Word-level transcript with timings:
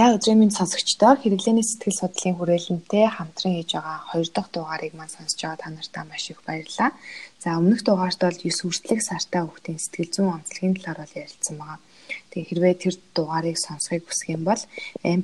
За 0.00 0.06
өдрийн 0.16 0.40
минь 0.40 0.56
сонсогчдоо 0.58 1.12
хэрэглээний 1.20 1.66
сэтгэл 1.68 2.00
судлалын 2.00 2.36
хүрээлэнтэй 2.40 3.04
хамтран 3.12 3.52
хийж 3.52 3.70
байгаа 3.76 4.00
2 4.16 4.32
дахь 4.32 4.50
дугаарыг 4.56 4.92
маань 4.96 5.12
сонсож 5.12 5.40
байгаа 5.44 5.60
та 5.60 5.68
нартай 5.68 6.04
маш 6.08 6.24
их 6.32 6.40
баярлалаа. 6.48 6.90
За 7.44 7.48
өмнөх 7.60 7.84
дугаарт 7.84 8.20
бол 8.24 8.32
9 8.32 8.48
хүртэлх 8.64 9.04
сартай 9.04 9.44
хүүхдийн 9.44 9.76
сэтгэл 9.76 10.12
зүйн 10.14 10.34
онцлогийн 10.40 10.76
талаар 10.80 11.00
бол 11.04 11.18
ярилцсан 11.20 11.56
байгаа. 11.60 11.78
Тэгээ 12.32 12.48
хэрвээ 12.48 12.74
тэр 12.80 12.94
дугаарыг 13.12 13.56
сонсохыг 13.60 14.04
хүсэх 14.08 14.28
юм 14.36 14.42
бол 14.48 14.62
M+, 15.04 15.20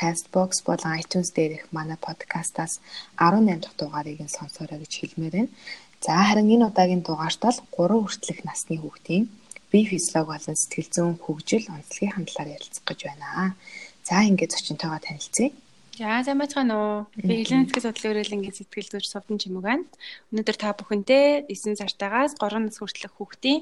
Castbox 0.00 0.50
болон 0.64 0.96
iTunes 0.96 1.28
дээрх 1.36 1.68
манай 1.76 1.98
подкастаас 2.00 2.80
18 3.20 3.60
дахь 3.60 3.76
дугаарыг 3.76 4.24
нь 4.24 4.36
сонсоорой 4.38 4.80
гэж 4.80 4.92
хэлмээр 4.96 5.34
байна. 5.36 5.52
За 6.00 6.16
харин 6.16 6.48
энэ 6.48 6.68
удаагийн 6.72 7.04
дугаарт 7.04 7.40
бол 7.44 7.58
3 7.76 8.00
хүртэлх 8.00 8.40
насны 8.48 8.80
хүүхдийн 8.80 9.28
бие 9.72 9.88
физиолог 9.88 10.28
болон 10.32 10.56
сэтгэл 10.56 10.88
зүйн 10.94 11.16
хөгжил 11.24 11.64
онцлогийн 11.72 12.12
хандлаар 12.12 12.48
ярилцах 12.56 12.84
гэж 12.88 13.00
байна. 13.08 13.56
За 14.02 14.22
ингээд 14.26 14.54
зочинтойгоо 14.54 15.00
танилцъя. 15.02 15.50
За 15.98 16.24
сайн 16.24 16.38
байцгаана 16.40 16.74
уу. 16.74 16.96
Би 17.20 17.44
сэтгэл 17.44 17.84
судлалын 17.84 18.12
өрөөлөнгийн 18.16 18.56
сэтгэл 18.56 18.90
зүйч 18.90 19.06
Совдон 19.06 19.38
Чимэг 19.38 19.62
байна. 19.62 19.84
Өнөөдөр 20.32 20.56
та 20.58 20.72
бүхэнтэй 20.72 21.46
9 21.52 21.78
сартаагаас 21.78 22.32
3 22.40 22.64
нас 22.64 22.80
хүртэлх 22.80 23.14
хүүхдийн 23.14 23.60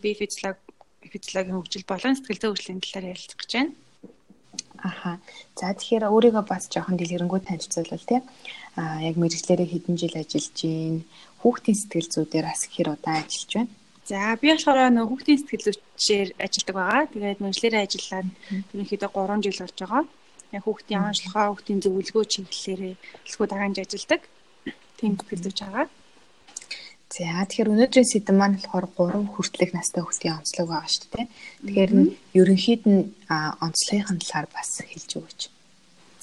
бие 0.00 0.14
физиолог 0.14 0.58
физиологийн 1.12 1.58
хөгжил 1.58 1.84
болон 1.90 2.14
сэтгэл 2.16 2.40
зүйн 2.40 2.52
хөгжлийн 2.54 2.80
талаар 2.80 3.10
ярилцах 3.12 3.38
гэж 3.42 3.50
байна. 3.52 3.72
Аха. 4.78 5.18
За 5.58 5.74
тэгэхээр 5.74 6.08
өөрийгөө 6.08 6.44
бас 6.46 6.70
жоохон 6.70 6.96
дэлгэрэнгүй 6.96 7.40
танилцуулбал 7.44 8.04
тий. 8.08 8.20
Аа 8.78 9.02
яг 9.02 9.16
мэрэгчлэрээ 9.18 9.68
хэдэн 9.68 9.96
жил 9.98 10.14
ажиллаж 10.14 10.54
гин 10.54 11.02
хүүхдийн 11.42 11.78
сэтгэл 11.78 12.12
зүй 12.14 12.24
дээр 12.30 12.46
бас 12.46 12.62
хэр 12.70 12.94
удаан 12.94 13.24
ажиллаж 13.26 13.52
байна. 13.52 13.72
За 14.04 14.36
би 14.36 14.52
болохоор 14.52 14.92
нөгөө 14.92 15.08
хүүхдийн 15.08 15.40
сэтгэл 15.40 15.64
зүйчээр 15.64 16.28
ажилладаг 16.36 16.76
байгаа. 16.76 17.02
Тэгээд 17.08 17.40
мэржлэрээ 17.40 17.82
ажиллаад 17.88 18.28
ерөнхийдөө 18.76 19.10
3 19.16 19.44
жил 19.44 19.60
болж 19.64 19.78
байгаа. 19.80 20.02
Хүүхдийн 20.64 21.04
онцлогоо, 21.08 21.44
хүүхдийн 21.48 21.80
зөвлөгөө 21.80 22.24
чиглэлээрэээлхүү 22.32 23.46
дагаанж 23.48 23.76
ажилладаг. 23.80 24.22
Тийм 25.00 25.12
сэтгэл 25.16 25.42
зүйч 25.44 25.58
байгаа. 25.64 25.86
За 27.14 27.46
тэгэхээр 27.48 27.72
өнөөдрийн 27.72 28.10
сэдэв 28.12 28.36
маань 28.36 28.60
болохоор 28.60 28.86
3 28.92 29.32
хүртэлх 29.32 29.72
настай 29.72 30.02
хүүхдийн 30.04 30.36
онцлог 30.36 30.66
байгаа 30.68 30.90
шүү 30.92 31.08
дээ. 31.14 31.26
Тэгэхээр 31.64 31.92
ерөнхийд 32.40 32.82
нь 32.84 33.02
онцлогын 33.64 34.18
талаар 34.20 34.46
бас 34.52 34.70
хэлж 34.84 35.10
өгөөч. 35.16 35.40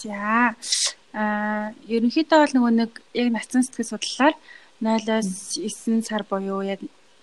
За 0.05 0.53
аа 1.17 1.73
ерөнхийдөө 1.89 2.39
бол 2.43 2.55
нөгөө 2.55 2.73
нэг 2.77 2.91
яг 3.17 3.27
нацсан 3.33 3.65
сэтгэл 3.65 3.89
судлалаар 3.89 4.35
0-оос 4.85 5.57
9 5.57 6.05
сар 6.05 6.23
буюу 6.29 6.61
яг 6.61 6.81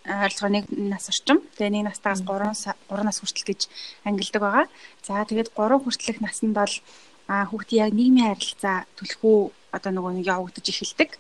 ойролцоогоо 0.09 0.53
нэг 0.57 0.65
нас 0.73 1.09
орчим. 1.13 1.45
Тэгээ 1.57 1.73
нэг 1.77 1.85
настаас 1.93 2.25
3 2.25 2.57
3 2.89 3.05
нас 3.05 3.21
хүртэл 3.21 3.49
гэж 3.53 3.61
ангилдаг 4.09 4.43
байгаа. 4.43 4.67
За 5.05 5.25
тэгээд 5.29 5.53
3 5.53 5.85
хүртэлх 5.85 6.21
наснд 6.25 6.55
бол 6.57 6.75
хүүхдийн 7.29 7.85
яг 7.85 7.93
нийгмийн 7.93 8.33
харилцаа 8.33 8.89
түлхүү 8.97 9.39
одоо 9.77 9.93
нөгөө 9.93 10.13
нэг 10.17 10.27
явагдаж 10.33 10.67
эхэлдэг. 10.73 11.11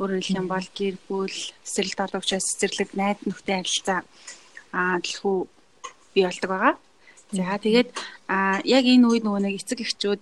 Өөрөөр 0.00 0.24
хэлэх 0.24 0.40
юм 0.40 0.48
бол 0.48 0.68
гэр 0.72 0.96
бүл, 1.08 1.36
цэцэрлэг 1.64 1.96
долоогчоос 2.00 2.46
цэцэрлэг 2.56 2.90
найз 2.96 3.20
нөхдөд 3.28 3.56
харилцаа 3.60 4.00
аа 4.72 4.96
түлхүү 5.04 5.36
бий 6.16 6.24
болдог 6.24 6.50
байгаа. 6.50 6.74
За 7.36 7.60
тэгээд 7.60 7.88
яг 8.64 8.84
энэ 8.88 9.08
үед 9.12 9.24
нөгөө 9.28 9.42
нэг 9.44 9.60
эцэг 9.60 9.84
эхчүүд 9.84 10.20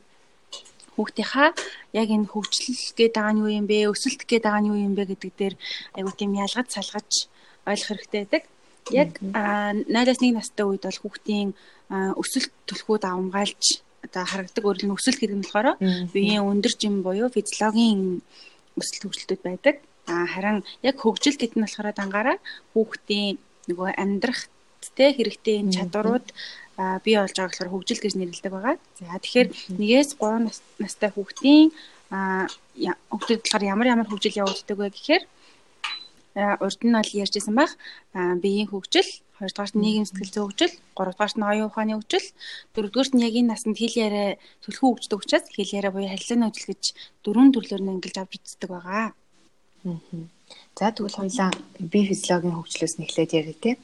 хүүхдийнхаа 0.98 1.54
яг 1.94 2.08
энэ 2.10 2.26
хөгжил 2.26 2.74
гээд 2.98 3.14
байгаа 3.14 3.32
нь 3.36 3.40
юу 3.46 3.50
юм 3.52 3.66
бэ? 3.70 3.92
Өсөлт 3.92 4.26
гээд 4.26 4.44
байгаа 4.50 4.62
нь 4.64 4.70
юу 4.72 4.78
юм 4.82 4.94
бэ 4.98 5.14
гэдэг 5.14 5.32
дээр 5.38 5.54
айгуу 5.94 6.14
тийм 6.16 6.34
ялгаж 6.34 6.68
салгаж 6.74 7.30
ойлгох 7.66 7.88
хэрэгтэй 7.90 8.20
байдаг. 8.22 8.42
Яг 8.94 9.10
0-аас 9.20 10.20
1 10.22 10.38
настай 10.38 10.64
үед 10.66 10.86
бол 10.86 11.00
хүүхдийн 11.02 11.50
өсөлт 11.90 12.52
түлхүүд 12.70 13.02
авамгаалж 13.06 13.64
одоо 14.06 14.24
харагдаг 14.24 14.64
өөрөлд 14.64 14.86
нь 14.86 14.94
өсөлт 14.94 15.18
гэдэг 15.18 15.36
нь 15.36 15.44
болохоор 15.44 15.68
биеийн 16.14 16.46
өндөр 16.46 16.74
жим 16.78 17.02
буюу 17.02 17.28
физиологийн 17.34 18.22
өсөлт 18.78 19.02
хөгжилтүүд 19.02 19.42
байдаг. 19.42 19.76
А 20.06 20.26
харин 20.30 20.62
яг 20.86 20.96
хөгжил 21.02 21.34
гэдэг 21.34 21.58
нь 21.58 21.64
болохоор 21.66 21.90
дангаараа 21.98 22.38
хүүхдийн 22.74 23.38
нөгөө 23.66 23.90
амьдрах 23.98 24.46
тэ 24.94 25.18
хэрэгтэй 25.18 25.66
энэ 25.66 25.74
чадварууд 25.76 26.26
бий 27.02 27.16
болж 27.18 27.34
байгаа 27.34 27.50
болохоор 27.50 27.72
хөгжил 27.74 28.02
гэж 28.02 28.14
нэрлэдэг 28.14 28.52
байгаа. 28.54 28.76
За 29.02 29.18
тэгэхээр 29.18 29.48
нэгээс 29.80 30.10
3 30.22 30.46
настай 30.78 31.10
хүүхдийн 31.10 31.74
хүүхдэд 33.10 33.40
болохоор 33.42 33.64
ямар 33.66 33.86
ямар 33.90 34.06
хөгжил 34.06 34.40
явагддаг 34.42 34.78
вэ 34.78 34.94
гэхээр 34.94 35.24
урд 36.36 36.80
нь 36.84 36.92
бол 36.92 37.12
ярьжсэн 37.24 37.54
байх 37.56 37.72
биеийн 38.12 38.68
хөгжил, 38.68 39.08
хоёрдугаарт 39.40 39.74
нь 39.76 39.82
нийгэм 39.84 40.04
сэтгэл 40.04 40.32
зүйн 40.32 40.46
хөгжил, 40.48 40.74
гуравдугаарт 40.96 41.36
нь 41.40 41.48
оюун 41.48 41.68
ухааны 41.72 41.96
хөгжил, 41.96 42.26
дөрөвдүгээрт 42.76 43.12
нь 43.16 43.24
яг 43.24 43.34
энэ 43.40 43.50
насанд 43.52 43.76
хэл 43.80 43.96
яриа 44.06 44.28
төлхөө 44.64 44.88
хөгждөг 45.00 45.20
учраас 45.20 45.46
хэл 45.48 45.76
яриа 45.78 45.92
буюу 45.92 46.12
харилцааны 46.12 46.44
хөгжил 46.48 46.70
гэж 46.72 46.84
дөрвөн 47.24 47.50
төрлөөр 47.52 47.82
нь 47.84 47.92
ангилж 47.92 48.16
авч 48.20 48.32
үздэг 48.36 48.70
байгаа. 48.72 49.16
За 50.78 50.92
тэгвэл 50.92 51.18
хоёлаа 51.20 51.50
бие 51.92 52.04
физиологийн 52.10 52.56
хөгжлөөс 52.56 52.94
нэхлээд 53.00 53.32
яриа 53.38 53.56
тий. 53.56 53.74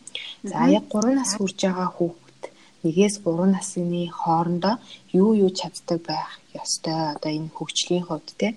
За 0.44 0.68
яг 0.68 0.84
3 0.92 1.16
нас 1.16 1.30
хүрж 1.36 1.58
байгаа 1.64 1.88
хүүхэд 1.96 2.42
нэгээс 2.84 3.16
3 3.24 3.56
насны 3.56 4.02
хоорондоо 4.20 4.74
юу 5.20 5.30
юу 5.44 5.50
чаддаг 5.58 5.98
байх 6.04 6.30
ёстой 6.60 7.16
одоо 7.16 7.30
энэ 7.32 7.54
хөгжлийн 7.56 8.04
хувьд 8.06 8.28
тий. 8.40 8.52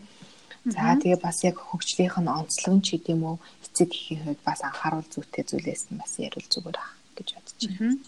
За 0.66 0.98
тэгээ 0.98 1.20
бас 1.22 1.38
яг 1.50 1.58
хөгжлийнх 1.62 2.18
нь 2.22 2.34
онцлог 2.40 2.74
нь 2.76 2.86
ч 2.86 2.88
гэдэм 2.98 3.22
үү 3.30 3.36
эцэг 3.76 3.92
гэхийн 3.92 4.24
хувьд 4.24 4.42
бас 4.48 4.64
анхааруул 4.64 5.04
зүйтэй 5.12 5.44
зүйлээс 5.44 5.92
нь 5.92 6.00
бас 6.00 6.16
ярил 6.16 6.48
зүгээр 6.48 6.78
ах 6.80 6.96
гэж 7.20 7.28
бодож 7.36 7.60
байна. 7.68 8.00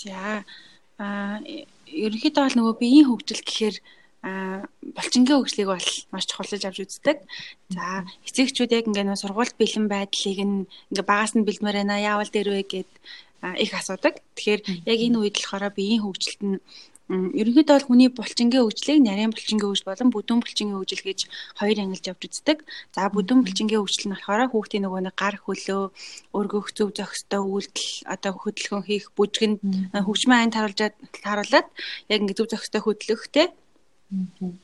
За 0.00 0.44
а 0.96 1.36
ерөнхийдөө 1.84 2.42
бол 2.48 2.56
нөгөө 2.56 2.74
биеийн 2.80 3.08
хөгжил 3.12 3.44
гэхээр 3.44 3.76
а 4.24 4.64
болчингийн 4.96 5.36
хөгжлийг 5.36 5.68
бол 5.68 5.88
маш 6.12 6.24
чухалж 6.24 6.64
авч 6.64 6.78
үздэг. 6.80 7.20
За 7.76 8.08
эцэгчүүд 8.24 8.72
яг 8.72 8.88
ингээ 8.88 9.04
нөө 9.04 9.20
сургуульд 9.20 9.54
бэлэн 9.60 9.86
байдлыг 9.92 10.38
ингээ 10.40 11.04
багаас 11.04 11.36
нь 11.36 11.44
бэлдмээр 11.44 11.76
байна. 11.84 12.00
Яавал 12.00 12.32
дээр 12.32 12.48
вэ 12.56 12.62
гэд 12.64 12.90
их 13.60 13.72
асуудаг. 13.76 14.24
Тэгэхээр 14.34 14.60
яг 14.88 14.98
энэ 15.04 15.18
үед 15.20 15.36
болохоор 15.36 15.68
биеийн 15.76 16.02
хөгжилт 16.02 16.40
нь 16.40 16.56
ерөнхийдөө 17.06 17.74
бол 17.78 17.86
хүний 17.86 18.10
булчингийн 18.10 18.66
хөгжлийг 18.66 18.98
нарийн 19.06 19.30
булчингийн 19.30 19.70
хөгжил 19.70 19.86
болон 19.86 20.10
бүдүүн 20.10 20.40
булчингийн 20.42 20.78
хөгжил 20.82 21.06
гэж 21.06 21.20
хоёр 21.54 21.78
ангилж 21.78 22.06
авч 22.10 22.22
үздэг. 22.26 22.58
За 22.90 23.06
бүдүүн 23.14 23.46
булчингийн 23.46 23.78
хөгжил 23.78 24.10
нь 24.10 24.14
болохоор 24.18 24.50
хүүхдийн 24.50 24.82
нөгөө 24.82 25.00
нэг 25.06 25.14
гар 25.14 25.38
хөлөө 25.38 25.82
өргөх 26.34 26.66
зөв 26.74 26.90
зохистой 26.98 27.40
үйлдэл 27.46 28.10
одоо 28.10 28.32
хөдөлгөөн 28.34 28.84
хийх 28.90 29.06
бүжгэнд 29.14 29.62
хөгжмийн 29.94 30.50
айн 30.50 30.54
таруулжаад 30.54 30.94
тааруулаад 31.22 31.68
яг 32.10 32.18
ингэ 32.26 32.34
зөв 32.34 32.50
зохистой 32.50 32.82
хөдлөх 32.82 33.30
те? 33.30 33.54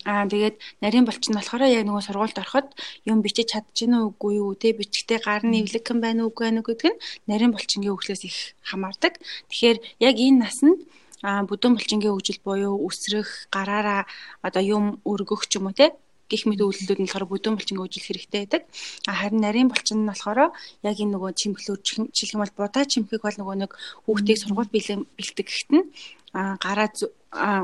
Аа 0.03 0.26
тэгээд 0.26 0.59
нарийн 0.82 1.06
болчин 1.06 1.34
болохоор 1.38 1.62
яг 1.66 1.86
нөгөө 1.86 2.06
сургуульд 2.06 2.42
ороход 2.42 2.69
юм 3.06 3.22
бичиж 3.22 3.54
чадчихна 3.54 4.03
уугүй 4.06 4.38
юу 4.42 4.54
те? 4.59 4.74
Бичгтээ 4.74 5.19
гар 5.22 5.42
нэвлэг 5.47 5.86
юм 5.91 5.98
байна 6.03 6.26
уугүй 6.26 6.47
байна 6.47 6.62
гэдэг 6.62 6.91
нь 6.94 7.03
нарийн 7.26 7.50
болчингийн 7.54 7.91
хөгжлөөс 7.91 8.22
их 8.22 8.38
хамаардаг. 8.62 9.19
Тэгэхээр 9.50 9.78
яг 9.98 10.16
энэ 10.19 10.42
насанд 10.47 10.78
бүдүүн 11.22 11.75
булчингийн 11.78 12.15
хөгжил 12.15 12.41
буюу 12.43 12.75
үсрэх 12.87 13.47
гараараа 13.55 14.03
одоо 14.43 14.62
юм 14.62 14.84
өргөх 15.06 15.47
ч 15.47 15.62
юм 15.62 15.71
уу 15.71 15.77
те 15.78 15.94
гих 16.33 16.49
мэт 16.49 16.65
үйлдэлүүд 16.65 17.00
нь 17.00 17.06
болохоор 17.06 17.31
бүдүүн 17.31 17.56
булчингийн 17.56 17.84
хөгжил 17.84 18.09
хэрэгтэй 18.09 18.41
байдаг. 18.43 18.62
Харин 19.06 19.41
нарийн 19.44 19.69
булчин 19.71 20.03
нь 20.03 20.10
болохоор 20.10 20.50
яг 20.83 20.97
энэ 20.99 21.12
нөгөө 21.15 21.31
чимхлүүд 21.37 21.81
жишээлх 22.10 22.34
юм 22.34 22.43
бол 22.43 22.56
будаа 22.56 22.84
чимхийг 22.88 23.22
бол 23.22 23.38
нөгөө 23.38 23.56
нэг 23.62 23.72
хүүхдийг 24.09 24.38
сургууль 24.41 24.72
бэлэн 24.72 25.00
бэлтгэх 25.16 25.47
гэхэд 25.47 25.71
нь 25.77 25.84
гараа 26.33 26.88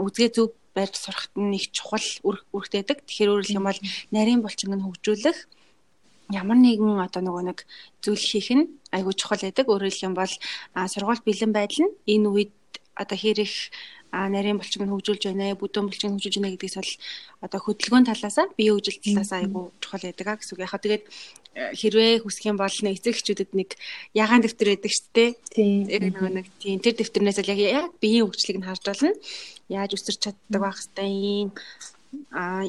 үзгээ 0.05 0.31
зөв 0.37 0.53
барьж 0.77 0.95
сурахт 1.01 1.33
нь 1.35 1.57
их 1.57 1.73
чухал 1.73 2.07
үрхтэйдэг. 2.55 3.03
Тэгэхээр 3.09 3.33
өөрөлдөх 3.33 3.59
юм 3.59 3.67
бол 3.67 3.81
нарийн 4.13 4.45
булчинг 4.45 4.73
нь 4.77 4.85
хөгжүүлэх 4.85 5.39
ямар 6.29 6.59
нэгэн 6.61 7.01
одоо 7.01 7.23
нөгөө 7.25 7.45
нэг 7.49 7.59
зүйл 8.05 8.21
хийх 8.21 8.49
нь 8.53 8.69
айгүй 8.93 9.15
чухал 9.17 9.41
байдаг. 9.41 9.65
Өөрөөр 9.65 9.89
хэлэх 9.89 10.09
юм 10.13 10.15
бол 10.15 10.33
сургууль 10.93 11.25
бэлэн 11.25 11.53
байдал 11.57 11.89
нь 11.89 11.93
энэ 12.05 12.29
үед 12.29 12.53
одоо 12.99 13.17
хэрэг 13.19 13.53
а 14.11 14.29
нарийн 14.29 14.57
булчиг 14.57 14.81
нь 14.83 14.89
хөгжүүлж 14.89 15.23
байна 15.29 15.53
ээ 15.53 15.61
бүдүүн 15.61 15.87
булчиг 15.89 16.09
нь 16.09 16.17
хөгжүүлж 16.17 16.37
байна 16.41 16.53
гэдгээс 16.57 16.77
бол 16.81 16.93
одоо 17.45 17.61
хөдөлгөөн 17.61 18.09
талаасаа 18.09 18.47
бие 18.57 18.73
хөгжил 18.73 18.99
талаасаа 19.05 19.39
айгу 19.45 19.61
чухал 19.85 20.05
байдаг 20.09 20.27
а 20.29 20.37
гэсэн 20.41 20.53
үг. 20.57 20.65
Яхаа 20.65 20.81
тэгээд 20.81 21.05
э, 21.05 21.73
хэрвээ 21.77 22.13
хүсэх 22.25 22.45
юм 22.49 22.57
бол 22.57 22.73
нэг 22.73 22.97
эцэг 22.97 23.15
эхчүүдэд 23.21 23.53
нэг 23.53 23.71
ягаан 24.17 24.41
дэвтэр 24.41 24.69
байдаг 24.73 24.93
шүү 24.97 25.09
дээ. 25.13 25.31
Тийм. 25.53 26.09
Нөгөө 26.09 26.31
нэг 26.41 26.47
тийм 26.57 26.81
тэр 26.81 26.95
дэвтэрнээс 26.97 27.39
л 27.45 27.53
яг 27.53 27.61
яг 27.61 27.87
биеийн 28.01 28.25
хөгжлийг 28.25 28.59
нь 28.65 28.69
харж 28.69 28.85
болно. 28.89 29.13
Яаж 29.69 29.91
өсөрч 29.93 30.19
чаддаг 30.25 30.61
байх 30.65 30.81
хэвээр 30.81 31.53
а 32.33 32.65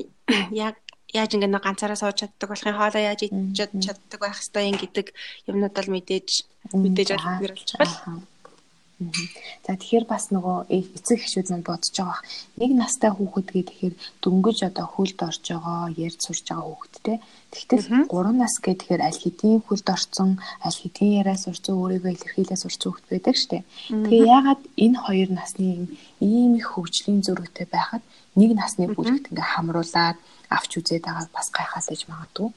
яг 0.52 0.76
яаж 1.16 1.32
ингэ 1.34 1.48
нэг 1.48 1.64
ганцаараа 1.64 1.96
сууж 1.96 2.20
чаддаг 2.20 2.50
болохын 2.52 2.76
хоолоо 2.76 3.02
яаж 3.02 3.32
идэж 3.32 3.72
чаддаг 3.80 4.20
байх 4.20 4.38
хэвээр 4.38 4.76
гэдэг 4.76 5.08
юмнууд 5.48 5.74
бол 5.74 5.90
мэдээж 5.96 6.30
мэдээж 6.76 7.10
олж 7.16 7.26
болж 7.40 7.70
байгаа. 7.80 8.20
За 9.00 9.80
тэгэхээр 9.80 10.06
бас 10.12 10.28
нөгөө 10.36 10.68
эцэг 10.68 11.24
эхчүүд 11.24 11.48
мань 11.56 11.64
бодож 11.64 11.96
байгаа. 11.96 12.20
Нэг 12.60 12.72
настай 12.76 13.12
хүүхэд 13.16 13.48
гэхээр 13.56 13.96
дөнгөж 14.20 14.60
одоо 14.68 14.86
хөлд 14.92 15.20
орж 15.24 15.44
байгаа, 15.56 15.88
ярьж 15.96 16.20
сурж 16.28 16.44
байгаа 16.52 16.68
хүүхэдтэй. 16.68 17.18
Тэгтэл 17.56 18.12
3 18.12 18.36
нас 18.36 18.60
гэхээр 18.60 19.02
аль 19.08 19.16
хэдийн 19.24 19.64
хөлд 19.64 19.88
орсон, 19.88 20.44
аль 20.60 20.80
хэдийн 20.84 21.24
яриа 21.24 21.40
сурсан, 21.40 21.80
өөрийгөө 21.80 22.12
илэрхийлээ 22.12 22.60
сурсан 22.60 22.92
хүүхэд 22.92 23.08
байдаг 23.08 23.36
штэ. 23.40 23.64
Тэгээ 23.88 24.28
яагаад 24.36 24.62
энэ 24.76 24.98
хоёр 25.00 25.30
насны 25.32 25.88
ийм 26.20 26.52
их 26.60 26.68
хөгжлийн 26.76 27.24
зөрүүтэй 27.24 27.72
байхад 27.72 28.04
нэг 28.36 28.52
насны 28.60 28.92
бүлэгт 28.92 29.32
ингээ 29.32 29.48
хамруулад 29.56 30.20
авч 30.52 30.72
үзээд 30.76 31.08
байгааг 31.08 31.32
бас 31.32 31.48
гайхаад 31.56 31.88
иж 31.96 32.04
магадгүй. 32.12 32.52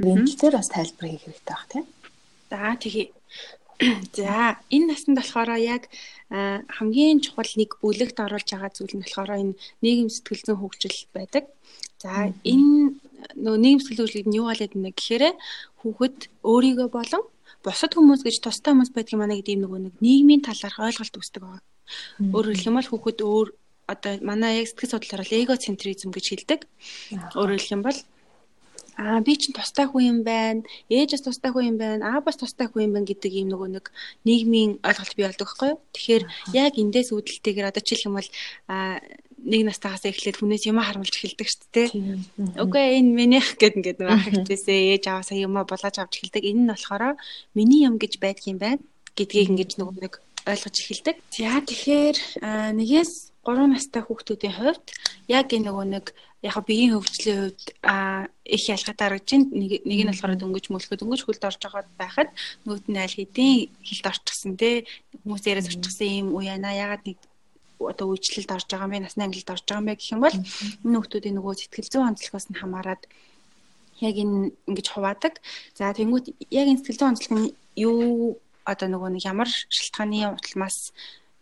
Энэ 0.00 0.32
дээр 0.40 0.56
бас 0.56 0.72
тайлбар 0.72 1.06
хийх 1.12 1.24
хэрэгтэй 1.28 1.52
баг 1.52 1.68
тийм. 1.68 1.84
За 2.48 2.72
тэгээ 2.80 3.06
За 4.16 4.56
энэ 4.70 4.86
насанд 4.92 5.16
болохоор 5.18 5.50
яг 5.60 5.88
хамгийн 6.30 7.20
чухал 7.20 7.50
нэг 7.56 7.70
бүлэгт 7.82 8.18
оруулж 8.20 8.48
байгаа 8.48 8.70
зүйл 8.72 8.94
нь 8.96 9.04
болохоор 9.04 9.30
энэ 9.42 9.58
нийгэм 9.84 10.08
сэтгэл 10.08 10.44
зүйн 10.44 10.60
хөгжил 10.60 10.98
байдаг. 11.16 11.44
За 12.00 12.32
энэ 12.32 12.96
нөө 13.44 13.56
нийгэм 13.60 13.80
сэтгэл 13.80 14.02
хөгжлийг 14.04 14.28
нь 14.28 14.38
юу 14.40 14.48
болоод 14.48 14.72
байна 14.74 14.92
гэхээр 14.94 15.24
хүүхэд 15.80 16.18
өөрийгөө 16.44 16.88
болон 16.88 17.24
бусад 17.64 17.92
хүмүүс 17.96 18.22
гэж 18.24 18.36
тустай 18.44 18.72
хүмүүс 18.72 18.92
байдгийг 18.92 19.20
манай 19.20 19.40
гэдэг 19.40 19.60
нөгөө 19.60 19.80
нэг 19.88 19.94
нийгмийн 20.04 20.42
талаарх 20.44 20.78
ойлголт 20.84 21.16
үүсдэг 21.16 21.42
байгаа. 21.44 21.64
Өөрөөр 22.32 22.56
хэлэх 22.56 22.68
юм 22.68 22.76
бол 22.76 22.90
хүүхэд 22.92 23.18
өөр 23.24 23.48
одоо 23.92 24.12
манай 24.24 24.52
яг 24.60 24.68
сэтгэл 24.68 24.92
судлаараа 24.96 25.28
эгоцентризм 25.28 26.10
гэж 26.12 26.26
хэлдэг. 26.28 26.60
Өөрөөр 27.36 27.60
хэлэх 27.60 27.76
юм 27.76 27.82
бол 27.84 27.98
аа 28.98 29.20
би 29.20 29.34
чинь 29.36 29.56
тустай 29.56 29.86
хүн 29.86 30.04
юм 30.04 30.18
байна. 30.22 30.62
Ээжээс 30.90 31.24
тустай 31.26 31.50
хүн 31.50 31.74
юм 31.74 31.78
байна. 31.78 32.02
Аабаас 32.14 32.38
тустай 32.38 32.66
хүн 32.68 32.86
юм 32.86 32.92
байна 32.94 33.10
гэдэг 33.10 33.32
ийм 33.32 33.48
нөгөө 33.50 33.68
нэг 33.74 33.86
нийгмийн 34.26 34.78
ойлголт 34.86 35.14
бий 35.16 35.26
болдог 35.26 35.48
байхгүй 35.48 35.68
юу? 35.74 35.80
Тэгэхээр 35.94 36.24
яг 36.54 36.72
эндээс 36.78 37.10
үүдэлтэйгээр 37.10 37.70
одоо 37.70 37.82
жишээлх 37.82 38.08
юм 38.08 38.16
бол 38.18 38.30
аа 38.70 39.02
нэг 39.44 39.62
настайгаас 39.68 40.08
эхлээд 40.08 40.40
хүнээс 40.40 40.64
юм 40.70 40.80
харамлж 40.80 41.12
эхэлдэг 41.12 41.48
шүү 41.48 41.68
дээ. 41.76 41.88
Үгүй 42.64 42.84
энэ 42.98 43.12
минийх 43.12 43.54
гэд 43.60 43.76
ингээд 43.76 43.98
нэг 44.00 44.08
ах 44.08 44.26
ихтэйсээ 44.32 44.96
ээж 44.96 45.04
аваасаа 45.12 45.36
юм 45.36 45.54
болоож 45.60 45.96
авч 46.00 46.12
эхэлдэг. 46.16 46.42
Энэ 46.48 46.60
нь 46.64 46.70
болохоор 46.72 47.20
миний 47.52 47.84
юм 47.84 48.00
гэж 48.00 48.22
байдаг 48.24 48.44
юм 48.48 48.58
байна 48.58 48.80
гэдгийг 49.14 49.52
ингэж 49.52 49.70
нөгөө 49.78 50.00
нэг 50.00 50.14
ойлгож 50.44 50.76
эхэлдэг. 50.76 51.16
За 51.32 51.60
тэгэхээр 51.64 52.16
нэгээс 52.76 53.12
3 53.44 53.72
настай 53.72 54.02
хүүхдүүдийн 54.04 54.56
хувьд 54.56 54.86
яг 55.28 55.48
энэ 55.52 55.68
нөгөө 55.68 55.86
нэг 55.88 56.06
яг 56.44 56.56
биеийн 56.68 56.96
хөгжлийн 56.96 57.40
хувьд 57.48 57.64
их 58.44 58.62
харагдаж 58.68 59.30
байна. 59.32 59.48
Нэг 59.56 60.00
нь 60.04 60.10
болохоор 60.12 60.36
дөнгөж 60.36 60.66
мөлхөд 60.68 61.00
дөнгөж 61.00 61.20
хөлд 61.24 61.44
орж 61.48 61.60
байгаа 61.64 61.84
байхад 61.96 62.30
нөгөөд 62.64 62.86
нь 62.92 63.00
аль 63.00 63.16
хэдийн 63.16 63.72
хилд 63.80 64.06
орчихсон 64.12 64.52
те 64.60 64.84
хүмүүс 65.24 65.44
яриад 65.48 65.68
орчихсон 65.72 66.08
юм 66.08 66.28
уу 66.36 66.44
яана 66.44 66.72
ягаад 66.72 67.04
нэг 67.08 67.18
одоо 67.80 68.06
үйлчлэлд 68.12 68.52
орж 68.52 68.68
байгаа 68.68 68.88
юм 68.88 68.92
бэ 68.92 69.04
насны 69.04 69.24
ангилалд 69.24 69.54
орж 69.56 69.64
байгаа 69.64 69.80
юм 69.80 69.88
бэ 69.88 69.96
гэх 69.96 70.12
юм 70.12 70.20
бол 70.24 70.36
энэ 70.36 70.96
хүмүүсийн 71.00 71.36
нөгөө 71.36 71.54
сэтгэл 71.56 71.90
зүйн 71.92 72.08
онцлогоос 72.12 72.46
нь 72.52 72.60
хамаарат 72.60 73.02
яг 74.00 74.16
энэ 74.20 74.52
ингэж 74.68 74.86
хуваадаг. 74.92 75.34
За 75.72 75.92
тэнгуут 75.96 76.26
яг 76.52 76.66
энэ 76.68 76.80
сэтгэл 76.80 77.00
зүйн 77.00 77.12
онцлог 77.12 77.32
нь 77.32 77.52
юу 77.76 78.36
одоо 78.64 78.88
нөгөө 78.88 79.10
нэг 79.14 79.24
ямар 79.28 79.48
шалтгааны 79.48 80.34
утламаас 80.34 80.92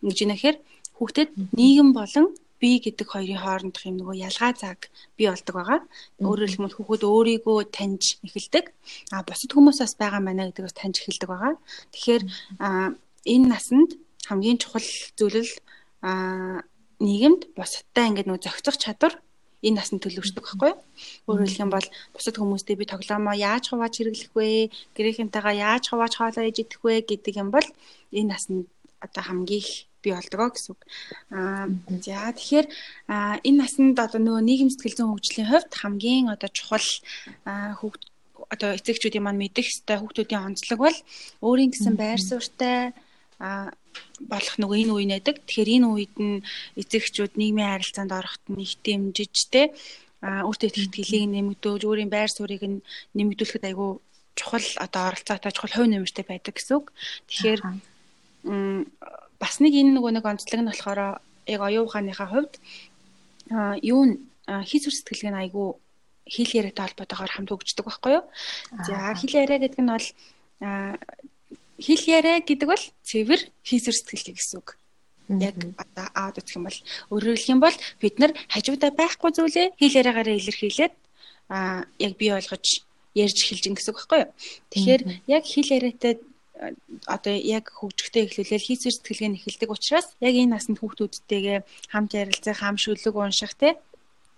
ингэжийнэхээр 0.03 0.57
хүүхдэд 0.97 1.29
нийгэм 1.57 1.89
болон 1.95 2.35
би 2.63 2.79
гэдэг 2.79 3.07
хоёрын 3.11 3.43
хоорондох 3.43 3.83
юм 3.83 3.99
нөгөө 3.99 4.23
ялгаа 4.23 4.51
заг 4.55 4.87
бий 5.19 5.27
болдог 5.27 5.55
байгаа. 5.55 5.79
Өөрөөр 6.23 6.51
хэлбэл 6.51 6.77
хүүхэд 6.79 7.03
өөрийгөө 7.03 7.59
таньж 7.75 8.23
эхэлдэг. 8.23 8.65
А 9.11 9.19
бусад 9.27 9.51
хүмүүсээс 9.51 9.99
байгаа 9.99 10.21
маа 10.23 10.47
гэдэгээс 10.47 10.75
таньж 10.79 10.95
эхэлдэг 11.03 11.27
байгаа. 11.27 11.53
Тэгэхээр 11.91 12.23
энэ 13.27 13.47
насанд 13.51 13.99
хамгийн 14.31 14.57
чухал 14.63 14.87
зүйл 15.19 15.43
л 15.43 15.51
нийгэмд 17.03 17.41
бусадтай 17.57 18.05
ингээд 18.07 18.27
нөгөө 18.31 18.43
зохицох 18.47 18.79
чадвар 18.79 19.19
энэ 19.63 19.79
насны 19.79 19.97
төлөвшдөг 20.03 20.43
байхгүй 20.43 20.69
юу? 20.75 20.79
Өөрөөр 21.31 21.47
хэлэх 21.47 21.63
юм 21.63 21.71
бол 21.71 21.87
бусад 22.11 22.35
хүмүүстэй 22.37 22.75
би 22.75 22.85
тоглоомоо 22.85 23.35
яаж 23.35 23.71
хувааж 23.71 23.93
хэрэглэх 23.95 24.31
вэ? 24.35 24.69
Гэрийнхэнтэйгээ 24.95 25.55
яаж 25.63 25.83
хувааж 25.87 26.13
хоолоо 26.19 26.43
ээж 26.43 26.57
идэх 26.67 26.83
вэ 26.83 27.01
гэдэг 27.07 27.33
юм 27.39 27.49
бол 27.55 27.67
энэ 28.11 28.29
насны 28.35 28.67
одоо 28.99 29.23
хамгийн 29.23 29.63
их 29.63 29.87
бий 30.03 30.13
болдгоо 30.13 30.51
гэсэн 30.51 30.71
үг. 30.75 30.81
Аа 31.31 31.67
за 32.03 32.35
тэгэхээр 32.35 32.67
энэ 33.47 33.59
наснд 33.63 33.95
одоо 33.95 34.19
нөгөө 34.19 34.43
нийгэм 34.43 34.69
сэтгэл 34.71 34.97
зүйн 34.99 35.11
хөгжлийн 35.15 35.49
хувьд 35.49 35.71
хамгийн 35.79 36.25
одоо 36.27 36.49
чухал 36.51 36.87
хүүхд 37.79 38.03
одоо 38.53 38.69
эцэгчүүдийн 38.75 39.23
маань 39.23 39.39
мэдэх 39.39 39.63
хэвээр 39.63 40.01
хүүхдүүдийн 40.03 40.45
онцлог 40.51 40.79
бол 40.83 40.97
өөрийн 41.39 41.71
гэсэн 41.71 41.95
байр 41.95 42.19
суурьтай 42.19 42.91
болох 44.19 44.55
нөгөө 44.59 44.77
энэ 44.83 44.93
үе 44.93 45.05
нэдэг. 45.09 45.35
Тэгэхээр 45.43 45.69
энэ 45.77 45.87
үед 45.87 46.15
нь 46.19 46.43
эцэгчүүд 46.79 47.33
нийгмийн 47.39 47.71
харилцаанд 47.71 48.11
ороход 48.11 48.43
нь 48.51 48.63
их 48.65 48.77
дэмжиж 48.83 49.33
а 50.23 50.47
өөртөө 50.47 50.69
ихтгэлийг 50.71 51.27
нэмэгдүүлж 51.35 51.83
өөрийн 51.83 52.07
байр 52.07 52.31
суурийг 52.31 52.63
нь 52.63 52.79
нэмэгдүүлэхэд 53.11 53.67
айгүй 53.67 53.99
чухал 54.39 54.67
одоо 54.79 55.11
оролцоотой 55.11 55.51
чухал 55.51 55.75
хувь 55.75 55.91
нэмэртэй 55.91 56.23
байдаг 56.23 56.55
гэсэн 56.55 56.75
үг. 56.79 56.95
Тэгэхээр 57.27 57.59
бас 59.35 59.55
нэг 59.59 59.73
энэ 59.75 59.91
нөгөө 59.99 60.11
нэг 60.15 60.23
онцлог 60.23 60.59
нь 60.63 60.69
болохоор 60.71 61.19
яг 61.19 61.61
оюун 61.67 61.87
ухааныхаа 61.91 62.27
хувьд 62.31 62.53
юу 63.83 64.01
н 64.07 64.11
хийс 64.63 64.87
үр 64.87 64.95
сэтгэлгээ 64.95 65.31
нь 65.35 65.41
айгүй 65.43 65.67
хэл 66.23 66.57
яриатай 66.59 66.83
холбоотойгоор 66.87 67.31
хамт 67.35 67.51
хөгждөг 67.51 67.85
байхгүй 67.85 68.11
юу. 68.15 68.25
За 68.87 69.11
хэл 69.19 69.43
яриа 69.43 69.59
гэдэг 69.59 69.81
нь 69.83 69.91
бол 69.91 70.07
хэл 71.83 72.03
яриа 72.07 72.39
гэдэг 72.39 72.67
бол 72.71 72.83
цэвэр 73.03 73.41
хийс 73.67 73.85
үр 73.91 73.97
сэтгэлгээ 73.99 74.35
гэсэн 74.39 74.57
үг. 74.63 74.79
Яг 75.27 75.55
одоо 75.75 76.07
аауд 76.15 76.39
үзэх 76.39 76.55
юм 76.55 76.65
бол 76.67 76.79
өөрөөр 77.11 77.41
юм 77.51 77.59
бол 77.59 77.77
бид 77.99 78.15
нар 78.19 78.31
хажуудаа 78.47 78.91
байхгүй 78.95 79.31
зүйлээ 79.35 79.67
хэл 79.79 79.99
яриагаараа 79.99 80.35
илэрхийлээд 80.39 80.93
а 81.51 81.83
яг 81.99 82.13
бий 82.19 82.31
ойлгож 82.31 82.83
ярьж 83.15 83.37
эхэлж 83.43 83.63
ин 83.67 83.75
гэсэн 83.75 83.91
үг 83.91 83.99
байхгүй 83.99 84.19
юу. 84.23 84.31
Тэгэхээр 84.71 85.01
яг 85.27 85.43
хэл 85.43 85.75
яриатай 85.77 86.13
одоо 87.05 87.33
яг 87.33 87.65
хөгжихтэй 87.73 88.23
эхлүүлэл 88.25 88.67
хийсвэр 88.67 88.95
сэтгэлгээ 88.95 89.29
нэхэлдэг 89.31 89.69
учраас 89.73 90.07
яг 90.21 90.33
энэ 90.37 90.53
наснд 90.53 90.79
хүүхдүүдтэйгээ 90.79 91.57
хамт 91.91 92.11
ярилцах, 92.13 92.57
хам 92.61 92.77
шүлэг 92.77 93.15
унших 93.15 93.53
те 93.59 93.75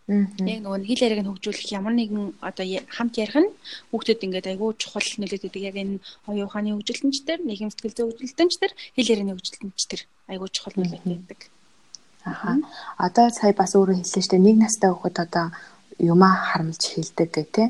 Яг 0.05 0.61
нөгөө 0.61 0.85
хэл 0.85 1.05
яриаг 1.09 1.21
нь 1.25 1.29
хөгжүүлэх 1.33 1.73
ямар 1.73 1.97
нэгэн 1.97 2.37
одоо 2.37 2.65
хамт 2.93 3.17
ярих 3.17 3.41
нь 3.41 3.49
хүүхдэд 3.89 4.21
ингээд 4.21 4.51
айгүй 4.53 4.77
чухал 4.77 5.01
нөлөөдөг. 5.01 5.57
Яг 5.65 5.75
энэ 5.81 5.97
оюун 6.29 6.45
ухааны 6.45 6.77
хөгжилтөнч 6.77 7.25
төр, 7.25 7.41
нийгэм 7.41 7.73
сэтгэл 7.73 7.97
зүйн 7.97 8.09
хөгжилтөнч 8.13 8.53
төр, 8.61 8.71
хэл 8.93 9.11
ярианы 9.17 9.33
хөгжилтөнч 9.33 9.81
төр 9.89 10.01
айгүй 10.29 10.49
чухал 10.53 10.77
нөлөөдөг. 10.77 11.39
Аха. 12.25 12.61
Одоо 13.01 13.33
сая 13.33 13.53
бас 13.57 13.73
өөрөө 13.73 13.97
хэлсэн 14.01 14.21
шүү 14.21 14.33
дээ. 14.37 14.45
Нэг 14.45 14.57
настай 14.61 14.89
хүүхэд 14.93 15.17
одоо 15.25 15.45
юмаа 15.97 16.33
харамлж 16.53 16.81
хэлдэг 16.85 17.29
гэх 17.33 17.49
тээ. 17.53 17.69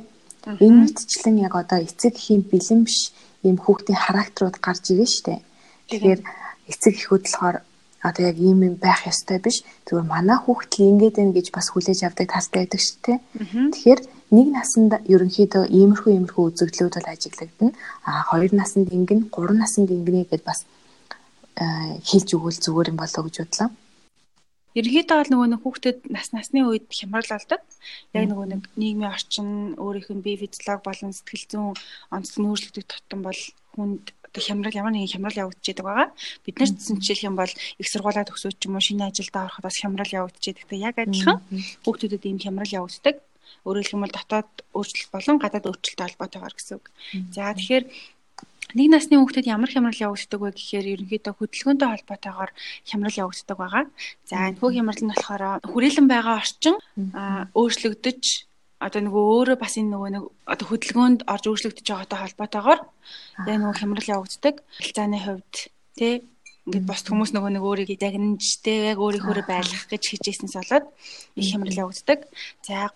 Энэ 0.59 0.91
мэдчлэн 0.91 1.37
яг 1.39 1.55
одоо 1.55 1.79
эцэг 1.83 2.15
эхийн 2.19 2.43
бэлэн 2.51 2.83
биш 2.83 3.15
ийм 3.47 3.57
хүүхдийн 3.59 3.99
характерууд 3.99 4.59
гарч 4.59 4.83
ирнэ 4.91 5.07
шүү 5.07 5.23
дээ. 5.27 5.39
Тэгэхээр 5.87 6.21
эцэг 6.71 6.93
эхүүд 6.99 7.23
болохоор 7.27 7.57
одоо 8.07 8.23
яг 8.29 8.37
ийм 8.37 8.59
юм 8.67 8.75
байх 8.77 9.01
ёстой 9.09 9.39
биш. 9.41 9.65
Зүгээр 9.89 10.05
манай 10.05 10.37
хүүхд 10.37 10.71
л 10.77 10.87
ингэж 10.89 11.13
байна 11.17 11.35
гэж 11.37 11.47
бас 11.49 11.67
хүлээж 11.73 11.99
авдаг 12.05 12.27
талтай 12.29 12.59
байдаг 12.63 12.81
шүү 12.85 12.97
дээ. 13.05 13.19
Тэгэхээр 13.73 14.01
нэг 14.37 14.47
насанд 14.53 14.91
ерөнхийдөө 15.13 15.63
иймэрхүү 15.69 16.11
иймэрхүү 16.13 16.43
үзэгдлүүд 16.49 16.93
бол 16.97 17.11
ажиглагдана. 17.13 17.73
А 18.05 18.11
хоёр 18.29 18.51
насанд 18.53 18.87
ингэн, 18.93 19.29
гурван 19.33 19.59
насанд 19.61 19.89
ингэнэ 19.89 20.29
гэдээ 20.29 20.45
бас 20.45 20.65
хэлж 21.55 22.29
өгвөл 22.35 22.59
зүгээр 22.61 22.91
юм 22.91 22.97
болоо 22.99 23.23
гэж 23.25 23.35
бодлоо. 23.41 23.69
Ерөнхийдөө 24.75 25.17
бол 25.17 25.31
нөгөө 25.31 25.49
нэг 25.55 25.61
хүүхдэд 25.63 25.97
нас 26.11 26.27
насны 26.35 26.59
үед 26.67 26.91
хямрал 26.91 27.31
болдог. 27.31 27.61
Яг 28.11 28.27
нөгөө 28.27 28.47
нэг 28.51 28.61
нийгмийн 28.75 29.13
орчин 29.15 29.49
өөрийнх 29.79 30.11
нь 30.11 30.25
бие 30.25 30.35
физиолог 30.35 30.83
болон 30.83 31.15
сэтгэл 31.15 31.47
зүйн 31.47 31.79
онцлог 32.11 32.43
нөөцлөгдөх 32.43 32.83
тутам 32.91 33.23
бол 33.23 33.39
хүнд 33.71 34.11
хямрал 34.43 34.75
ямар 34.75 34.93
нэгэн 34.93 35.13
хямрал 35.15 35.41
явагдчихэдэг 35.47 35.85
байгаа. 35.85 36.09
Бид 36.43 36.55
нар 36.59 36.69
ч 36.71 36.91
жишээлх 36.91 37.27
юм 37.27 37.35
бол 37.39 37.51
их 37.51 37.87
сургуулаа 37.87 38.25
төгсөөд 38.27 38.57
ч 38.59 38.63
юм 38.67 38.75
уу 38.75 38.83
шинэ 38.83 39.07
ажилдаа 39.07 39.47
ороход 39.47 39.65
бас 39.65 39.77
хямрал 39.79 40.11
явагдчихэдэг. 40.11 40.79
Яг 40.79 40.95
адилхан 40.99 41.39
хүүхдүүдэд 41.83 42.23
ийм 42.25 42.39
хямрал 42.39 42.71
явагддаг. 42.71 43.21
Өөрөөр 43.65 43.87
хэлбэл 43.87 44.13
дотоод 44.13 44.51
өөрчлөлт 44.73 45.11
болон 45.13 45.37
гадаад 45.41 45.69
өөрчлөлттэй 45.69 46.05
холбоотойгоор 46.05 46.53
гэсэн 46.53 46.75
үг. 46.77 46.85
За 47.33 47.53
тэгэхээр 47.53 47.85
нэг 48.73 48.87
насны 48.89 49.15
хүүхдэд 49.21 49.45
ямар 49.45 49.69
хямрал 49.69 49.95
явагддаг 49.95 50.39
вэ 50.41 50.51
гэхээр 50.53 50.85
ерөнхийдөө 50.93 51.33
хөдөлгөөнтэй 51.37 51.89
холбоотойгоор 51.89 52.51
хямрал 52.89 53.21
явагддаг 53.23 53.57
байгаа. 53.57 53.83
За 54.25 54.35
энэ 54.49 54.59
хөө 54.59 54.71
хямрал 54.73 55.01
нь 55.01 55.11
болохоор 55.13 55.43
хүрээлэн 55.65 56.07
байгаа 56.09 56.35
орчин 56.41 56.75
өөрчлөгдөж 57.53 58.23
одоо 58.85 59.01
нөгөө 59.01 59.23
өөрөө 59.33 59.57
бас 59.57 59.73
энэ 59.81 59.91
нөгөө 59.93 60.09
нэг 60.13 60.23
одоо 60.45 60.65
хөдөлгөөнд 60.69 61.19
орж 61.25 61.43
өөрчлөгдөж 61.49 61.87
байгаатай 61.89 62.19
холбоотойгоор 62.21 62.81
яг 63.49 63.57
нөгөө 63.57 63.79
хямрал 63.81 64.13
явагддаг. 64.13 64.55
Хэлцааны 64.77 65.17
хувьд 65.25 65.55
тий 65.97 66.13
ингээд 66.69 66.85
бос 66.85 67.01
хүмүүс 67.05 67.31
нөгөө 67.33 67.51
нэг 67.57 67.63
өөрийгөө 67.65 67.97
загнаж 67.97 68.43
тий 68.61 68.77
яг 68.93 68.97
өөрийнхөө 69.01 69.45
байлгах 69.49 69.85
гэж 69.89 70.03
хичээснээс 70.05 70.55
болоод 70.57 70.85
их 71.37 71.47
хямрал 71.49 71.81
явагддаг. 71.89 72.19
За 72.65 72.93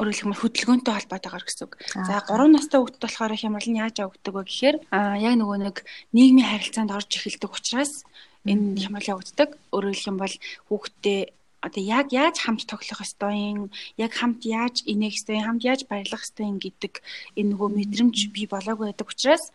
өөрөөр 0.00 0.16
хэлбэл 0.16 0.40
хөдөлгөөнтэй 0.40 0.94
холбоотойгоор 0.96 1.44
гэсэн 1.44 1.64
үг. 1.68 1.72
За 2.08 2.24
3 2.24 2.48
настай 2.48 2.80
хүүхэд 2.80 3.04
болохоор 3.04 3.32
хямрал 3.36 3.68
нь 3.68 3.80
яаж 3.84 3.96
явагддаг 4.00 4.32
вэ 4.32 4.42
гэхээр 4.48 4.76
яг 5.20 5.34
нөгөө 5.36 5.58
нэг 5.60 5.76
нийгмийн 6.16 6.48
харилцаанд 6.48 6.96
орж 6.96 7.10
эхэлдэг 7.20 7.52
учраас 7.52 8.08
энэ 8.48 8.80
хямрал 8.80 9.20
явагддаг. 9.20 9.60
Өөрөөр 9.68 9.92
хэлэх 9.92 10.08
юм 10.08 10.16
бол 10.16 10.34
хүүхдээ 10.72 11.20
одоо 11.60 11.82
яг 11.84 12.12
яаж 12.12 12.36
хамт 12.40 12.64
тоглох 12.64 13.04
ёстой 13.04 13.36
юм? 13.52 13.70
Яг 13.96 14.12
хамт 14.16 14.44
яаж 14.44 14.82
инех 14.88 15.14
ёстой 15.16 15.44
хамт 15.44 15.62
яаж 15.64 15.84
баярлах 15.84 16.24
ёстой 16.24 16.46
юм 16.48 16.58
гэдэг 16.58 17.04
энэ 17.36 17.50
нөгөө 17.52 17.68
мэдрэмж 17.76 18.16
би 18.32 18.48
болоогүй 18.48 18.90
байдаг 18.90 19.08
учраас 19.12 19.52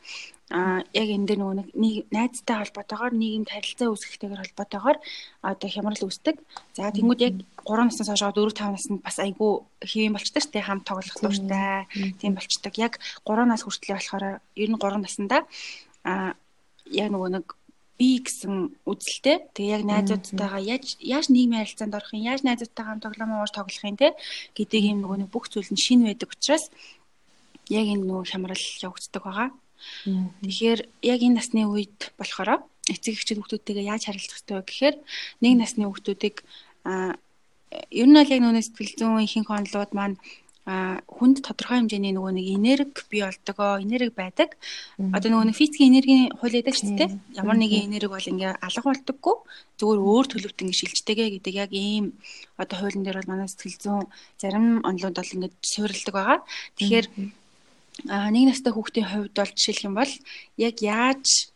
а 0.53 0.85
яг 0.93 1.09
энэ 1.09 1.25
дээр 1.25 1.39
нөгөө 1.41 1.55
нэг 1.73 2.05
найзтай 2.13 2.61
холбоотойгоор 2.61 3.13
нийгэмд 3.17 3.49
харилцаа 3.49 3.89
үүсгэхтэйгээр 3.89 4.43
холбоотойгоор 4.45 4.97
одоо 5.41 5.69
хямрал 5.73 6.05
үүсдэг. 6.05 6.37
За 6.77 6.93
тэнгууд 6.93 7.21
яг 7.25 7.35
3 7.65 7.89
наснаас 7.89 8.13
хойш 8.13 8.21
4 8.21 8.53
5 8.53 8.77
наснд 8.77 9.01
бас 9.01 9.17
айгүй 9.17 9.65
хэвэн 9.81 10.13
болчдаг 10.13 10.45
те 10.53 10.61
хамт 10.61 10.85
тоглох 10.85 11.17
дуртай. 11.17 11.89
Тийм 12.21 12.37
болчдаг. 12.37 12.73
Яг 12.77 13.01
3 13.25 13.49
нас 13.49 13.65
хүртэл 13.65 13.97
болохоор 13.97 14.25
ер 14.37 14.69
нь 14.69 14.77
3 14.77 15.01
наснда 15.01 15.49
а 16.05 16.37
яг 16.93 17.09
нөгөө 17.09 17.29
нэг 17.41 17.45
би 17.95 18.19
гэсэн 18.19 18.75
үзэлтэй. 18.83 19.37
Тэгээ 19.55 19.75
яг 19.79 19.83
найзуудтайгаа 19.87 20.59
яаж 20.59 20.99
яаж 20.99 21.31
нийгмийн 21.31 21.63
харилцаанд 21.63 21.95
орох 21.95 22.11
юм, 22.11 22.27
яаж 22.27 22.41
найзуудтайгаа 22.43 22.99
тоглоом 22.99 23.39
ууж 23.39 23.51
тоглох 23.55 23.83
юм 23.87 23.95
те 23.95 24.11
гэдэг 24.57 24.81
юм 24.91 24.99
нөгөө 25.03 25.17
нэг 25.23 25.29
бүх 25.31 25.47
зүйл 25.47 25.71
нь 25.71 25.79
шин 25.79 26.03
байдаг 26.03 26.35
учраас 26.35 26.67
яг 27.71 27.87
энэ 27.87 28.03
нөгөө 28.03 28.25
хямрал 28.27 28.65
явагддаг 28.83 29.23
байгаа. 29.23 29.49
Тэгэхээр 30.43 30.79
яг 31.07 31.19
энэ 31.23 31.37
насны 31.39 31.63
үед 31.63 32.11
болохоор 32.19 32.67
эцэг 32.91 33.15
эхчүүд 33.15 33.39
хүүхдүүдтэйгээ 33.41 33.89
яаж 33.89 34.03
харилцах 34.11 34.43
вэ 34.45 34.67
гэхээр 34.67 34.95
нэг 35.41 35.53
насны 35.57 35.87
хүүхдүүдийг 35.87 36.43
а 36.85 37.17
ер 37.89 38.07
нь 38.07 38.15
бол 38.15 38.29
яг 38.29 38.41
нөгөө 38.41 38.61
сэтгэл 38.61 38.93
зүйн 38.99 39.25
ихэнх 39.25 39.49
онолууд 39.49 39.91
маань 39.97 40.15
а 40.65 40.97
хүнд 41.05 41.45
тодорхой 41.45 41.77
хэмжээний 41.77 42.13
нөгөө 42.17 42.33
нэг 42.33 42.47
энерги 42.57 43.05
бий 43.09 43.21
болдгоо 43.21 43.77
энерги 43.85 44.13
байдаг. 44.17 44.57
Одоо 44.97 45.29
нөгөө 45.29 45.47
нэг 45.53 45.59
физикийн 45.61 45.93
энергийн 45.93 46.33
хууль 46.41 46.57
байдаг 46.57 46.73
шүү 46.73 46.97
дээ. 46.97 47.09
Ямар 47.37 47.57
нэгэн 47.61 47.85
энерги 47.93 48.09
бол 48.09 48.31
ингээ 48.33 48.57
алга 48.65 48.89
болдоггүй. 48.89 49.35
Зүгээр 49.77 50.01
өөр 50.01 50.25
төлөвт 50.25 50.61
ингээ 50.65 50.79
шилжтэйгээ 50.81 51.29
гэдэг 51.37 51.53
яг 51.53 51.71
ийм 51.71 52.17
одоо 52.57 52.81
хуулийн 52.81 53.05
дээр 53.05 53.21
бол 53.21 53.29
манай 53.29 53.45
сэтгэл 53.45 53.77
зүйн 53.77 54.05
зарим 54.41 54.81
онолууд 54.81 55.17
бол 55.21 55.35
ингээ 55.37 55.53
суурилдаг 55.61 56.13
байгаа. 56.17 56.39
Тэгэхээр 56.81 57.07
а 58.09 58.27
нэг 58.33 58.43
настай 58.49 58.73
хүүхдийн 58.73 59.05
хувьд 59.05 59.37
бол 59.37 59.53
жишээлх 59.53 59.85
юм 59.85 59.95
бол 59.95 60.13
яг 60.57 60.75
яаж 60.81 61.53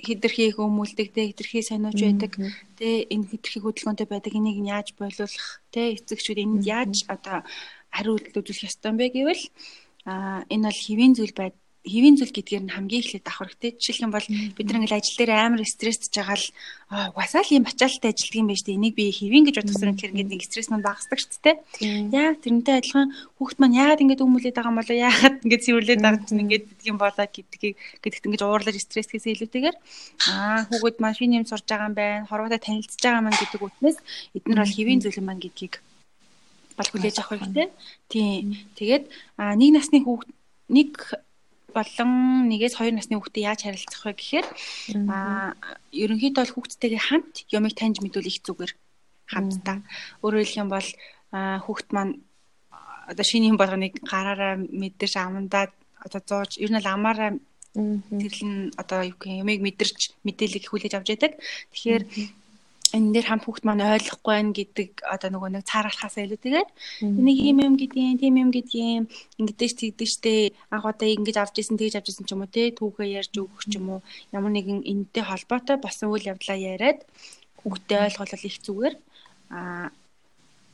хидэрхийг 0.00 0.56
өмүүлдэг 0.56 1.08
те 1.12 1.28
хидэрхий 1.28 1.62
сониуч 1.64 1.98
байдаг 2.00 2.32
те 2.78 3.04
энэ 3.12 3.28
хидэрхийг 3.30 3.64
хөдөлгөөнтэй 3.64 4.08
байдаг 4.08 4.32
энийг 4.32 4.58
яаж 4.64 4.88
болиулах 4.96 5.60
те 5.74 5.92
эцэгчүүд 5.96 6.38
энд 6.40 6.62
яаж 6.64 7.04
одоо 7.10 7.44
хариулт 7.94 8.34
үзүүлэх 8.34 8.68
ёстой 8.70 8.90
юм 8.90 8.98
бэ 8.98 9.06
гэвэл 9.14 9.44
а 10.06 10.42
энэ 10.48 10.66
бол 10.66 10.80
хэвийн 10.86 11.12
зүйл 11.14 11.34
байд 11.36 11.54
хэвийн 11.80 12.16
зүйл 12.20 12.28
гэдгээр 12.28 12.64
нь 12.68 12.74
хамгийн 12.76 13.00
эхлээд 13.00 13.24
авах 13.24 13.56
хэрэгтэй. 13.56 13.72
Жишээлх 13.80 14.04
юм 14.04 14.12
бол 14.12 14.26
бид 14.28 14.66
нар 14.68 14.78
ингээл 14.84 15.00
ажил 15.00 15.16
дээр 15.16 15.32
амар 15.32 15.64
стресстэй 15.64 16.12
байгаа 16.12 16.36
л 16.36 16.48
аа 16.92 17.08
угасаал 17.16 17.56
юм 17.56 17.64
ачаалттай 17.64 18.12
ажилтдаг 18.12 18.36
юм 18.36 18.52
шүү 18.52 18.68
дээ. 18.68 18.76
Энийг 18.76 18.94
би 19.00 19.04
хэвийн 19.08 19.44
гэж 19.48 19.56
бодсон 19.64 19.96
гэхээр 19.96 20.12
ингээд 20.12 20.28
нэг 20.28 20.42
стресс 20.44 20.68
маань 20.68 20.84
багасдаг 20.84 21.18
шүү 21.24 21.40
дээ. 21.40 21.56
Яг 22.12 22.44
тэрнтэй 22.44 22.74
адилхан 22.84 23.08
хүүхд 23.40 23.56
маань 23.64 23.78
яагаад 23.80 24.02
ингээд 24.04 24.24
өмүүлээд 24.28 24.56
байгаа 24.60 24.72
юм 24.76 24.80
болоо 24.80 24.96
яагаад 25.08 25.36
ингээд 25.40 25.64
цэвэрлээд 25.64 26.04
байгаа 26.04 26.28
чинь 26.28 26.42
ингээд 26.44 26.64
гэдэг 26.68 26.86
юм 26.92 26.98
болоо 27.00 27.26
гэдгийг 27.32 27.76
гэдэгт 28.04 28.26
ингээд 28.28 28.44
уурлаж 28.44 28.76
стрессгээс 28.76 29.26
илүүтэйгээр 29.32 29.76
аа 30.36 30.68
хүүхэд 30.68 30.96
маань 31.00 31.16
шинэ 31.16 31.38
юм 31.40 31.48
сурж 31.48 31.64
байгаа 31.64 31.88
юм 31.88 31.96
байна. 31.96 32.28
Хорвоотой 32.28 32.60
танилцж 32.60 33.00
байгаа 33.00 33.24
маань 33.24 33.40
гэдэг 33.40 33.60
үтнээс 33.64 33.98
эдгээр 34.36 34.60
бол 34.60 34.76
хэвийн 34.76 35.00
зүйл 35.00 35.24
байна 35.24 35.40
гэдгийг 35.40 35.80
бол 36.80 36.88
хүлээж 36.88 37.16
авах 37.20 37.44
хэрэгтэй. 37.44 37.68
Тийм. 38.08 38.56
Тэгээд 38.80 39.04
нэг 39.36 39.70
насны 39.76 40.00
хүүхд 40.00 40.28
нэг 40.72 40.90
болон 41.76 42.10
нэгээс 42.50 42.74
хоёр 42.80 42.94
насны 42.96 43.20
хүүхдэд 43.20 43.44
яаж 43.44 43.60
харилцах 43.68 44.02
вэ 44.08 44.14
гэхээр 44.16 44.46
аа 45.12 45.54
ерөнхийдөө 45.92 46.42
бол 46.42 46.54
хүүхдтэйгээ 46.56 47.02
хамт 47.04 47.34
юмыг 47.52 47.74
таньж 47.76 48.00
мэдүүлэх 48.00 48.42
зүгээр 48.42 48.72
хамтдаа. 49.28 49.78
Өөрөөр 50.24 50.42
хэлэх 50.42 50.62
юм 50.64 50.70
бол 50.72 50.88
хүүхд 51.36 51.88
маань 51.94 52.14
одоо 53.10 53.24
шинэ 53.26 53.50
юм 53.50 53.58
болгоныг 53.58 53.94
гараараа 54.02 54.58
мэдэрч 54.58 55.14
амандаа 55.18 55.70
одоо 56.00 56.20
зууж 56.26 56.58
ер 56.58 56.70
нь 56.70 56.80
л 56.80 56.88
амаараа 56.90 57.38
тэрлэн 57.74 58.74
одоо 58.74 59.00
юу 59.10 59.16
гэх 59.18 59.30
юм 59.30 59.46
юмыг 59.46 59.62
мэдэрч 59.62 60.00
мэдээлэл 60.26 60.70
хүлээж 60.70 60.94
авч 60.94 61.08
яадаг. 61.14 61.32
Тэгэхээр 61.70 62.02
энэ 62.96 63.12
дээр 63.14 63.26
хамт 63.28 63.44
хүүхд 63.46 63.64
маань 63.66 63.86
ойлгохгүй 63.86 64.32
байна 64.34 64.52
гэдэг 64.56 64.88
одоо 65.06 65.28
нөгөө 65.30 65.50
нэг 65.54 65.64
цаарахаас 65.70 66.16
илүүтэйгээр 66.18 66.68
энийг 67.06 67.38
ийм 67.38 67.58
юм 67.66 67.74
гэдгийг 67.80 68.18
тийм 68.20 68.34
юм 68.42 68.50
гэдгийг 68.50 69.06
ингэдэж 69.40 69.70
тэгдэж 69.78 70.10
штэ 70.10 70.34
анх 70.74 70.86
удаа 70.90 71.08
ингэж 71.08 71.36
авч 71.38 71.56
исэн 71.62 71.78
тэгж 71.78 71.94
авч 71.98 72.08
исэн 72.10 72.26
ч 72.26 72.30
юм 72.34 72.42
уу 72.42 72.50
те 72.50 72.74
түүхээ 72.74 73.14
ярьж 73.20 73.34
өгөх 73.38 73.62
ч 73.70 73.78
юм 73.78 73.86
уу. 73.94 74.00
Ямар 74.34 74.52
нэгэн 74.54 74.82
энэтэй 74.82 75.24
холбоотой 75.26 75.76
басан 75.78 76.10
үйл 76.10 76.30
явдлаа 76.32 76.58
яриад 76.58 77.06
хүүхдэд 77.62 78.04
ойлгуулах 78.06 78.42
их 78.42 78.56
зүгээр. 78.64 78.94
А 79.54 79.90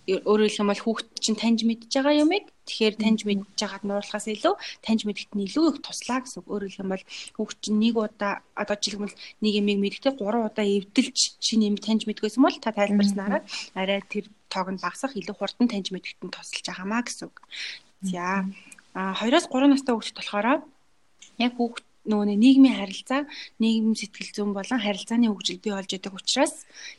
өөрөөр 0.07 0.47
хэлэх 0.47 0.63
юм 0.63 0.71
бол 0.71 0.85
хүүхд 0.87 1.07
чинь 1.19 1.35
таньж 1.35 1.67
мэдж 1.67 1.91
байгаа 1.91 2.15
юмыг 2.23 2.47
тэгэхээр 2.67 2.95
таньж 2.95 3.21
мэдж 3.27 3.43
байгаад 3.59 3.85
нуурлахаас 3.87 4.27
илүү 4.31 4.55
таньж 4.87 5.03
мэдгэд 5.03 5.33
нь 5.35 5.47
илүү 5.51 5.65
их 5.75 5.79
туслаа 5.83 6.23
гэсэн 6.23 6.39
үг. 6.43 6.51
Өөрөөр 6.51 6.71
хэлэх 6.71 6.85
юм 6.87 6.93
бол 6.95 7.05
хүүхд 7.37 7.59
чинь 7.63 7.81
нэг 7.83 7.95
удаа 7.99 8.33
одоо 8.55 8.77
жишээлбэл 8.79 9.19
нэг 9.43 9.53
юмыг 9.59 9.79
мэдгэхдээ 9.83 10.15
3 10.15 10.47
удаа 10.47 10.67
эвдэлж 10.67 11.19
шинэ 11.43 11.67
юм 11.71 11.77
таньж 11.83 12.03
мэдгүйсэн 12.07 12.43
бол 12.43 12.59
та 12.59 12.71
тайлбарснараа 12.71 13.43
арай 13.75 14.03
тэр 14.07 14.27
тоог 14.51 14.69
нь 14.75 14.83
багасах 14.83 15.15
илүү 15.19 15.35
хурдан 15.39 15.67
таньж 15.71 15.91
мэдгэд 15.91 16.23
нь 16.23 16.35
тусалж 16.35 16.67
байгаамаа 16.67 17.03
гэсэн 17.03 17.27
үг. 17.27 17.37
За 18.03 18.47
а 18.95 19.15
2-оос 19.19 19.47
3 19.51 19.71
настай 19.71 19.95
хүүхд 19.95 20.19
болохоор 20.19 20.47
яг 21.39 21.53
хүүхд 21.55 21.86
нөгөө 22.07 22.39
нийгмийн 22.39 22.79
харилцаа, 22.79 23.27
нийгэм 23.59 23.95
сэтгэл 23.99 24.31
зүйн 24.33 24.53
болон 24.55 24.81
харилцааны 24.81 25.27
хөгжил 25.29 25.61
бий 25.61 25.75
болж 25.75 25.91
байгаа 25.91 26.17
учраас 26.17 26.55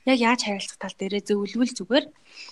яг 0.06 0.20
яаж 0.20 0.42
харилцах 0.44 0.78
тал 0.78 0.96
дээрээ 1.00 1.24
зөвлөвөл 1.28 1.74
зүгээр 1.74 2.06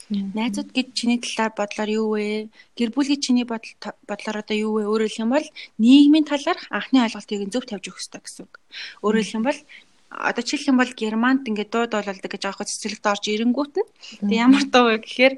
найзууд 0.10 0.70
гэж 0.72 0.88
чиний 0.98 1.20
талаар 1.22 1.54
бодлоор 1.54 1.90
юу 1.92 2.08
вэ? 2.16 2.50
Гэр 2.80 2.90
бүл 2.96 3.12
гэж 3.12 3.22
чиний 3.22 3.46
бодлоор 3.46 4.38
одоо 4.42 4.56
юу 4.56 4.74
вэ? 4.80 4.84
Өөрөөр 4.88 5.12
хэлэх 5.12 5.24
юм 5.24 5.36
бол 5.36 5.48
нийгмийн 5.78 6.26
талаарх 6.26 6.64
анхны 6.72 7.04
ойлголтыг 7.06 7.52
зөв 7.52 7.64
тавьж 7.68 7.86
өгөх 7.92 8.00
хэрэгтэй 8.02 8.22
гэсэн 8.24 8.44
үг. 8.48 8.54
Өөрөөр 9.04 9.24
хэлэх 9.24 9.38
юм 9.38 9.46
бол 9.46 9.60
одоо 10.10 10.44
жишээлх 10.44 10.72
юм 10.72 10.80
бол 10.80 10.94
германд 10.96 11.48
ингээд 11.50 11.72
дууд 11.74 11.92
бололдог 11.92 12.32
гэж 12.32 12.44
аахгүй 12.48 12.66
цэцэрлэгт 12.66 13.10
орж 13.12 13.24
ирэнгүүт 13.28 13.74
нь. 13.76 13.90
Тэгээ 14.24 14.44
ямар 14.48 14.64
дуу 14.72 14.86
вэ 14.90 14.98
гэхээр 15.04 15.36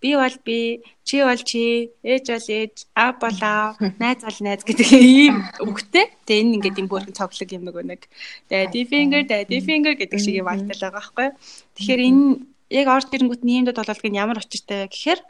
би 0.00 0.16
бол 0.16 0.36
би, 0.44 0.80
чи 1.04 1.20
бол 1.20 1.36
чи, 1.36 1.92
ээж 2.02 2.24
бол 2.32 2.48
ээж, 2.48 2.74
аав 2.96 3.14
бол 3.20 3.40
аав, 3.44 3.76
найз 4.02 4.24
бол 4.24 4.38
найз 4.40 4.64
гэдэг 4.64 4.88
ийм 4.96 5.36
үгтэй. 5.68 6.08
Тэгээ 6.24 6.40
энэ 6.40 6.54
ингээд 6.56 6.80
юм 6.80 6.88
бүрхэн 6.88 7.16
цоглог 7.16 7.50
юм 7.52 7.68
нэг 7.68 8.08
daddy 8.48 8.82
finger, 8.88 9.22
daddy 9.28 9.60
finger 9.60 9.94
гэдэг 9.94 10.18
шиг 10.18 10.40
юм 10.40 10.48
альтал 10.48 10.72
байгаа 10.80 10.96
байхгүй. 10.96 11.28
Тэгэхээр 11.76 12.00
энэ 12.08 12.24
яг 12.80 12.86
орж 12.88 13.08
ирэнгүүт 13.12 13.44
нийгэмд 13.44 13.76
бололдог 13.76 14.08
нь 14.08 14.20
ямар 14.20 14.40
учиртай 14.40 14.86
вэ 14.86 14.92
гэхээр 14.94 15.20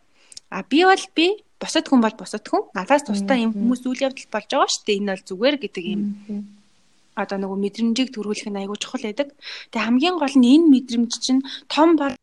а 0.55 0.63
би 0.63 0.79
бол 0.87 1.05
би, 1.19 1.27
бусад 1.59 1.87
хүн 1.89 2.01
бол 2.01 2.17
бусад 2.17 2.45
хүн. 2.47 2.71
Надаас 2.75 3.05
тустай 3.05 3.43
юм 3.43 3.53
хүмүүс 3.57 3.83
үйл 3.87 4.05
явдал 4.07 4.29
болж 4.31 4.49
байгаа 4.51 4.71
шүү 4.71 4.85
дээ. 4.87 4.99
Энэ 5.01 5.13
бол 5.13 5.29
зүгээр 5.29 5.57
гэдэг 5.59 5.85
юм 5.89 6.03
одоо 7.19 7.37
нөгөө 7.39 7.59
мэдрэмжийг 7.65 8.11
төрүүлэх 8.15 8.49
нь 8.49 8.61
айгүй 8.61 8.79
чухал 8.81 9.05
байдаг. 9.05 9.29
Тэгээ 9.73 9.87
хамгийн 9.87 10.17
гол 10.17 10.37
нь 10.37 10.51
энэ 10.57 10.67
мэдрэмж 10.73 11.13
чинь 11.21 11.43
том 11.69 11.97
бол 12.01 12.15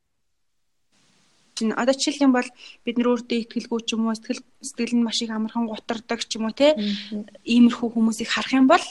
чинь 1.58 1.74
одоо 1.74 1.94
жишээлх 1.98 2.26
юм 2.26 2.34
бол 2.38 2.50
бид 2.86 2.96
нар 2.98 3.10
өөртөө 3.12 3.38
ихтгэлгүй 3.42 3.80
ч 3.82 3.90
юм 3.98 4.06
уу 4.06 4.16
сэтгэл 4.16 4.42
сэтгэл 4.62 4.96
нь 4.98 5.06
маш 5.06 5.18
их 5.26 5.34
амархан 5.34 5.66
гутардаг 5.68 6.22
ч 6.22 6.38
юм 6.38 6.46
уу 6.46 6.54
те 6.54 6.78
иймэрхүү 7.44 7.90
хүмүүсийг 7.92 8.30
харах 8.30 8.54
юм 8.54 8.70
бол 8.70 8.86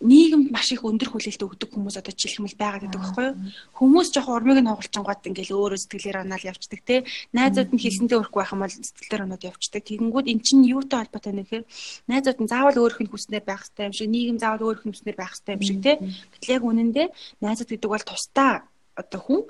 нийгэмд 0.00 0.48
маш 0.48 0.72
их 0.72 0.80
өндөр 0.80 1.12
хүлээлт 1.12 1.44
өгдөг 1.44 1.68
хүмүүс 1.76 2.00
одоо 2.00 2.12
жишээлбэл 2.16 2.56
байгаад 2.56 2.82
байдаг 2.88 3.00
байхгүй 3.04 3.26
юу? 3.28 3.36
Хүмүүс 3.76 4.08
жоох 4.16 4.32
урмыг 4.32 4.58
нь 4.64 4.70
хоголчингууд 4.72 5.28
ингээл 5.28 5.56
өөрөө 5.60 5.76
сэтгэлээр 5.76 6.24
онаал 6.24 6.48
явцдаг 6.48 6.80
те. 6.88 7.04
Найзууд 7.36 7.68
нь 7.76 7.82
хэлсэнтэй 7.84 8.16
өрөхгүй 8.16 8.40
байх 8.40 8.54
юм 8.56 8.64
бол 8.64 8.72
сэтгэлээр 8.72 9.24
оноод 9.28 9.44
явцдаг. 9.44 9.82
Тэгэнгүүт 9.84 10.26
эн 10.32 10.40
чинь 10.40 10.64
юутай 10.64 11.04
холбоотой 11.04 11.32
гэхээр 11.36 11.64
найзууд 12.08 12.38
нь 12.40 12.48
заавал 12.48 12.80
өөрөх 12.80 13.00
нь 13.04 13.12
хүснээр 13.12 13.44
байх 13.44 13.60
хэрэгтэй 13.60 13.84
юм 13.84 13.92
шиг, 13.92 14.08
нийгэм 14.08 14.38
заавал 14.40 14.64
өөрөх 14.72 14.84
нь 14.88 14.92
хүснээр 14.96 15.18
байх 15.20 15.32
хэрэгтэй 15.36 15.54
юм 15.60 15.64
шиг 15.68 15.78
те. 15.84 15.92
Гэтэл 16.00 16.54
яг 16.56 16.62
үнэндээ 16.64 17.06
найзууд 17.44 17.68
гэдэг 17.68 17.90
бол 17.92 18.04
тусдаа 18.08 18.64
одоо 19.00 19.20
хүн 19.20 19.40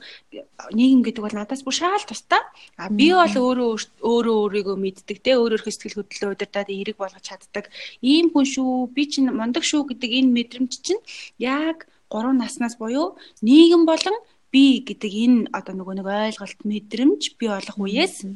нийгэм 0.73 1.03
гэдэг 1.03 1.23
бол 1.23 1.37
надаас 1.37 1.67
бүр 1.67 1.75
шаал 1.75 2.05
тустай. 2.07 2.43
А 2.79 2.89
би 2.89 3.11
бол 3.11 3.35
өөрөө 3.35 3.71
өөрөө 4.01 4.37
өөрийгөө 4.47 4.77
мэддэг 4.79 5.19
те 5.21 5.35
өөрөөр 5.37 5.63
сэтгэл 5.67 5.99
хөдлөлөө 5.99 6.31
удирдаад 6.39 6.71
эерэг 6.71 6.97
болгож 6.97 7.25
чаддаг. 7.27 7.67
Ийм 8.01 8.31
хүн 8.31 8.47
шүү. 8.47 8.95
Би 8.95 9.11
чинь 9.11 9.31
мундаг 9.35 9.67
шүү 9.67 9.91
гэдэг 9.91 10.11
энэ 10.11 10.31
мэдрэмж 10.31 10.73
чинь 10.81 11.03
яг 11.39 11.91
3 12.11 12.35
наснаас 12.39 12.79
буюу 12.79 13.19
нийгэм 13.43 13.87
болон 13.87 14.17
би 14.51 14.83
гэдэг 14.83 15.13
энэ 15.25 15.39
одоо 15.55 15.75
нөгөө 15.79 15.95
нэг 16.03 16.07
ойлголт 16.07 16.61
мэдрэмж 16.67 17.39
би 17.39 17.47
олох 17.47 17.79
үеэс 17.79 18.27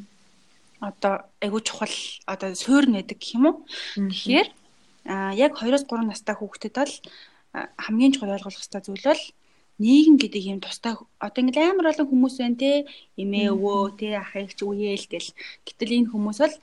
одоо 0.79 1.27
айгуу 1.43 1.59
чухал 1.59 1.95
одоо 2.25 2.55
суурь 2.55 2.87
нэдэг 2.87 3.19
гэх 3.19 3.35
юм 3.35 3.45
уу. 3.51 3.55
Тэгэхээр 3.95 4.47
яг 5.35 5.51
2-3 5.59 6.07
настай 6.07 6.35
хүүхдэд 6.35 6.75
бол 6.75 6.93
хамгийн 7.53 8.13
чухал 8.13 8.35
ойлгох 8.35 8.59
ёстой 8.59 8.81
зүйл 8.81 9.03
бол 9.03 9.23
нийгэм 9.79 10.15
гэдэг 10.19 10.43
юм 10.51 10.59
тустай 10.63 10.95
одоо 11.19 11.39
ингээл 11.41 11.75
амар 11.75 11.91
олон 11.91 12.07
хүмүүс 12.07 12.35
байна 12.39 12.57
те. 12.61 12.71
Эмээ 13.19 13.51
өвөө 13.55 13.99
те 13.99 14.07
ах 14.15 14.31
эгч 14.35 14.59
үеэл 14.63 15.05
гэл. 15.11 15.29
Гэтэл 15.67 15.95
энэ 15.97 16.11
хүмүүс 16.11 16.39
бол 16.39 16.55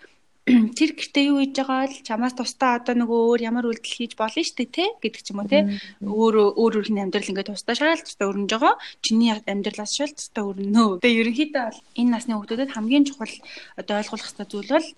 тэр 0.77 0.91
гэртээ 0.99 1.31
юу 1.31 1.39
хийж 1.39 1.55
байгаа 1.55 1.87
бол 1.87 1.99
чамаас 2.03 2.35
тусдаа 2.35 2.83
одоо 2.83 2.95
нөгөө 2.99 3.21
өөр 3.31 3.41
ямар 3.47 3.69
үйлдэл 3.71 3.95
хийж 3.95 4.13
болно 4.19 4.43
дээ 4.43 4.69
те 4.75 4.85
гэдэг 4.99 5.23
ч 5.23 5.29
юм 5.31 5.39
уу 5.39 5.47
те. 5.47 5.71
Өөр 6.03 6.59
өөр 6.59 6.83
өөрхийн 6.83 6.99
амьдрал 6.99 7.31
ингээд 7.31 7.53
тусдаа 7.55 7.95
тусдаа 8.03 8.27
өрнөж 8.27 8.51
байгаа 8.51 8.75
чиний 9.07 9.31
амьдралаас 9.39 9.95
тусдаа 9.95 10.45
өрнөө. 10.51 10.99
Тэгээ 10.99 11.21
ерөнхийдөө 11.23 11.63
бол 11.63 11.81
энэ 11.95 12.11
насны 12.11 12.35
хүмүүстэд 12.35 12.75
хамгийн 12.75 13.07
чухал 13.07 13.35
одоо 13.79 13.95
ойлгох 14.03 14.19
хэрэгтэй 14.19 14.47
зүйл 14.51 14.71
бол 14.75 14.89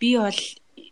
би 0.00 0.10
бол 0.20 0.40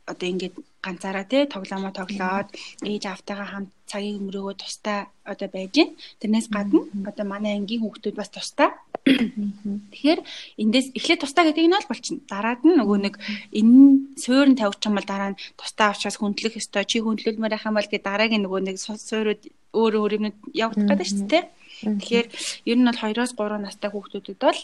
одоо 0.08 0.26
ингээд 0.32 0.54
ганцаараа 0.80 1.26
тий 1.28 1.44
тоглоомоо 1.44 1.92
тоглоод 1.92 2.49
ээж 2.88 3.02
автайгаа 3.12 3.49
хамт 3.52 3.70
цагийг 3.88 4.21
өнгөрөөгөө 4.21 4.57
тустай 4.61 5.09
одоо 5.25 5.49
байж 5.49 5.73
гин. 5.73 5.88
Тэрнээс 6.21 6.49
гадна 6.52 6.85
одоо 7.09 7.25
манай 7.25 7.57
ангийн 7.57 7.83
хүүхдүүд 7.83 8.16
бас 8.16 8.28
тустай. 8.28 8.71
Тэгэхээр 9.09 10.21
эндээс 10.61 10.92
эхлээд 10.92 11.23
тустай 11.25 11.45
гэдэг 11.49 11.64
нь 11.64 11.76
бол 11.76 11.90
болчихно. 11.90 12.25
Дараад 12.28 12.61
нь 12.68 12.76
нөгөө 12.76 12.99
нэг 13.02 13.14
энэ 13.57 14.21
суурь 14.21 14.50
нь 14.52 14.61
тавьчих 14.61 14.88
юм 14.88 14.97
бол 15.00 15.09
дараа 15.09 15.30
нь 15.33 15.40
тустай 15.57 15.87
авчаас 15.88 16.16
хүндлэх 16.21 16.61
ёстой. 16.61 16.85
Чи 16.85 17.00
хүндлэлмээр 17.00 17.54
байх 17.57 17.64
юм 17.64 17.76
бол 17.76 17.88
гэ 17.88 17.99
дараагийн 18.04 18.45
нөгөө 18.45 18.61
нэг 18.68 18.76
суурьуд 18.78 19.42
өөр 19.73 19.95
өөр 19.97 20.12
юм 20.21 20.25
явагдах 20.52 20.88
гэдэг 20.92 21.09
шүү 21.09 21.28
дээ. 21.33 21.45
Тэгэхээр 21.78 22.26
ер 22.68 22.78
нь 22.78 22.88
бол 22.88 23.00
2-оос 23.00 23.33
3 23.38 23.64
настай 23.64 23.88
хүүхдүүдэд 23.90 24.38
бол 24.42 24.61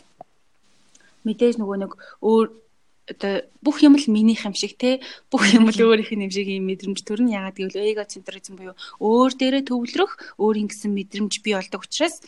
мэдээж 1.24 1.56
нөгөө 1.56 1.76
нэг 1.80 1.92
өөр 2.20 2.48
одоо 3.04 3.44
бүх 3.60 3.84
юм 3.84 4.00
л 4.00 4.06
минийх 4.08 4.48
юм 4.48 4.56
шиг 4.56 4.80
те 4.80 5.04
бүх 5.28 5.44
юм 5.52 5.68
л 5.68 5.76
өөрийнх 5.76 6.12
нь 6.16 6.24
юм 6.24 6.32
шиг 6.32 6.48
юм 6.48 6.64
мэдрэмж 6.68 7.04
төрн 7.04 7.28
яагаад 7.28 7.60
гэвэл 7.60 7.84
эго 7.84 8.04
центризм 8.08 8.56
буюу 8.56 8.76
өөр 8.96 9.32
дээрээ 9.36 9.68
төвлөрөх 9.68 10.40
өөрийн 10.40 10.68
гэсэн 10.72 10.90
мэдрэмж 10.96 11.44
бий 11.44 11.54
болдог 11.54 11.84
учраас 11.84 12.24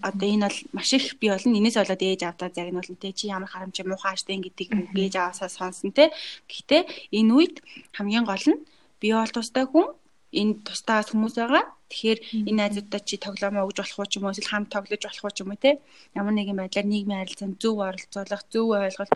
одоо 0.00 0.26
энэ 0.32 0.48
бол 0.48 0.58
маш 0.72 0.90
их 0.96 1.20
бий 1.20 1.28
болно. 1.28 1.52
Энэс 1.52 1.76
болоод 1.76 2.00
ээж 2.00 2.22
нь 2.24 2.78
бол 2.80 2.88
те 2.96 3.12
чи 3.12 3.28
ямар 3.28 3.50
харамж 3.52 3.76
муухай 3.84 4.16
штэ 4.16 4.40
гэдгийг 4.40 4.96
ээж 4.96 5.14
аваасаа 5.20 5.48
сонсон 5.52 5.92
те. 5.92 6.08
Гэхдээ 6.48 7.12
энэ 7.12 7.32
үед 7.36 7.56
хамгийн 7.92 8.24
гол 8.24 8.46
нь 8.48 8.64
бий 9.00 9.12
бол 9.12 9.28
тустай 9.28 9.68
хүн 9.68 9.92
энэ 10.32 10.64
тустаас 10.64 11.12
хүмүүс 11.12 11.36
байгаа. 11.36 11.68
Тэгэхээр 11.92 12.48
энэ 12.48 12.58
найзуудаа 12.60 13.00
чи 13.04 13.20
тоглоомоо 13.20 13.68
өгж 13.68 13.76
болох 13.84 13.98
уу 14.00 14.08
ч 14.08 14.16
юм 14.16 14.24
уу 14.24 14.32
эсвэл 14.32 14.48
хамт 14.48 14.72
тоглож 14.72 15.02
болох 15.04 15.24
уу 15.28 15.34
ч 15.36 15.38
юм 15.44 15.52
уу 15.52 15.60
те. 15.60 15.84
Ямар 16.16 16.32
нэгэн 16.32 16.56
байдлаар 16.56 16.88
нийгмийн 16.88 17.20
харилцаанд 17.20 17.60
зөв 17.60 17.76
оролцоолох, 17.84 18.42
зөв 18.48 18.66
ойлголт 18.72 19.12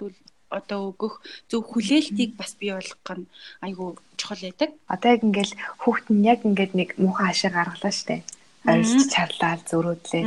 одоо 0.50 0.94
өгөх 0.94 1.20
зөв 1.50 1.62
хүлээлтийг 1.66 2.36
бас 2.38 2.54
бий 2.60 2.72
болгох 2.72 3.18
нь 3.18 3.26
айгүй 3.66 3.98
чухал 4.16 4.42
байдаг. 4.42 4.70
Одоо 4.86 5.08
яг 5.14 5.22
ингээл 5.26 5.54
хүүхэд 5.82 6.08
нь 6.14 6.26
яг 6.26 6.40
ингээд 6.46 6.72
нэг 6.78 6.88
муухай 7.00 7.30
ашиг 7.30 7.52
гаргалаа 7.54 7.92
штэ. 7.92 8.22
Ойлж 8.66 9.10
чарлаад 9.14 9.62
зөрүүдлээ 9.70 10.24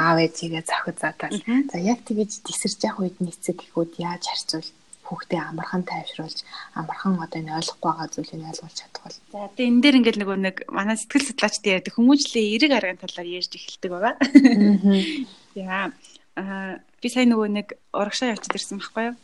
аав 0.00 0.16
ээжигээ 0.24 0.64
зохиод 0.64 0.98
задаал. 1.00 1.40
За 1.72 1.76
яг 1.76 2.00
тэгэж 2.08 2.40
тесэрч 2.40 2.80
явах 2.88 3.04
үед 3.04 3.16
нийцэг 3.20 3.60
гэхүүд 3.60 4.00
яаж 4.00 4.24
харьцуул 4.32 4.68
хүүхдээ 5.12 5.40
амархан 5.44 5.84
тайвшруулж 5.84 6.38
амархан 6.72 7.20
одоо 7.20 7.38
энэ 7.40 7.52
ойлгохгүй 7.60 7.90
байгаа 7.92 8.08
зүйлийг 8.08 8.48
ойлгуулж 8.48 8.76
чадах 8.80 9.02
бол. 9.04 9.18
За 9.32 9.52
тэгээ 9.52 9.68
энэ 9.68 9.82
дээр 9.84 9.98
ингээд 10.00 10.20
нөгөө 10.24 10.38
нэг 10.40 10.56
манай 10.72 10.96
сэтгэл 10.96 11.28
судлаачдын 11.28 11.68
яриад 11.68 11.92
хүмүүжлээ 11.92 12.44
эерэг 12.48 12.72
аргын 12.72 13.02
талаар 13.02 13.28
ярьж 13.28 13.52
эхэлдэг 13.52 13.90
байгаа. 13.92 14.14
Аа. 15.68 15.92
Аа 16.36 16.80
би 17.02 17.08
сая 17.12 17.26
нөгөө 17.28 17.48
нэг 17.52 17.66
урагшаа 17.92 18.32
явчихад 18.32 18.56
ирсэн 18.56 18.78
байхгүй 18.80 19.04
юу? 19.12 19.16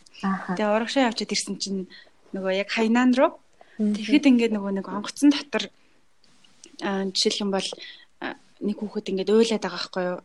Тэгээ 0.54 0.74
урагшаа 0.76 1.08
явчихад 1.08 1.32
ирсэн 1.32 1.56
чинь 1.62 1.86
нөгөө 2.34 2.52
яг 2.58 2.68
хайнаан 2.68 3.14
руу 3.16 3.38
тэгэхэд 3.78 4.28
ингээд 4.28 4.52
нөгөө 4.52 4.72
нэг 4.82 4.86
онгоцон 4.90 5.30
дотор 5.30 5.70
жишээлх 6.82 7.42
юм 7.46 7.50
бол 7.54 7.68
нэг 8.60 8.76
хүүхэд 8.76 9.10
ингээд 9.14 9.30
уйлаад 9.30 9.62
байгаа 9.62 9.78
байхгүй 9.78 10.04
юу? 10.04 10.20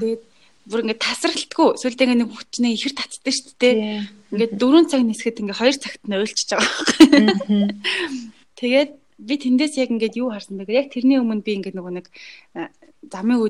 Тэгээд 0.00 0.22
бүр 0.68 0.82
ингээд 0.84 1.04
тасралтгүй 1.04 1.68
сүлдээ 1.80 2.16
нэг 2.16 2.28
хүүхчнээ 2.32 2.72
ихэр 2.76 2.94
татдаг 2.96 3.32
шүү 3.32 3.54
дээ. 3.60 3.76
Ингээд 4.32 4.52
4 4.60 4.90
цаг 4.90 5.02
нисгэхэд 5.04 5.40
ингээд 5.44 5.60
2 5.64 5.80
цагт 5.80 6.02
нь 6.04 6.16
уйлчихж 6.16 6.48
байгаа 6.52 6.72
байхгүй. 6.76 7.20
Тэгээд 8.60 8.90
би 9.18 9.34
тэндээс 9.36 9.74
яг 9.80 9.90
ингээд 9.92 10.18
юу 10.20 10.28
харсан 10.32 10.60
бэ 10.60 10.68
гэхээр 10.68 10.80
яг 10.80 10.88
тэрний 10.92 11.18
өмнө 11.20 11.44
би 11.44 11.52
ингээд 11.56 11.76
нөгөө 11.76 11.92
нэг 11.96 12.06
замын 13.08 13.40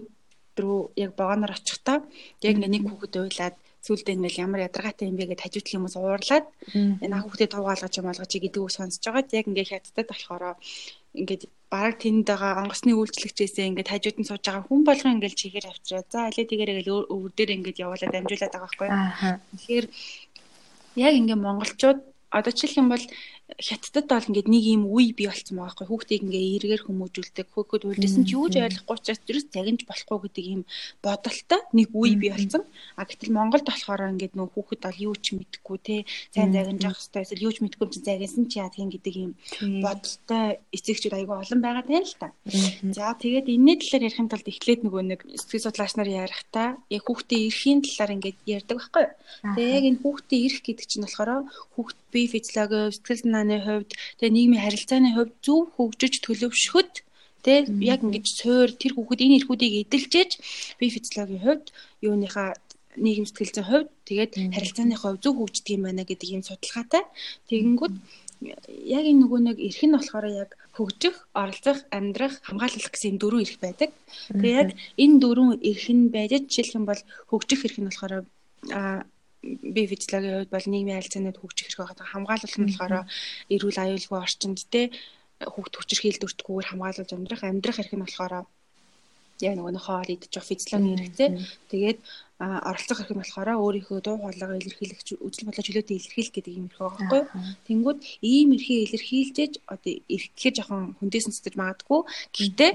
өдрөө 0.59 0.99
яг 0.99 1.11
богоноор 1.15 1.55
очихдоо 1.55 2.03
яг 2.43 2.55
ингээд 2.59 2.75
нэг 2.75 2.85
хүүхэд 2.91 3.15
уйлаад 3.23 3.57
сүулдэ 3.87 4.11
ингээл 4.19 4.43
ямар 4.43 4.67
ядаргаатай 4.67 5.07
юм 5.07 5.17
бэ 5.17 5.31
гэд 5.31 5.45
хажуудлын 5.47 5.79
хүмүүс 5.87 5.97
уурлаад 6.03 6.47
энэ 6.75 7.23
хүүхдээ 7.23 7.49
туугаалгаж 7.55 7.95
юм 7.95 8.07
болгож 8.11 8.33
гэдэг 8.35 8.63
үг 8.63 8.73
сонсож 8.75 9.05
байгаад 9.07 9.31
яг 9.39 9.47
ингээ 9.47 9.71
хятадд 9.71 10.11
болохоор 10.11 10.43
ингээд 11.15 11.43
бараг 11.71 11.97
тэнд 12.03 12.27
байгаа 12.27 12.61
онгоцны 12.65 12.93
үйлчлэгчээсээ 12.99 13.69
ингээд 13.71 13.93
хажууд 13.93 14.19
нь 14.19 14.29
сууж 14.29 14.43
байгаа 14.43 14.65
хүн 14.67 14.83
болгон 14.83 15.15
ингээд 15.17 15.39
чихээр 15.41 15.67
авчираа. 15.69 16.05
За 16.11 16.19
алей 16.27 16.47
тэгээрээ 16.49 16.77
гэл 16.83 17.07
өвөр 17.15 17.33
дээр 17.37 17.51
ингээд 17.57 17.83
явуулаад 17.85 18.19
амжуулаад 18.19 18.53
байгаа 18.53 18.65
байхгүй. 18.67 18.89
Тэгэхээр 19.53 19.87
яг 21.07 21.15
ингээ 21.21 21.39
монголчууд 21.39 22.01
одоо 22.33 22.53
жишээлх 22.53 22.81
юм 22.81 22.89
бол 22.93 23.05
хятадд 23.57 24.13
бол 24.13 24.29
ингээд 24.29 24.49
нэг 24.53 24.65
юм 24.69 24.83
үе 24.93 25.17
бий 25.17 25.25
болцсон 25.25 25.57
байгаа 25.57 25.73
байхгүй. 25.73 25.89
Хүүхдийг 25.89 26.23
ингээ 26.29 26.45
эргээр 26.61 26.83
хүмүүжүүлдэг. 26.85 27.49
Хөөхөд 27.49 27.89
үлдээсэн 27.89 28.25
ч 28.29 28.37
юуж 28.37 28.53
ойлгохгүй 28.61 28.93
учраас 28.93 29.21
тэрс 29.25 29.47
загинж 29.49 29.89
болохгүй 29.89 30.19
гэдэг 30.29 30.45
юм 30.53 30.63
бодолтой 31.01 31.61
нэг 31.73 31.89
үе 31.97 32.13
бий 32.21 32.29
болцсон 32.29 32.69
а 33.01 33.09
гэтэл 33.09 33.33
Монголд 33.33 33.65
болохоор 33.65 34.13
ингээд 34.13 34.37
нөх 34.37 34.53
хүүхэд 34.53 34.85
бол 34.85 35.01
юу 35.01 35.15
ч 35.17 35.33
мэдэхгүй 35.33 35.79
те. 35.81 35.97
Сайн 36.29 36.53
загинж 36.53 36.85
явах 36.85 37.01
хэрэгтэй 37.01 37.25
эсвэл 37.25 37.47
юу 37.49 37.53
ч 37.57 37.59
мэдэхгүй 37.65 37.87
юм 37.89 37.95
чи 37.97 38.01
загинсан 38.05 38.45
чи 38.53 38.57
яах 38.61 38.77
юм 38.77 38.91
гэдэг 38.93 39.15
юм 39.17 39.33
бодолтой 39.81 40.45
эцэгчүүд 40.77 41.17
айгүй 41.17 41.37
олон 41.41 41.61
байгаа 41.65 41.85
тань 41.89 42.05
л 42.05 42.21
та. 42.21 42.29
За 42.93 43.17
тэгээд 43.17 43.49
энэний 43.49 43.81
талаар 43.81 44.07
ярихын 44.13 44.29
тулд 44.29 44.45
эхлээд 44.45 44.85
нөгөө 44.85 45.03
нэг 45.09 45.21
сэтгэл 45.25 45.67
судлаач 45.73 45.93
нар 45.97 46.11
ярихдаа 46.13 46.69
яг 46.93 47.03
хүүхдийн 47.09 47.49
эрхийн 47.49 47.81
талаар 47.81 48.13
ингээд 48.13 48.39
ярьдаг 48.45 48.77
байхгүй 48.77 49.07
тэгээ 49.57 49.77
яг 49.77 49.85
энэ 49.89 50.03
хүүхдийн 50.05 50.45
эрх 50.47 50.61
гэдэг 50.63 50.87
чинь 50.89 51.05
болохоор 51.05 51.31
хүүхд 51.75 51.99
бие 52.13 52.27
физиологи 52.35 52.95
сэтгэл 52.95 53.23
санааны 53.23 53.59
хувьд 53.67 53.91
тэгээ 54.19 54.35
нийгмийн 54.37 54.65
харилцааны 54.65 55.11
хувьд 55.15 55.35
зөв 55.47 55.61
хөгжиж 55.77 56.15
төлөвшөхөд 56.25 56.93
тэг 57.47 57.65
яг 57.93 58.01
ингэж 58.05 58.27
суур 58.41 58.69
тэр 58.75 58.93
хүүхэд 58.95 59.25
энэ 59.25 59.37
эрхүүдийг 59.39 59.75
эдэлжээж 59.87 60.31
бие 60.79 60.95
физиологийн 60.97 61.45
хувьд 61.45 61.67
юуныхаа 62.03 62.51
нийгэм 62.99 63.27
сэтгэл 63.27 63.55
зүйн 63.55 63.69
хувьд 63.71 63.91
тэгээд 64.09 64.33
харилцааны 64.55 64.97
хувьд 64.99 65.23
зөв 65.23 65.35
хөгждөг 65.39 65.75
юм 65.77 65.83
байна 65.87 66.03
гэдэг 66.03 66.29
ийм 66.29 66.43
судалгаатай. 66.43 67.05
Тэгэнгүүт 67.49 67.95
яг 68.99 69.05
энэ 69.11 69.21
нөгөө 69.23 69.41
нэг 69.47 69.57
эрх 69.59 69.83
нь 69.83 69.95
болохоор 69.95 70.27
яг 70.31 70.51
хөгжих, 70.77 71.17
оролцох, 71.35 71.79
амьдрах, 71.91 72.35
хамгаалах 72.47 72.91
гэсэн 72.95 73.19
дөрвөн 73.19 73.43
эрх 73.47 73.59
байдаг. 73.59 73.91
Тэгээ 74.31 74.59
яг 74.63 74.71
энэ 75.03 75.21
дөрвөн 75.23 75.59
эрх 75.63 75.87
нь 75.91 76.11
байж 76.15 76.33
жишээлх 76.47 76.79
юм 76.79 76.85
бол 76.87 77.03
хөгжих 77.31 77.67
эрх 77.67 77.79
нь 77.79 77.89
болохоор 77.91 78.13
би 79.75 79.83
физиологийн 79.91 80.37
хувьд 80.39 80.55
бол 80.55 80.67
нийгмийн 80.69 80.99
харилцаанууд 80.99 81.39
хөгжих 81.41 81.67
хэрэг 81.69 81.81
байгаа. 81.81 82.07
Хамгаалал 82.13 82.57
нь 82.59 82.67
болохоор 82.69 82.95
эрүүл 83.55 83.83
аюулгүй 83.83 84.19
орчинд 84.19 84.59
те 84.73 84.81
хүүхд 85.43 85.75
хүчирхийлд 85.77 86.27
өртгөхөөр 86.27 86.67
хамгаалуулж 86.69 87.11
амьдрах, 87.15 87.43
амьдрах 87.47 87.77
хэрэг 87.79 87.95
нь 87.95 88.05
болохоор 88.05 88.35
яг 89.47 89.55
нөгөө 89.55 89.73
нэг 89.75 89.85
хоол 89.87 90.11
идэж 90.11 90.33
явах 90.35 90.51
физиологийн 90.51 90.99
хэрэгцээ. 90.99 91.29
Тэгээд 91.71 91.99
оролцох 92.39 92.99
хэрэг 92.99 93.15
нь 93.15 93.23
болохоор 93.23 93.49
өөрийнхөө 93.63 93.99
дуу 94.03 94.17
хоолойгоо 94.19 94.59
илэрхийлэх, 94.59 95.01
үзэл 95.27 95.47
бодлоо 95.47 95.65
чөлөөтэй 95.67 95.97
илэрхийлэх 95.99 96.35
гэдэг 96.35 96.55
юм 96.59 96.67
хэрэг 96.67 96.83
байгаа 96.83 96.99
байхгүй? 96.99 97.23
Тэнгүүд 97.67 97.99
ийм 98.23 98.49
эрхийг 98.55 98.83
илэрхийлжээж 98.87 99.53
одоо 99.71 99.93
эрх 100.15 100.27
гэхээр 100.35 100.55
жоохон 100.59 100.83
хүндээсэн 100.99 101.35
цэцэж 101.35 101.55
магадгүй. 101.59 102.01
Гэхдээ 102.35 102.73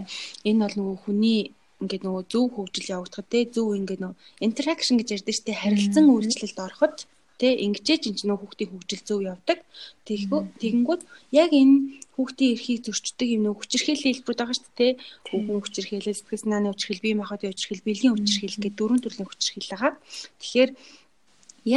энэ 0.47 0.61
бол 0.63 0.75
нөгөө 0.79 0.97
хүний 1.03 1.39
ингээд 1.81 2.03
нөгөө 2.05 2.23
зөв 2.31 2.45
хөгжил 2.53 2.93
явагдахад 2.95 3.27
те 3.33 3.39
зөв 3.55 3.67
ингээд 3.79 4.01
нөгөө 4.03 4.19
interaction 4.45 4.95
гэж 4.99 5.07
ярьдэн 5.15 5.37
штэ 5.39 5.53
харилцан 5.57 6.05
үйлчлэлд 6.11 6.59
ороход 6.59 6.95
те 7.41 7.47
ингэжээ 7.65 7.97
чинь 8.03 8.17
нөгөө 8.29 8.41
хүүхдийн 8.45 8.71
хөгжил 8.71 9.03
зөв 9.07 9.19
явдаг. 9.25 9.59
Тэгэнгүүт 10.05 11.01
яг 11.33 11.51
энэ 11.51 11.75
хүүхдийн 12.15 12.53
эрхийг 12.53 12.79
зөрчдөг 12.85 13.27
юм 13.35 13.41
нөгөө 13.43 13.59
хүчирхийллийн 13.59 14.13
хэлбэрүүд 14.15 14.39
байгаа 14.39 14.57
шүү 14.57 14.73
дээ. 14.77 14.91
Хүүхэн 15.27 15.61
хүчирхийлэл, 15.65 16.13
сэтгэл 16.13 16.43
санааны 16.45 16.69
хүчирхийлэл, 16.71 17.05
бие 17.05 17.17
махбодын 17.17 17.51
хүчирхийлэл, 17.51 17.87
бэлгийн 17.89 18.13
хүчирхийлэл 18.13 18.61
гэдэг 18.63 18.77
дөрвөн 18.77 19.01
төрлийн 19.01 19.27
хүчирхийлэл 19.27 19.73
байгаа. 19.73 19.93
Тэгэхээр 20.39 20.71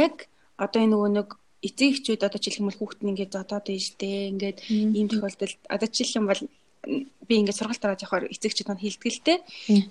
яг 0.05 0.15
одоо 0.61 0.79
энэ 0.85 0.93
нөгөө 0.93 1.11
нэг 1.17 1.29
эцэг 1.67 1.89
эхчүүд 1.89 2.21
одоо 2.21 2.39
бол 2.39 2.77
хүүхэд 2.77 3.01
нь 3.01 3.11
ингээд 3.11 3.33
зодоод 3.33 3.65
байж 3.65 3.85
тээ 3.97 4.29
ингээд 4.31 4.57
ийм 4.69 5.07
тохиолдолд 5.09 5.57
одоо 5.73 5.89
бол 6.29 6.41
би 7.27 7.33
ингээд 7.43 7.59
сургалт 7.59 7.83
аваад 7.83 8.03
явахаар 8.03 8.31
эцэгчд 8.31 8.67
маань 8.67 8.83
хилдэг 8.83 9.11
л 9.11 9.25
те. 9.25 9.35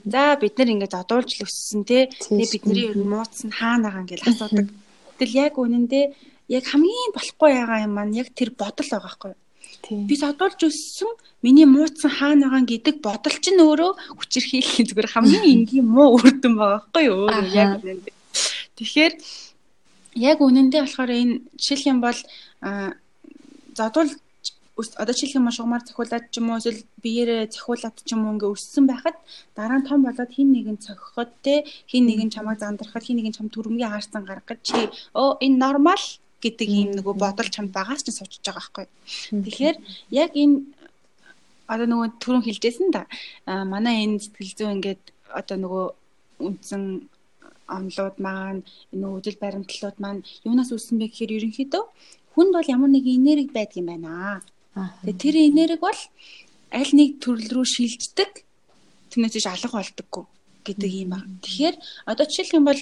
За 0.04 0.36
бид 0.40 0.56
нар 0.56 0.72
ингээд 0.72 0.94
одуулж 0.96 1.30
л 1.36 1.46
өссөн 1.46 1.84
те. 1.84 2.08
Тэгээ 2.08 2.52
бидний 2.52 2.84
ер 2.88 2.96
нь 2.96 3.08
мууц 3.08 3.44
нь 3.44 3.52
хаана 3.52 3.92
байгаа 3.92 4.02
ингээд 4.04 4.24
асуудаг. 4.24 4.66
Тэгэл 5.20 5.38
яг 5.46 5.54
үнэндээ 5.60 6.04
яг 6.56 6.64
хамгийн 6.64 7.12
болохгүй 7.12 7.50
байгаа 7.52 7.84
юм 7.84 7.92
маань 7.96 8.16
яг 8.16 8.28
тэр 8.32 8.50
бодол 8.56 8.88
байгаа 8.88 9.36
юу? 9.36 9.40
Би 9.86 10.14
содуулж 10.16 10.60
өссөн 10.66 11.12
миний 11.44 11.66
мууцсан 11.68 12.10
хаана 12.10 12.48
байгаа 12.48 12.66
гэдэг 12.66 12.96
бодол 13.04 13.36
чинь 13.38 13.60
өөрөө 13.60 13.92
хүчирхийлэх 14.18 14.88
зүгээр 14.88 15.12
хамгийн 15.12 15.44
энгийн 15.44 15.86
муу 15.86 16.18
үр 16.18 16.32
дүн 16.40 16.54
байгаа 16.56 16.80
байхгүй 16.82 17.04
юу? 17.06 17.28
Яг 17.54 17.84
үнэндээ. 17.84 18.14
Тэгэхээр 18.80 19.12
яг 20.16 20.38
үнэндээ 20.40 20.82
болохоор 20.82 21.10
энэ 21.12 21.34
жишээлх 21.60 21.86
юм 21.92 22.00
бол 22.00 22.18
задуул 23.76 24.10
одоо 24.76 25.14
жишээлх 25.16 25.40
юм 25.40 25.50
шугамар 25.50 25.82
цохиулаад 25.88 26.24
ч 26.28 26.36
юм 26.40 26.50
уу 26.52 26.60
эсвэл 26.60 26.84
биеэрээ 27.00 27.48
цохиулаад 27.54 27.96
ч 28.04 28.12
юм 28.12 28.28
уу 28.28 28.32
ингээ 28.36 28.52
өссөн 28.52 28.84
байхад 28.84 29.16
дараа 29.56 29.80
нь 29.80 29.88
том 29.88 30.04
болоод 30.04 30.30
хин 30.36 30.52
нэгэн 30.52 30.76
цохиход 30.84 31.30
те 31.40 31.64
хин 31.88 32.04
нэгэн 32.04 32.28
чамайг 32.34 32.60
зандрахад 32.60 33.04
хин 33.04 33.16
нэгэн 33.16 33.36
чам 33.36 33.48
төрөмгийн 33.48 33.88
хаарсан 33.88 34.22
гаргахад 34.28 34.60
чи 34.68 34.76
оо 35.16 35.40
энэ 35.40 35.60
нормал 35.64 36.04
гэдэг 36.44 36.68
ийм 36.68 36.90
нөгөө 36.92 37.14
бодол 37.16 37.48
чамд 37.48 37.72
багаас 37.72 38.04
ч 38.04 38.12
сууж 38.12 38.36
байгаа 38.44 38.60
байхгүй. 38.60 38.86
Тэгэхээр 39.44 39.76
яг 40.12 40.30
энэ 40.36 40.56
одоо 41.72 41.86
нөгөө 41.88 42.08
түрүүн 42.20 42.44
хэлжсэн 42.44 42.88
да 42.92 43.02
манай 43.72 44.04
энэ 44.04 44.20
сэтгэл 44.22 44.56
зүй 44.58 44.68
ингээд 44.76 45.02
одоо 45.40 45.56
нөгөө 45.56 45.84
үндсэн 46.46 46.82
онлууд 47.76 48.16
маань 48.26 48.60
энэ 48.92 49.06
үдэл 49.16 49.42
баримтлууд 49.42 49.96
маань 50.04 50.20
юунаас 50.46 50.70
үүссэн 50.70 51.00
бэ 51.00 51.08
гэхээр 51.10 51.36
ерөнхийдөө 51.36 51.84
хүнд 52.36 52.52
бол 52.54 52.72
ямар 52.76 52.90
нэг 52.92 53.04
энерги 53.08 53.50
байдаг 53.56 53.80
юм 53.80 53.88
байна. 53.90 54.44
Тэгээ 54.76 55.16
тэр 55.16 55.36
энерги 55.40 55.80
бол 55.80 56.00
аль 56.70 56.92
нэг 56.92 57.10
төрөл 57.24 57.48
рүү 57.56 57.66
шилждэг. 57.66 58.44
Тэрнээс 59.10 59.48
алга 59.48 59.80
болдоггүй 59.80 60.24
гэдэг 60.66 60.90
юм 61.06 61.10
байна. 61.14 61.30
Тэгэхээр 61.40 61.76
одоо 62.10 62.24
жишээлх 62.26 62.58
юм 62.58 62.66
бол 62.66 62.80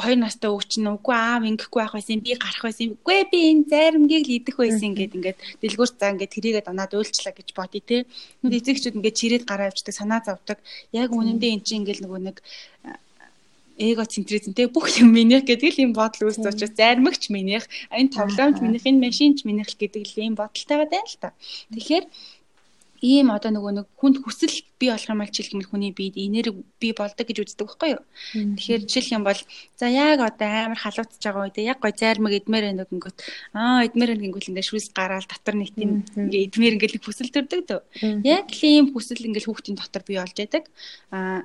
хоёр 0.00 0.18
настай 0.22 0.50
өвч 0.50 0.78
нь 0.78 0.88
үгүй 0.88 1.14
аав 1.14 1.42
ингэхгүй 1.42 1.80
байх 1.82 1.94
байсан 1.98 2.22
би 2.22 2.38
гарах 2.38 2.62
байсан 2.62 2.94
үгүй 2.94 3.18
би 3.30 3.38
энэ 3.50 3.68
зайрамгийг 3.70 4.24
л 4.30 4.36
идэх 4.38 4.56
байсан 4.62 4.94
гэд 4.94 5.12
ингээд 5.18 5.38
дэлгүүр 5.60 5.90
цаа 5.98 6.14
ингээд 6.14 6.34
тэрийгээ 6.34 6.64
донаад 6.64 6.94
уйлчлаа 6.94 7.34
гэж 7.34 7.48
бодъё 7.58 7.82
те. 7.82 7.96
Нүд 8.40 8.54
эзэгчүүд 8.54 8.96
ингээд 8.98 9.18
чирээд 9.18 9.44
гараа 9.50 9.68
авчдаг 9.68 9.94
санаа 9.94 10.22
зовдөг. 10.22 10.58
Яг 10.94 11.10
үнэндээ 11.10 11.50
эн 11.58 11.62
чинь 11.66 11.82
ингээд 11.82 12.00
нөгөө 12.06 12.20
нэг 12.30 12.36
эго 13.78 14.04
центризмтэй 14.06 14.66
бүх 14.70 14.86
юм 15.00 15.10
минийх 15.14 15.44
гэдэг 15.44 15.70
л 15.74 15.82
юм 15.86 15.92
бодол 15.92 16.30
үүсэж 16.30 16.46
учраас 16.46 16.74
зармигч 16.78 17.30
минийх 17.30 17.66
энэ 17.90 18.14
тоглоомч 18.14 18.62
минийх 18.62 18.84
энэ 18.86 19.02
машинч 19.02 19.42
минийх 19.44 19.74
гэдэг 19.74 20.04
л 20.04 20.22
юм 20.22 20.34
бодолтой 20.38 20.76
байгаа 20.78 20.90
даа 20.90 21.04
л 21.04 21.16
та. 21.18 21.28
Тэгэхээр 21.74 22.04
ийм 23.04 23.28
одоо 23.34 23.52
нөгөө 23.52 23.72
нэг 23.76 23.86
хүнд 24.00 24.16
хүсэл 24.24 24.64
бий 24.80 24.88
болох 24.88 25.12
юм 25.12 25.20
аль 25.20 25.28
юм 25.28 25.60
хүний 25.68 25.92
биед 25.92 26.16
энерги 26.16 26.64
бий 26.80 26.92
болдог 26.96 27.26
гэж 27.28 27.38
үздэг 27.44 27.68
байхгүй 27.68 27.90
юу. 28.00 28.02
Тэгэхээр 28.32 28.82
жишээлх 28.88 29.12
юм 29.12 29.24
бол 29.28 29.40
за 29.76 29.86
яг 29.92 30.24
одоо 30.24 30.48
амар 30.48 30.80
халуутж 30.80 31.20
байгаа 31.20 31.44
үедээ 31.44 31.68
яг 31.68 31.78
гой 31.84 31.92
зайрмаг 31.92 32.32
эдмээр 32.32 32.64
нэг 32.72 32.88
ингэнгөт 32.88 33.18
аа 33.52 33.84
эдмээр 33.84 34.16
нэг 34.16 34.24
ингэл 34.32 34.50
ингээ 34.56 34.68
шүүс 34.72 34.88
гараал 34.96 35.28
татвар 35.28 35.56
нийтийн 35.60 36.08
ингээ 36.16 36.44
эдмээр 36.48 36.74
ингээл 36.80 37.04
хүсэл 37.04 37.28
төрдөг 37.28 37.60
дөө. 37.68 37.82
Яг 38.24 38.48
л 38.48 38.62
ийм 38.64 38.86
хүсэл 38.96 39.20
ингээл 39.20 39.48
хүүхдийн 39.52 39.76
дотор 39.76 40.02
бий 40.08 40.16
болж 40.16 40.36
байдаг. 40.40 40.64
Аа 41.12 41.44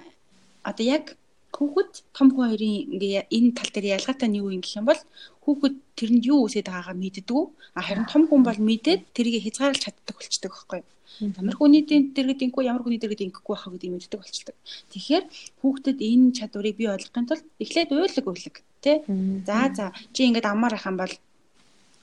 одоо 0.64 0.86
яг 0.88 1.20
хүүхэд 1.56 1.92
том 2.16 2.28
хүн 2.32 2.48
хоёрын 2.50 2.76
ингээ 2.94 3.28
энэ 3.36 3.56
тал 3.58 3.70
дээр 3.74 3.98
ялгаатай 3.98 4.28
нь 4.30 4.40
юу 4.42 4.54
юм 4.54 4.62
гэх 4.62 4.78
юм 4.80 4.86
бол 4.90 5.02
хүүхэд 5.44 5.76
тэрэнд 5.98 6.24
юу 6.30 6.40
үсээд 6.46 6.70
байгаагаа 6.70 6.98
мэддэггүй. 7.02 7.44
А 7.78 7.82
харин 7.82 8.06
том 8.12 8.24
хүн 8.30 8.42
бол 8.46 8.60
мэдээд 8.70 9.02
тэрийг 9.16 9.44
хязгаарлаж 9.44 9.82
чаддаг 9.82 10.16
болчдөг 10.16 10.52
байхгүй 10.54 10.80
юу? 10.82 10.88
Ямар 11.20 11.58
хүний 11.58 11.84
дэргэд 11.84 12.46
инхгүй 12.46 12.64
ямар 12.70 12.86
хүний 12.86 13.02
дэргэд 13.02 13.26
ингээгүй 13.26 13.54
байхаа 13.54 13.74
гэдэг 13.74 13.92
мэддэг 13.92 14.20
болчтой. 14.22 14.56
Тэгэхээр 14.94 15.26
хүүхдэд 15.60 15.98
энэ 16.00 16.36
чадварыг 16.38 16.76
бий 16.78 16.88
болгохын 16.88 17.28
тулд 17.28 17.46
эхлээд 17.60 17.90
уйлаг 17.92 18.26
уйлаг 18.30 18.56
тий. 18.80 18.98
За 19.44 19.58
за 19.74 19.86
чи 20.14 20.30
ингээд 20.30 20.48
амаар 20.48 20.78
ахын 20.78 20.96
бол 21.02 21.14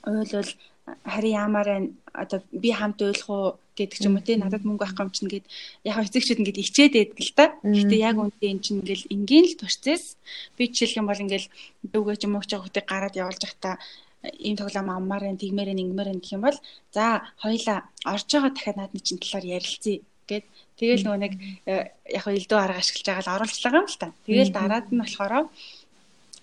уйлвал 0.05 0.51
хари 1.03 1.29
яамаар 1.35 1.91
одоо 2.13 2.39
би 2.51 2.71
хамт 2.71 3.01
уйлах 3.01 3.29
уу 3.29 3.45
гэдэг 3.77 3.97
ч 3.99 4.05
юм 4.07 4.17
уу 4.17 4.25
тий 4.25 4.37
надад 4.39 4.63
мөнгө 4.65 4.85
авах 4.87 5.03
юм 5.05 5.11
чинь 5.11 5.31
гээд 5.31 5.45
яг 5.85 5.97
эцэгчүүд 6.01 6.39
ингээд 6.41 6.63
ичээд 6.63 6.93
байдаг 6.95 7.19
л 7.21 7.33
да. 7.37 7.45
Гэхдээ 7.61 8.01
яг 8.09 8.17
үнтэй 8.17 8.49
эн 8.51 8.61
чинь 8.63 8.79
ингээл 8.81 9.11
энгийн 9.13 9.45
л 9.51 9.59
процесс. 9.61 10.17
Би 10.55 10.71
жишээлх 10.71 10.99
юм 11.03 11.07
бол 11.07 11.23
ингээл 11.23 11.47
дүүгээ 11.91 12.17
ч 12.17 12.23
юм 12.25 12.35
уу 12.39 12.45
ч 12.47 12.55
хүүхдийг 12.55 12.87
гараад 12.87 13.19
явуулж 13.19 13.41
байхдаа 13.43 13.75
ийм 14.39 14.55
тоглоом 14.57 14.89
аммаар 14.89 15.29
энэ 15.29 15.41
тэгмээр 15.43 15.71
энэ 15.75 15.83
ингэмээр 15.83 16.09
гэх 16.17 16.35
юм 16.35 16.43
бол 16.47 16.57
за 16.95 17.21
хоёлаа 17.43 17.77
орж 18.07 18.27
байгаа 18.31 18.51
дахиад 18.53 18.77
наадны 18.79 18.99
чинь 19.03 19.21
талаар 19.21 19.45
ярилцъя 19.45 20.01
гэд 20.27 20.45
тэгэл 20.79 21.03
нөгөө 21.05 21.21
нэг 21.21 21.33
э, 21.69 21.73
яг 22.17 22.25
элдв 22.27 22.57
арга 22.57 22.81
ашиглаж 22.81 23.05
байгаа 23.07 23.23
л 23.23 23.35
оруулцлага 23.37 23.79
юм 23.81 23.87
л 23.87 23.97
та. 24.01 24.07
Тэгэл 24.25 24.51
дараад 24.51 24.87
нь 24.91 25.01
болохоор 25.01 25.33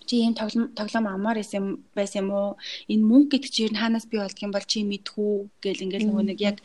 чи 0.08 0.14
ийм 0.24 0.34
тоглоом 0.34 1.06
амаар 1.08 1.36
байсан 1.40 1.64
байсан 1.96 2.20
юм 2.22 2.30
уу? 2.38 2.50
Энэ 2.92 3.04
мөнгө 3.10 3.30
гэдэг 3.32 3.50
чинь 3.56 3.80
хаанаас 3.80 4.06
бий 4.10 4.20
болдго 4.20 4.44
юм 4.46 4.52
бол 4.54 4.66
чи 4.70 4.78
мэдхүү 4.90 5.32
гэл 5.62 5.84
ингээл 5.84 6.08
нөгөө 6.08 6.24
нэг 6.28 6.38
яг 6.50 6.56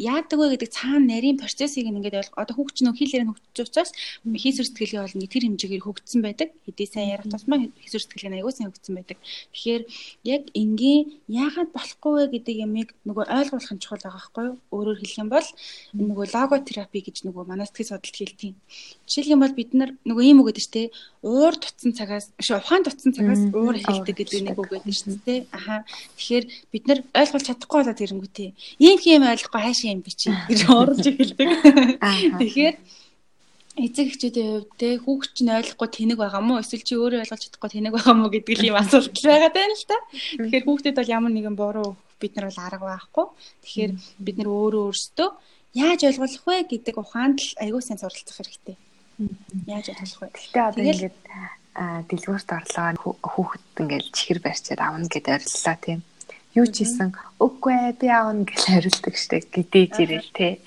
яадаг 0.00 0.38
вэ 0.40 0.56
гэдэг 0.56 0.70
цаана 0.72 1.04
нарийн 1.04 1.36
процессыг 1.36 1.84
ингээд 1.84 2.16
ойлгох. 2.16 2.40
Одоо 2.40 2.54
хүүхч 2.56 2.76
нөх 2.80 2.96
хилээр 2.96 3.28
нь 3.28 3.32
хөгжиж 3.36 3.58
учраас 3.68 3.90
хийсвэр 4.24 4.66
сэтгэлгээ 4.72 5.02
бол 5.04 5.16
нэг 5.20 5.28
тэр 5.28 5.44
хэмжээгээр 5.44 5.84
хөгжсөн 5.84 6.20
байдаг. 6.24 6.48
Хэдий 6.64 6.88
сайн 6.88 7.12
ярих 7.12 7.28
тусмаа 7.28 7.58
хийсвэр 7.84 8.02
сэтгэлгээ 8.08 8.40
аягүй 8.40 8.54
сайн 8.56 8.68
хөгжсөн 8.72 8.94
байдаг. 8.96 9.18
Тэгэхээр 9.52 9.82
яг 10.24 10.42
энгийн 10.56 11.02
яагаад 11.28 11.70
болохгүй 11.76 12.12
вэ 12.16 12.24
гэдэг 12.40 12.56
ямыг 12.64 12.88
нөгөө 13.04 13.24
ойлгуулах 13.28 13.72
нь 13.76 13.82
чухал 13.84 14.00
байгаа 14.00 14.16
байхгүй 14.16 14.44
юу? 14.48 14.56
Өөрөөр 14.72 14.98
хэлэх 15.04 15.20
юм 15.20 15.28
бол 15.28 15.48
нөгөө 15.92 16.26
логотерапи 16.32 17.00
гэж 17.04 17.16
нөгөө 17.28 17.44
манай 17.44 17.68
сэтгэл 17.68 18.00
судлалт 18.00 18.16
хэлдэг. 18.16 18.54
Жишээлх 19.04 19.32
юм 19.36 19.40
бол 19.44 19.52
бид 19.52 19.70
нар 19.76 19.90
нөгөө 20.08 20.24
ийм 20.24 20.40
үг 20.40 20.48
гэдэг 20.56 20.64
чинь 20.64 20.94
уур 21.20 21.54
тутсан 21.60 21.92
цагаас 21.92 22.32
ухаан 22.40 22.82
тутсан 22.84 23.12
цагаас 23.12 23.42
уур 23.52 23.76
эхэлдэг 23.76 24.16
гэдэг 24.16 24.40
нэг 24.48 24.56
үг 24.56 24.72
байдаг 24.72 24.94
шүү 24.96 25.20
дээ. 25.20 25.40
Аха. 25.52 25.84
Тэгэхээр 26.16 26.44
бид 26.72 26.84
нар 26.88 27.00
ойлгуулж 27.12 27.44
чадахгүй 27.44 27.78
болоод 27.84 28.00
ирэнгүүтээ. 28.00 28.50
Ийм 28.80 28.98
юм 29.04 29.22
ойлгохгүй 29.28 29.60
хаашаа 29.60 29.89
юм 29.92 30.02
би 30.06 30.10
чи 30.14 30.30
гэж 30.30 30.60
оруулж 30.70 31.06
эхэлдэг. 31.06 31.48
Тэгэхээр 32.38 32.76
эцэг 33.80 34.06
эхчүүдийн 34.10 34.48
хувьд 34.50 34.70
те 34.76 34.88
хүүхд 34.98 35.30
чинь 35.34 35.54
ойлгохгүй 35.54 35.88
тэнэг 35.88 36.18
байгаа 36.20 36.42
мó 36.42 36.58
эсвэл 36.60 36.84
чи 36.84 36.94
өөрөө 36.98 37.22
ойлгож 37.22 37.42
чадахгүй 37.46 37.70
тэнэг 37.70 37.92
байгаа 37.94 38.14
мó 38.18 38.26
гэдэг 38.28 38.56
л 38.60 38.68
юм 38.70 38.78
асуулт 38.78 39.14
байгаа 39.22 39.50
даа 39.54 39.68
л 39.70 39.86
та. 39.88 39.96
Тэгэхээр 40.36 40.66
хүүхдэд 40.66 40.98
бол 40.98 41.14
ямар 41.14 41.32
нэгэн 41.32 41.56
буруу 41.56 41.94
бид 42.20 42.32
нар 42.36 42.50
бол 42.50 42.60
арга 42.60 42.86
байхгүй. 42.90 43.26
Тэгэхээр 43.64 43.92
бид 44.20 44.36
нар 44.38 44.48
өөрөө 44.50 44.82
өөрсдөө 44.90 45.28
яаж 45.74 46.00
ойлгох 46.02 46.44
вэ 46.46 46.56
гэдэг 46.66 46.94
ухаанд 46.98 47.38
л 47.38 47.50
аягүй 47.62 47.82
сайн 47.82 48.02
суралцах 48.02 48.36
хэрэгтэй. 48.42 48.76
Яаж 49.70 49.86
ойлгох 49.94 50.20
вэ? 50.26 50.28
Гэтэ 50.34 50.60
одоо 50.60 50.82
ингээд 50.82 51.16
дэлгүүрт 52.10 52.50
орлоо 52.50 53.16
хүүхэд 53.22 53.64
ингээд 53.86 54.06
чихэр 54.10 54.38
барьчаад 54.42 54.80
авна 54.82 55.06
гэд 55.06 55.26
ориллоо 55.30 55.76
тийм. 55.78 56.00
Юу 56.58 56.66
ч 56.66 56.82
хийсэн 56.82 57.14
үгүй 57.38 57.94
би 57.94 58.06
аавна 58.10 58.42
гэж 58.42 58.60
хариулдаг 58.66 59.14
штэ 59.14 59.46
гэдээж 59.54 59.94
ирэл 60.02 60.30
те. 60.34 60.58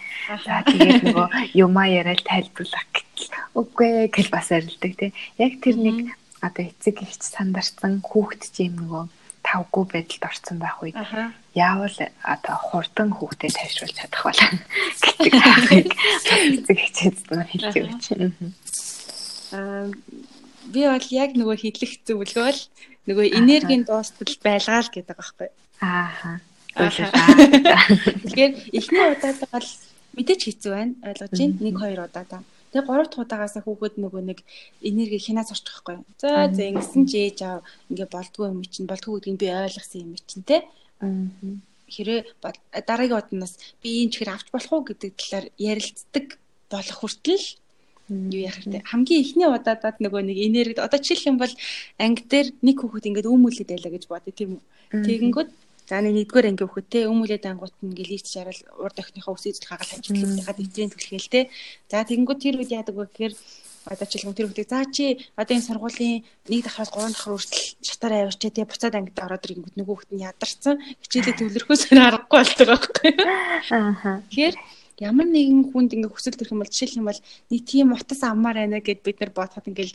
За 0.48 0.64
тэгээд 0.64 1.04
нөгөө 1.12 1.28
юмаа 1.60 1.88
яриад 1.92 2.24
тайлбарлах 2.24 2.88
гэтэл 2.96 3.28
үгүй 3.60 4.08
гэж 4.08 4.28
бас 4.32 4.48
арилдаг 4.56 4.92
те. 4.96 5.08
Яг 5.36 5.60
тэр 5.60 5.76
нэг 5.76 6.16
одоо 6.40 6.64
эцэг 6.72 7.04
ихч 7.04 7.28
сандарсан 7.28 8.00
хүүхэд 8.00 8.44
чинь 8.56 8.80
нөгөө 8.80 9.04
тавгүй 9.44 9.84
байдалд 9.92 10.24
орсон 10.24 10.58
байх 10.64 10.80
үед 10.80 10.96
яавал 11.52 11.98
одоо 12.24 12.56
хурдан 12.64 13.12
хүүхдэд 13.12 13.52
тайвшруулж 13.52 13.96
чадах 14.00 14.24
бол 14.24 14.40
гэдэг 15.04 15.34
хаахыг 15.36 15.92
эцэг 15.92 16.78
хичээд 16.80 17.18
нь 17.28 17.50
хэлж 17.52 17.76
өгч. 17.76 18.06
Аа 19.52 19.92
би 20.72 20.82
бол 20.88 21.08
яг 21.12 21.36
нөгөө 21.36 21.58
хэлэх 21.60 21.94
зөвлөгөөл 22.08 22.62
нөгөө 23.08 23.26
энергийн 23.36 23.84
дуустал 23.84 24.32
байлгаал 24.40 24.88
гэдэг 24.88 25.18
байхгүй. 25.20 25.50
Ааха. 25.84 26.40
Тэгэхээр 26.74 28.54
эхний 28.72 29.04
удаад 29.12 29.40
бол 29.52 29.68
мэдээж 30.16 30.42
хэцүү 30.48 30.72
байна. 30.72 30.94
Ойлгож 31.04 31.32
байна. 31.36 31.60
1 31.60 31.76
2 31.76 32.08
удаа. 32.08 32.44
Тэгээ 32.72 32.88
гурав 32.88 33.08
дахь 33.12 33.22
удаагаас 33.22 33.56
хүүхэд 33.60 33.96
нөгөө 34.00 34.22
нэг 34.24 34.40
энерги 34.82 35.20
хянаас 35.20 35.52
орчих 35.52 35.84
байхгүй. 35.84 36.08
За 36.24 36.48
за 36.50 36.64
ингэсэн 36.72 37.04
ч 37.06 37.12
ээж 37.20 37.40
аав 37.44 37.62
ингээ 37.92 38.10
болдгоо 38.10 38.48
юм 38.50 38.64
чинь 38.64 38.88
болдгоо 38.88 39.20
гэдгийг 39.20 39.38
би 39.44 39.48
ойлгосон 39.52 40.02
юм 40.08 40.16
чинь 40.26 40.48
те. 40.48 40.64
Хэрэг 41.92 42.32
дараагийн 42.42 43.20
удаас 43.20 43.60
би 43.84 44.08
энэ 44.08 44.12
чихэр 44.16 44.34
авч 44.34 44.48
болох 44.50 44.72
уу 44.74 44.88
гэдэг 44.88 45.12
талаар 45.20 45.46
ярилцдаг 45.60 46.40
болох 46.72 46.98
хүртэл 46.98 47.46
юу 48.10 48.42
яах 48.42 48.58
вэ? 48.66 48.82
Хамгийн 48.90 49.22
эхний 49.22 49.46
удаадад 49.46 50.02
нөгөө 50.02 50.22
нэг 50.26 50.38
энерги 50.42 50.82
одоо 50.82 50.98
жишээлх 50.98 51.30
юм 51.30 51.38
бол 51.38 51.54
анги 52.02 52.24
дээр 52.26 52.48
нэг 52.66 52.82
хүүхэд 52.82 53.08
ингээд 53.10 53.30
үүмүүлээд 53.30 53.70
байлаа 53.70 53.92
гэж 53.94 54.04
бодъё 54.10 54.34
тийм 54.34 54.50
үү. 54.58 54.62
Тэгэнгүүт 54.94 55.50
За 55.90 56.00
нэг 56.00 56.14
нэгдүгээр 56.16 56.50
анги 56.50 56.64
хүүхэд 56.64 56.88
те 56.88 57.00
өмүүлээд 57.12 57.50
ангууд 57.50 57.76
нь 57.84 57.92
ингээл 57.92 58.16
ийч 58.16 58.28
шарал 58.32 58.60
урд 58.80 58.98
охиныхоо 59.00 59.36
үс 59.36 59.46
эзэл 59.52 59.68
хагаал 59.68 59.92
ажиллахад 60.00 60.64
эдрийн 60.64 60.92
төлхөөл 60.96 61.28
те. 61.28 61.42
За 61.92 62.08
тэгэнгүүт 62.08 62.40
тэр 62.40 62.56
үед 62.60 62.72
яадаг 62.72 62.96
вэ 62.96 63.06
гэхээр 63.12 63.34
одоо 63.84 64.08
ч 64.08 64.24
тэр 64.24 64.48
хүүхдийг 64.48 64.70
за 64.72 64.88
чи 64.96 65.28
одоо 65.36 65.54
энэ 65.60 65.68
сургуулийн 65.68 66.24
нэг 66.48 66.62
дахраас 66.64 66.92
гурван 66.92 67.12
дахар 67.12 67.36
хүртэл 67.36 67.84
шатаар 67.84 68.14
авирчээ 68.32 68.52
те 68.56 68.64
буцаад 68.64 68.96
ангид 68.96 69.20
ороод 69.20 69.44
ирэнгүүт 69.44 69.76
нөгөө 69.76 69.92
хүүхэд 69.92 70.12
нь 70.16 70.24
ядарсан 70.24 70.76
хичээлээ 71.04 71.36
төвлөрөхөөс 71.36 71.84
аргагүй 71.92 72.40
болдог 72.40 72.68
байхгүй. 72.72 73.12
Ааха. 73.76 74.24
Тэгэхээр 74.32 74.56
ямар 75.00 75.28
нэгэн 75.30 75.74
хүнд 75.74 75.96
ингээ 75.96 76.12
хүсэл 76.14 76.38
төрөх 76.38 76.54
юм 76.54 76.62
бол 76.62 76.70
жишээлх 76.70 77.00
юм 77.02 77.08
бол 77.10 77.22
нэг 77.50 77.62
тийм 77.66 77.88
утас 77.94 78.22
аммаар 78.22 78.58
байна 78.62 78.80
гэд 78.84 79.02
бид 79.02 79.18
нар 79.22 79.32
бодоход 79.34 79.70
ингээл 79.72 79.94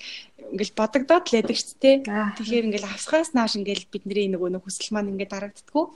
ингээл 0.54 0.78
бодогдоод 0.78 1.24
л 1.28 1.34
байдаг 1.38 1.56
шүү 1.58 1.76
дээ. 1.78 1.96
Тэгэхээр 2.06 2.66
ингээл 2.66 2.90
авсгаас 2.90 3.30
нааш 3.37 3.52
ингээл 3.61 3.87
бидний 3.92 4.26
нөгөө 4.32 4.58
нэг 4.58 4.62
хүсэл 4.64 4.94
маань 4.96 5.12
ингээ 5.14 5.28
дарагддггүй. 5.30 5.87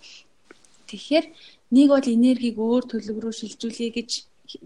Тэгэхээр 0.92 1.26
нэг 1.72 1.88
бол 1.88 2.06
энергийг 2.06 2.56
өөр 2.60 2.84
төлөв 2.86 3.16
рүү 3.18 3.34
шилжүүлэе 3.34 3.90
гэж 3.96 4.10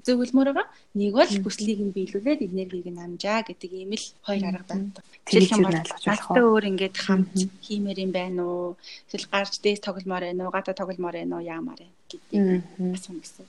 зөвлөмөр 0.03 0.51
байгаа. 0.51 0.67
Нэг 0.99 1.13
бол 1.15 1.31
хүслийг 1.31 1.81
нь 1.83 1.95
биелүүлээд 1.95 2.43
энергийг 2.43 2.89
нь 2.91 2.99
амжаа 2.99 3.47
гэдэг 3.47 3.71
ийм 3.71 3.95
л 3.95 4.07
хоёр 4.27 4.45
арга 4.51 4.65
байна. 4.67 4.91
Жишээлх 5.31 5.55
юм 5.55 5.67
бол 5.67 5.79
алтай 5.79 6.43
өөр 6.43 6.65
ингээд 6.71 6.97
хамт 6.97 7.37
хиймээр 7.63 7.99
юм 8.03 8.13
байна 8.13 8.41
уу? 8.43 8.77
Эсвэл 9.07 9.31
гарч 9.31 9.55
дээс 9.63 9.81
тогломоор 9.87 10.25
байна 10.27 10.43
уу? 10.47 10.55
Гадаа 10.55 10.75
тогломоор 10.75 11.17
байна 11.21 11.35
уу? 11.39 11.47
Яамаар 11.47 11.81
байна 11.87 11.95
гэдэг 12.11 12.35
асуух 12.99 13.23
гэсэн. 13.23 13.47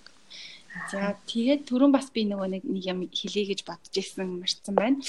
За 0.92 1.16
тэгээд 1.30 1.68
түрүүн 1.70 1.92
бас 1.94 2.10
би 2.14 2.26
нөгөө 2.30 2.48
нэг 2.54 2.64
юм 2.66 3.00
хэлье 3.12 3.44
гэж 3.52 3.66
бодож 3.68 3.94
ирсэн 3.94 4.40
марцсан 4.40 4.76
байна. 4.76 5.02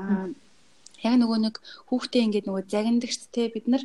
Аа 0.00 0.28
яг 1.04 1.14
нөгөө 1.20 1.38
нэг 1.46 1.54
хүүхдээ 1.88 2.24
ингээд 2.26 2.46
нөгөө 2.48 2.64
загиндагч 2.72 3.20
те 3.34 3.48
бид 3.52 3.66
нар 3.68 3.84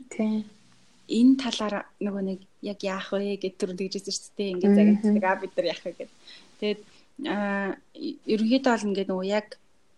энэ 1.11 1.33
талаар 1.43 1.85
нөгөө 1.99 2.23
нэг 2.23 2.39
яг 2.63 2.79
яах 2.87 3.11
вэ 3.11 3.35
гэж 3.41 3.53
түр 3.59 3.75
дэгжсэн 3.75 4.15
шүү 4.15 4.33
дээ. 4.37 4.51
Ингээд 4.55 4.77
загинцдаг 4.77 5.23
аа 5.27 5.41
бид 5.43 5.53
нар 5.57 5.67
яах 5.75 5.83
вэ 5.83 5.91
гэдэг. 5.91 6.09
Тэгээд 6.59 6.81
аа 7.27 7.69
ерөнхийдөө 8.31 8.71
бол 8.71 8.87
ингээд 8.89 9.11
нөгөө 9.11 9.27
яг 9.27 9.47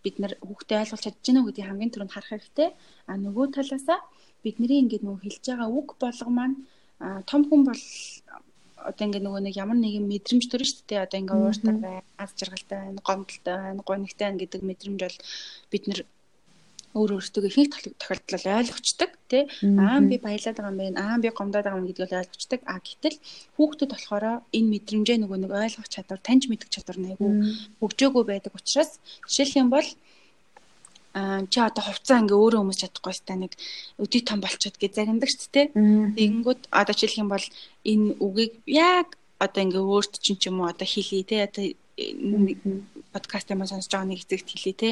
бид 0.04 0.16
нар 0.20 0.34
хүүхдээ 0.42 0.82
ойлгуулж 0.82 1.04
чадж 1.06 1.26
уу 1.30 1.46
гэдгийг 1.48 1.70
хамгийн 1.70 1.92
түрүүнд 1.94 2.14
харах 2.14 2.32
хэрэгтэй. 2.34 2.70
А 3.08 3.14
нөгөө 3.16 3.46
талаасаа 3.56 4.00
бидний 4.44 4.82
ингээд 4.84 5.06
нөгөө 5.06 5.22
хэлж 5.24 5.44
байгаа 5.48 5.70
үг 5.70 5.90
болго 6.02 6.30
маань 6.34 6.58
том 7.30 7.42
хүн 7.48 7.62
бол 7.70 7.82
одоо 8.90 9.04
ингээ 9.08 9.24
нөгөө 9.24 9.42
нэг 9.48 9.56
ямар 9.58 9.78
нэгэн 9.80 10.06
мэдрэмж 10.12 10.44
төрн 10.48 10.68
шүү 10.68 10.84
дээ. 10.88 11.06
Одоо 11.06 11.20
ингээ 11.20 11.38
ууртай 11.40 11.76
байна, 11.80 12.04
аз 12.20 12.32
жаргалтай 12.40 12.78
байна, 12.80 13.00
гомдолтой 13.08 13.56
байна, 13.58 13.82
гонигтай 13.88 14.26
байна 14.28 14.42
гэдэг 14.42 14.62
мэдрэмж 14.64 15.00
бол 15.04 15.20
бид 15.72 15.84
нэр 15.88 16.00
өөр 16.94 17.12
өөртөө 17.18 17.50
ихэнх 17.50 17.98
тохиолдолд 17.98 18.46
ойлгочдөг 18.46 19.12
тий. 19.26 19.44
Аа 19.82 19.98
би 20.06 20.22
баялаад 20.22 20.58
байгаа 20.58 20.74
юм 20.74 20.78
байна 20.78 20.98
аа 21.02 21.18
би 21.18 21.30
гомдоод 21.34 21.66
байгаа 21.66 21.82
юм 21.82 21.90
гэдгийг 21.90 22.14
ойлгочдөг 22.22 22.62
а 22.70 22.78
гэтэл 22.78 23.18
хүүхдэд 23.58 23.90
болохоор 23.90 24.26
энэ 24.54 24.72
мэдрэмжээ 24.74 25.18
нөгөө 25.26 25.40
нэг 25.42 25.52
ойлгох 25.58 25.90
чадвар 25.90 26.22
таньж 26.22 26.44
мэдэх 26.54 26.70
чадвар 26.70 26.98
найгуу 27.02 27.32
хөгжөөгөө 27.82 28.24
байдаг 28.30 28.54
учраас 28.54 29.02
жишээлх 29.26 29.58
юм 29.58 29.70
бол 29.74 29.88
чи 31.14 31.58
одоо 31.62 31.84
хувцас 31.86 32.22
ингээ 32.22 32.42
өөрөө 32.42 32.62
өмс 32.66 32.82
чадахгүй 32.82 33.14
ста 33.14 33.38
нэг 33.38 33.54
өдий 34.02 34.22
том 34.26 34.42
болчиход 34.42 34.82
гэж 34.82 34.92
загиндаг 34.98 35.30
ч 35.30 35.46
тий 35.54 35.66
тэгэнгүүт 35.70 36.74
одоо 36.74 36.94
жишээлх 36.98 37.22
юм 37.22 37.30
бол 37.30 37.46
энэ 37.86 38.18
үгийг 38.18 38.54
яг 38.66 39.18
одоо 39.38 39.62
ингээ 39.62 39.84
өөрт 39.84 40.14
чинь 40.24 40.40
ч 40.42 40.50
юм 40.50 40.66
уу 40.66 40.72
одоо 40.74 40.88
хэлий 40.90 41.22
тий 41.22 41.42
одоо 41.46 41.64
подкаст 43.14 43.52
юм 43.54 43.62
сонсож 43.66 43.92
байгаа 43.94 44.10
нэг 44.10 44.26
эцэгт 44.26 44.50
хэлээ 44.50 44.74
те. 44.74 44.90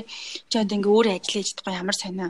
Чи 0.49 0.55
одоо 0.61 0.77
ингээ 0.77 0.93
өөрөө 0.93 1.13
ажиллаж 1.17 1.47
чадахгүй 1.49 1.73
ямар 1.73 1.97
сонио 1.97 2.29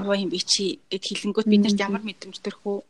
муу 0.00 0.16
юм 0.16 0.30
би 0.32 0.40
чи 0.40 0.80
гэд 0.88 1.04
хэлэнгүүт 1.04 1.48
бид 1.52 1.62
нарт 1.62 1.84
ямар 1.84 2.02
мэдрэмж 2.04 2.36
төрөх 2.40 2.64
үү? 2.64 2.80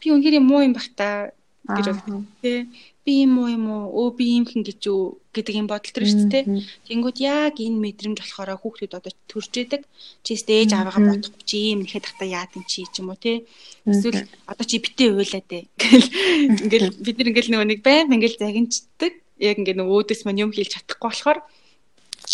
Би 0.00 0.06
үнэхээр 0.12 0.44
муу 0.44 0.60
юм 0.60 0.76
бах 0.76 0.88
та 0.92 1.32
гэж 1.68 1.86
боддог 1.92 2.24
те. 2.42 2.66
Би 3.04 3.24
юм 3.24 3.36
уу 3.40 3.48
юм 3.48 3.66
уу? 3.68 3.84
Өө 3.88 4.16
би 4.16 4.24
юм 4.36 4.44
хэн 4.48 4.64
гэж 4.64 4.80
юу 4.88 5.20
гэдэг 5.32 5.54
юм 5.60 5.68
бодол 5.68 5.92
төр 5.92 6.04
шүү 6.08 6.28
дээ. 6.32 6.44
Тэнгүүд 6.88 7.18
яг 7.20 7.60
энэ 7.60 7.80
мэдрэмж 7.80 8.18
болохоор 8.20 8.56
хүүхдүүд 8.60 8.96
одоо 8.96 9.12
төрж 9.28 9.52
идэг. 9.60 9.82
Чи 10.24 10.32
стейж 10.40 10.72
аваагаа 10.72 11.20
бодохгүй 11.20 11.44
чи 11.44 11.76
юм 11.76 11.84
нэхэд 11.84 12.04
тахта 12.04 12.24
яад 12.24 12.52
юм 12.56 12.64
чи 12.64 12.84
ч 12.88 13.04
юм 13.04 13.12
уу 13.12 13.20
те. 13.20 13.44
Эсвэл 13.84 14.24
одоо 14.48 14.64
чи 14.64 14.80
битээ 14.80 15.12
уйлаад 15.12 15.46
те. 15.48 15.68
Ингээл 16.64 16.96
бид 16.96 17.16
нар 17.20 17.28
ингээл 17.28 17.52
нөгөө 17.52 17.68
нэг 17.72 17.80
байн 17.84 18.08
ингээл 18.08 18.40
загинчдаг 18.40 19.12
яг 19.40 19.56
ингээ 19.60 19.76
нөгөө 19.76 19.96
өөдөөс 20.00 20.22
мань 20.24 20.40
юм 20.40 20.52
хэлж 20.52 20.72
чадахгүй 20.72 21.08
болохоор 21.08 21.38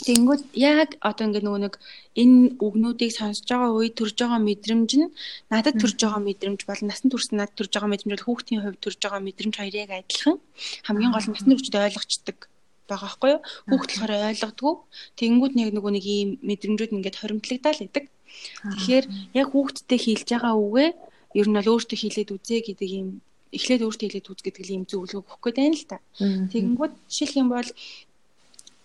Тэнгүүд 0.07 0.43
яг 0.57 0.97
одоо 1.01 1.25
ингээ 1.27 1.45
нөгөө 1.45 1.63
нэг 1.65 1.75
энэ 2.23 2.57
үгнүүдийг 2.61 3.13
сонсож 3.13 3.47
байгаа 3.51 3.71
үе 3.77 3.91
төрж 3.93 4.17
байгаа 4.21 4.41
мэдрэмж 4.41 4.91
нь 4.97 5.13
надад 5.53 5.77
төрж 5.81 5.99
байгаа 6.01 6.23
мэдрэмж 6.25 6.61
бол 6.65 6.83
насан 6.89 7.09
турш 7.11 7.27
надад 7.31 7.57
төрж 7.59 7.73
байгаа 7.75 7.93
мэдрэмж 7.93 8.13
бол 8.17 8.27
хүүхдийн 8.27 8.63
хувьд 8.65 8.81
төрж 8.85 8.99
байгаа 9.03 9.23
мэдрэмж 9.27 9.55
хоёрыг 9.61 9.91
адилхан 9.93 10.37
хамгийн 10.87 11.13
гол 11.13 11.27
нь 11.29 11.35
насны 11.35 11.55
хүчтэй 11.55 11.85
ойлгочдөг 11.87 12.39
байгаа 12.91 13.09
байхгүй 13.09 13.31
юу? 13.35 13.41
Хүүхд 13.71 13.91
болохоор 13.91 14.13
ойлгодгүй 14.31 14.75
тэнгүүд 15.21 15.53
нэг 15.59 15.69
нөгөө 15.77 15.93
нэг 15.95 16.05
ийм 16.05 16.29
мэдрэмжүүд 16.49 16.95
ингээд 16.97 17.21
хоримтлагдал 17.21 17.85
идэг 17.87 18.05
тэгэхээр 18.65 19.07
яг 19.41 19.49
хүүхдтэй 19.53 19.99
хэлж 20.01 20.29
байгаа 20.33 20.55
үгээ 20.55 20.91
ер 21.41 21.47
нь 21.47 21.57
бол 21.57 21.73
өөртөө 21.75 21.99
хэлээд 22.01 22.35
үзээ 22.35 22.61
гэдэг 22.67 22.91
ийм 22.91 23.09
эхлээд 23.55 23.83
өөртөө 23.87 24.07
хэлээд 24.07 24.31
үз 24.31 24.41
гэдэг 24.43 24.67
ийм 24.71 24.83
зөвлөгөө 24.87 25.23
өгөх 25.23 25.39
гээд 25.43 25.59
байна 25.59 25.79
л 25.79 25.87
та. 25.91 25.99
Тэгэнгүүт 26.19 26.95
жишээлх 27.11 27.37
юм 27.39 27.49
бол 27.51 27.69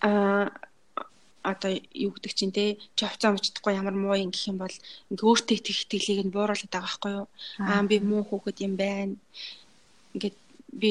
а 0.02 0.50
одоо 1.46 1.70
юу 1.94 2.10
гэдэг 2.14 2.32
чинь 2.34 2.54
те 2.56 2.64
чи 2.98 3.06
хувцас 3.06 3.30
амждахгүй 3.30 3.72
ямар 3.78 3.94
муу 3.94 4.18
юм 4.18 4.30
гэх 4.34 4.50
юм 4.50 4.58
бол 4.58 4.76
ингээ 5.10 5.28
өөртөө 5.30 5.54
их 5.54 5.86
итгэлийг 5.86 6.26
нь 6.26 6.34
бууруулад 6.34 6.72
байгаа 6.72 6.82
байхгүй 6.86 7.12
юу? 7.18 7.26
Аа. 7.62 7.86
Би 7.86 7.96
муу 8.02 8.22
хүүхэд 8.26 8.58
юм 8.66 8.74
байна. 8.74 9.14
Ингээд 10.14 10.36
би 10.76 10.90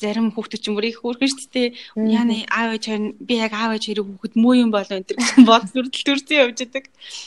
зарим 0.00 0.30
хүүхдүүд 0.32 0.62
ч 0.62 0.66
уу 0.70 0.80
их 0.80 1.02
хөөрхөн 1.02 1.30
шүү 1.30 1.50
дээ 1.52 1.68
яна 2.16 2.34
аав 2.48 2.78
ээж 2.78 2.84
хоёр 2.88 3.02
би 3.18 3.34
яг 3.36 3.52
аав 3.52 3.74
ээж 3.76 3.84
хоёрын 3.90 4.08
хүүхэд 4.08 4.34
муу 4.40 4.54
юм 4.56 4.70
болоо 4.72 4.96
энэ 5.02 5.46
бод 5.48 5.64
зүрдэл 5.74 6.06
төрсөн 6.06 6.40
явж 6.42 6.58
идэг. 6.64 6.84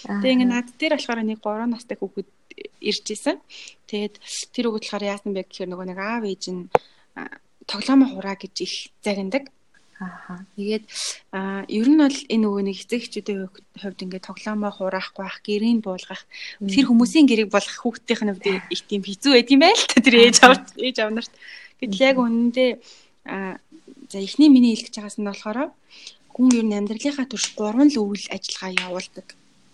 Тэгээ 0.07 0.33
ингээ 0.35 0.49
над 0.49 0.67
дээр 0.79 0.95
болохоор 0.97 1.21
нэг 1.21 1.39
3 1.43 1.69
настай 1.69 1.97
хүүхэд 1.99 2.29
ирж 2.79 3.05
исэн. 3.11 3.37
Тэгээд 3.91 4.15
тэр 4.55 4.65
үг 4.71 4.81
болохоор 4.81 5.03
яасан 5.03 5.31
бэ 5.35 5.45
гэхээр 5.45 5.69
нөгөө 5.69 5.87
нэг 5.91 5.99
аав 5.99 6.23
ээж 6.25 6.43
нь 6.55 6.61
тоглоомоо 7.69 8.09
хураа 8.13 8.35
гэж 8.39 8.55
их 8.65 8.73
загиндаг. 9.03 9.49
Аа. 9.95 10.43
Тэгээд 10.59 10.83
а 11.31 11.63
ер 11.71 11.87
нь 11.87 11.95
бол 11.95 12.17
энэ 12.27 12.43
нөгөө 12.43 12.63
нэг 12.67 12.77
эцэг 12.83 12.99
эхчүүдийн 12.99 13.47
хувьд 13.79 14.03
ингээд 14.03 14.27
тоглоомоо 14.27 14.71
хураахгүй 14.75 15.23
ах, 15.23 15.39
гэрийн 15.39 15.79
буулгах, 15.79 16.27
тэр 16.59 16.85
хүмүүсийн 16.91 17.23
гэрийг 17.31 17.47
болгох 17.47 17.79
хүүхдийн 17.79 18.35
хувьд 18.35 18.43
их 18.75 18.81
тийм 18.91 19.07
хэцүү 19.07 19.31
байт 19.31 19.55
юм 19.55 19.63
байл 19.63 19.83
та 19.87 20.03
тэр 20.03 20.15
ээж 20.19 20.37
авч 20.43 20.65
ээж 20.75 20.97
авнарт. 20.99 21.31
Гэтэл 21.79 22.07
яг 22.11 22.17
үнэндээ 22.19 22.71
а 23.31 23.55
за 24.11 24.19
эхний 24.19 24.51
миний 24.51 24.75
хэлж 24.75 24.99
байгаас 24.99 25.15
нь 25.15 25.27
болохоор 25.31 25.71
хүн 26.35 26.49
ер 26.59 26.65
нь 26.67 26.75
амьдралынхаа 26.75 27.31
турш 27.31 27.55
гурван 27.55 27.87
л 27.87 28.03
үйл 28.03 28.27
ажиллагаа 28.35 28.91
явуулдаг. 28.91 29.27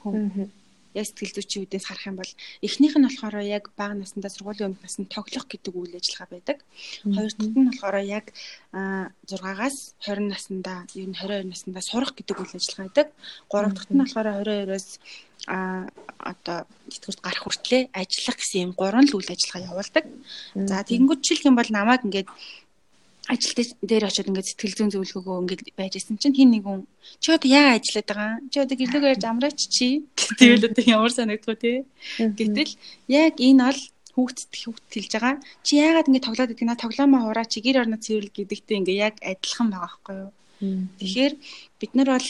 Хүн 0.05 0.53
яг 0.93 1.05
сэтгэл 1.07 1.35
зүйчийн 1.35 1.63
үдээс 1.65 1.85
харах 1.87 2.05
юм 2.09 2.17
бол 2.19 2.31
эхнийх 2.61 2.95
нь 2.97 3.05
болохоор 3.07 3.35
яг 3.43 3.71
бага 3.79 3.95
насндаа 3.95 4.31
сургуулийн 4.31 4.75
өмнөх 4.75 4.83
наснд 4.83 5.09
тоглох 5.11 5.45
гэдэг 5.47 5.73
үйл 5.75 5.95
ажиллагаа 5.97 6.29
байдаг. 6.31 6.57
Хоёр 7.03 7.31
дахь 7.31 7.55
нь 7.55 7.69
болохоор 7.69 7.97
яг 8.03 8.25
6-аас 8.71 9.77
20 10.03 10.31
наснда 10.31 10.85
ер 10.95 11.07
нь 11.09 11.17
22 11.17 11.51
наснда 11.51 11.81
сурах 11.81 12.11
гэдэг 12.15 12.37
үйл 12.39 12.55
ажиллагаа 12.57 12.85
байдаг. 12.87 13.07
Гурав 13.51 13.73
дахь 13.73 13.91
нь 13.91 14.01
болохоор 14.01 14.27
22-оос 14.43 14.87
а 15.47 15.89
одоо 16.21 16.69
тэтгэврт 16.91 17.21
гарах 17.25 17.43
хүртлээр 17.43 17.89
ажиллах 17.97 18.37
гэсэн 18.37 18.61
юм 18.69 18.71
гурван 18.77 19.09
л 19.09 19.17
үйл 19.17 19.33
ажиллагаа 19.33 19.73
явуулдаг. 19.73 20.05
За 20.53 20.85
тэгэнгүүт 20.85 21.23
жишээлх 21.25 21.49
юм 21.49 21.57
бол 21.57 21.71
намайг 21.73 22.05
ингээд 22.05 22.29
ажил 23.29 23.53
дээр 23.85 24.09
очиод 24.09 24.29
ингээд 24.29 24.49
сэтгэл 24.49 24.77
зүйн 24.77 24.91
зөвлөгөөгөө 24.97 25.41
ингээд 25.45 25.61
байж 25.77 25.93
исэн 25.99 26.17
чинь 26.17 26.33
хин 26.33 26.49
нэг 26.57 26.65
хүн 26.65 26.81
чи 27.21 27.29
одоо 27.29 27.49
яа 27.49 27.77
ажиллаад 27.77 28.07
байгаа? 28.09 28.33
Чи 28.49 28.57
одоо 28.65 28.75
гэрлүүгээр 28.77 29.13
ярьж 29.13 29.25
амраач 29.29 29.59
чи? 29.69 29.87
Тэгэл 30.41 30.69
одоо 30.73 30.83
ямар 30.89 31.13
санагдах 31.13 31.61
вэ 31.61 31.85
гэтэл 32.17 32.73
яг 33.07 33.33
энэ 33.37 33.61
бол 33.61 33.81
хүүхдэд 34.17 34.51
хүүхд 34.57 34.85
хэлж 34.89 35.11
байгаа. 35.15 35.35
Чи 35.63 35.71
яагаад 35.79 36.09
ингээд 36.09 36.27
тоглоод 36.27 36.49
байдаг 36.51 36.67
наа 36.67 36.79
тоглоомоо 36.81 37.21
хураа 37.29 37.45
чи 37.45 37.59
гэр 37.61 37.81
орноо 37.85 37.99
цэвэрлэг 38.01 38.35
гэдэгтэй 38.35 38.77
ингээд 38.81 39.03
яг 39.07 39.15
адилхан 39.21 39.69
байгаа 39.71 39.85
байхгүй 39.85 40.17
юу? 40.17 40.31
Тэгэхээр 40.99 41.33
бид 41.79 41.91
нар 41.95 42.09
бол 42.17 42.29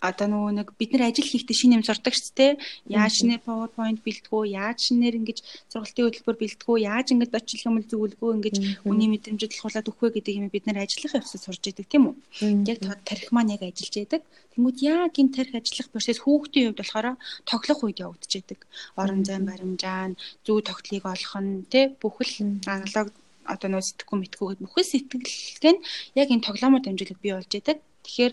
одоо 0.00 0.26
нөгөө 0.32 0.52
нэг 0.56 0.68
бид 0.80 0.90
нар 0.96 1.12
ажил 1.12 1.28
хийхдээ 1.28 1.56
шинэ 1.60 1.76
юм 1.76 1.84
сурдаг 1.84 2.16
шүү 2.16 2.32
дээ. 2.32 2.52
Яаж 2.88 3.12
шинэ 3.20 3.44
PowerPoint 3.44 4.00
бэлтгэв, 4.00 4.48
яаж 4.48 4.78
шинээр 4.88 5.20
ингэж 5.20 5.38
сургалтын 5.68 6.04
хөтөлбөр 6.08 6.36
бэлтгэв, 6.40 6.76
яаж 6.80 7.06
ингэж 7.12 7.30
очих 7.36 7.68
юм 7.68 7.76
зөвлөгөө 7.84 8.30
ингэж 8.40 8.56
үний 8.88 9.08
мэдрэмжид 9.12 9.52
тулгуулад 9.52 9.90
өгөх 9.92 10.00
вэ 10.00 10.08
гэдэг 10.16 10.34
юм 10.40 10.48
бид 10.48 10.64
нар 10.64 10.80
ажиллах 10.80 11.20
явцад 11.20 11.44
сурж 11.44 11.62
идэг 11.68 11.84
тийм 11.84 12.16
үү? 12.16 12.16
Яг 12.64 12.80
тарих 13.04 13.28
маань 13.28 13.52
яг 13.52 13.60
ажиллаж 13.60 13.96
идэг. 14.00 14.22
Тэнгүүд 14.56 14.78
яг 14.88 15.12
энэ 15.20 15.34
тарих 15.36 15.54
ажиллах 15.60 15.92
процесс 15.92 16.18
хүүхдийн 16.24 16.72
хувьд 16.72 16.80
болохоор 16.80 17.06
тоглох 17.44 17.80
үед 17.84 18.00
явагдаж 18.00 18.32
идэг. 18.40 18.60
Орон 18.96 19.20
зайн 19.28 19.44
баримжаа, 19.44 20.16
зүү 20.48 20.58
тогтлыг 20.64 21.04
олох 21.04 21.34
нь 21.44 21.68
тий 21.68 21.92
бүхэл 22.00 22.64
аналог 22.64 23.12
одоо 23.44 23.68
нөө 23.68 23.82
сэтгэхгүй 23.84 24.18
мэтгүү 24.20 24.46
гэдэг 24.48 24.64
бүхэл 24.64 24.92
сэтгэлгээ 24.92 25.74
нь 25.76 25.84
яг 26.20 26.28
энэ 26.32 26.46
тоглоомоор 26.46 26.82
дамжуулаад 26.84 27.20
бий 27.22 27.34
болж 27.34 27.52
идэг. 27.52 27.78
Тэгэхээр 28.04 28.32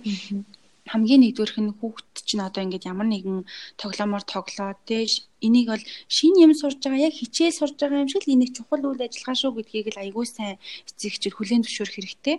хамгийн 0.91 1.21
нэгдүгээрх 1.23 1.57
нь 1.61 1.75
хүүхэд 1.79 2.15
чинь 2.27 2.45
одоо 2.47 2.61
ингээд 2.63 2.89
ямар 2.91 3.07
нэгэн 3.09 3.39
тоглоомоор 3.81 4.23
тоглоод 4.33 4.79
тий 4.87 5.05
энийг 5.41 5.67
бол 5.69 5.85
шин 6.15 6.33
юм 6.45 6.53
сурж 6.57 6.79
байгаа 6.81 7.07
яг 7.07 7.15
хичээл 7.17 7.59
сурж 7.59 7.75
байгаа 7.77 8.03
юм 8.03 8.11
шиг 8.11 8.23
л 8.25 8.33
энийг 8.35 8.51
чухал 8.57 8.83
үйл 8.87 9.05
ажиллагаа 9.05 9.37
шүү 9.37 9.51
гэдгийг 9.55 9.87
л 9.93 10.01
айгүй 10.03 10.25
сайн 10.25 10.55
эцэгчээр 10.89 11.35
хүлээн 11.37 11.63
зөвшөөрөх 11.63 11.95
хэрэгтэй. 11.97 12.37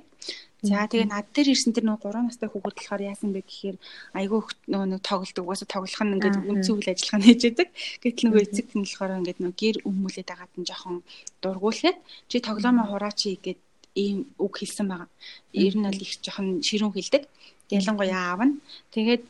За 0.59 0.91
тэгээ 0.91 1.07
над 1.07 1.31
дээр 1.31 1.55
ирсэн 1.55 1.71
тэр 1.71 1.87
нөгөө 1.87 2.11
3 2.11 2.27
настай 2.27 2.51
хүүхэд 2.51 2.75
болохоор 2.75 3.03
яасан 3.07 3.31
бэ 3.31 3.47
гэхээр 3.47 3.77
айгүй 4.19 4.41
нөгөө 4.67 4.89
нэг 4.91 5.03
тоглолдог 5.07 5.45
угаасаа 5.47 5.71
тоглох 5.71 6.03
нь 6.03 6.15
ингээд 6.19 6.37
үнцэн 6.51 6.75
үйл 6.75 6.91
ажиллагаа 6.91 7.23
нээжэдэг. 7.23 7.69
Гэтэл 8.03 8.27
нөгөө 8.27 8.43
эцэг 8.43 8.67
нь 8.75 8.83
болохоор 8.83 9.19
ингээд 9.23 9.39
нөгөө 9.39 9.61
гэр 9.63 9.77
өмүүлээд 9.87 10.33
агаад 10.35 10.53
нь 10.59 10.67
жоохон 10.67 10.97
дургуулад 11.39 11.99
чи 12.27 12.37
тоглоомоо 12.43 12.87
хураач 12.91 13.19
гэгээд 13.23 13.61
ийм 14.03 14.19
үг 14.43 14.55
хэлсэн 14.59 14.87
байгаа. 14.91 15.11
Ер 15.55 15.75
нь 15.79 15.87
аль 15.87 16.03
их 16.03 16.13
жоохон 16.27 16.59
ширүүн 16.67 16.95
хэлдэг 16.95 17.23
ялангуяа 17.71 18.23
аав 18.33 18.41
нь. 18.47 18.55
Тэгээд 18.95 19.23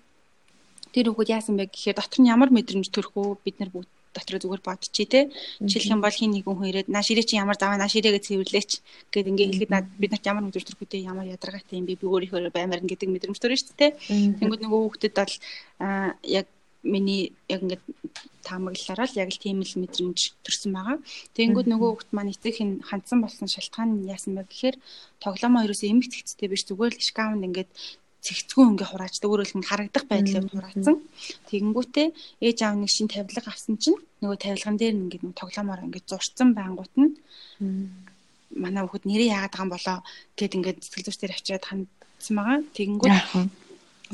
тэр 0.93 1.07
хүүхэд 1.13 1.35
яасан 1.37 1.55
бэ 1.59 1.69
гэхээр 1.69 1.97
дотор 1.99 2.21
нь 2.21 2.31
ямар 2.31 2.51
мэдрэмж 2.53 2.89
төрөх 2.91 3.15
үү 3.17 3.29
бид 3.45 3.57
нар 3.59 3.71
бүгд 3.73 3.91
дотроо 4.15 4.41
зүгээр 4.41 4.63
бодчих 4.65 5.09
тий. 5.09 5.25
Жишээлх 5.61 5.95
юм 5.95 6.03
бол 6.03 6.15
хин 6.15 6.33
нэгэн 6.33 6.55
хүн 6.57 6.71
ирээд 6.71 6.89
наа 6.89 7.05
ширээ 7.05 7.29
чи 7.29 7.37
ямар 7.37 7.61
заваа 7.61 7.79
наа 7.79 7.93
ширээгээ 7.93 8.25
цэвэрлээч 8.25 8.71
гэдэг 9.13 9.31
ингээ 9.31 9.49
хэлэхэд 9.53 9.73
над 9.75 9.87
бид 10.01 10.11
нарт 10.13 10.27
ямар 10.27 10.45
мэдрэмж 10.49 10.65
төрөх 10.65 10.83
үү 10.83 11.05
ямар 11.05 11.27
ядаргаатай 11.29 11.79
юм 11.79 11.87
би 11.87 11.95
би 11.95 12.07
өөрийнхөө 12.09 12.51
баймаар 12.51 12.83
гэдэг 12.83 13.09
мэдрэмж 13.09 13.39
төрнө 13.39 13.61
шүү 13.61 13.77
дээ. 13.79 13.93
Тэнгүүд 14.41 14.63
нөгөө 14.65 14.81
хүүхдэд 14.81 15.15
бол 15.15 15.35
яг 16.25 16.47
миний 16.83 17.33
яг 17.49 17.61
ингээд 17.63 17.85
таамаглалаараа 18.47 19.07
л 19.11 19.21
яг 19.21 19.31
л 19.35 19.43
тийм 19.43 19.61
л 19.61 19.81
мэдрэмж 19.83 20.19
төрсэн 20.47 20.73
байгаа. 20.73 20.97
Тэгэнгүүт 21.35 21.69
нөгөө 21.69 21.89
хүүхд 21.91 22.11
маань 22.15 22.33
эцэг 22.33 22.55
хин 22.55 22.71
хандсан 22.87 23.19
болсон 23.21 23.51
шалтгаан 23.51 23.91
нь 23.99 24.09
яасан 24.09 24.39
бэ 24.39 24.47
гэхээр 24.47 24.77
тоглоомоо 25.21 25.67
ерөөсөө 25.67 25.91
эмгэгцтэй 25.91 26.49
биш 26.49 26.65
зүгээр 26.71 26.95
л 26.97 27.09
шкаунд 27.11 27.45
ингээд 27.45 27.71
цэгцгүй 28.25 28.65
ингээ 28.75 28.89
хураачдаг. 28.91 29.29
Өөрөөр 29.31 29.49
хэлбэл 29.49 29.71
харагдах 29.71 30.05
байдлаар 30.11 30.47
хураацсан. 30.51 30.97
Тэгэнгүүтээ 31.49 32.07
ээж 32.47 32.59
аав 32.67 32.77
нэг 32.79 32.91
шин 32.91 33.09
тавилга 33.09 33.51
авсан 33.51 33.77
чинь 33.79 33.99
нөгөө 34.23 34.39
тавилган 34.43 34.77
дээр 34.77 34.95
ингээд 34.99 35.25
нэг 35.25 35.35
тоглоомоор 35.39 35.85
ингээд 35.87 36.11
зурцсан 36.11 36.49
байнгут 36.59 36.93
нь 36.99 37.15
манай 38.55 38.83
хүүхэд 38.83 39.07
нэрээ 39.07 39.33
яагаад 39.35 39.53
байгаа 39.55 39.65
юм 39.67 39.73
болоо 39.75 39.99
гэд 40.39 40.57
ингээд 40.59 40.79
сэтгэл 40.83 41.07
зүйч 41.07 41.19
дээр 41.21 41.35
авчираад 41.35 41.67
хандсан 41.69 42.35
байгаа. 42.37 42.59
Тэгэнгүүт 42.75 43.17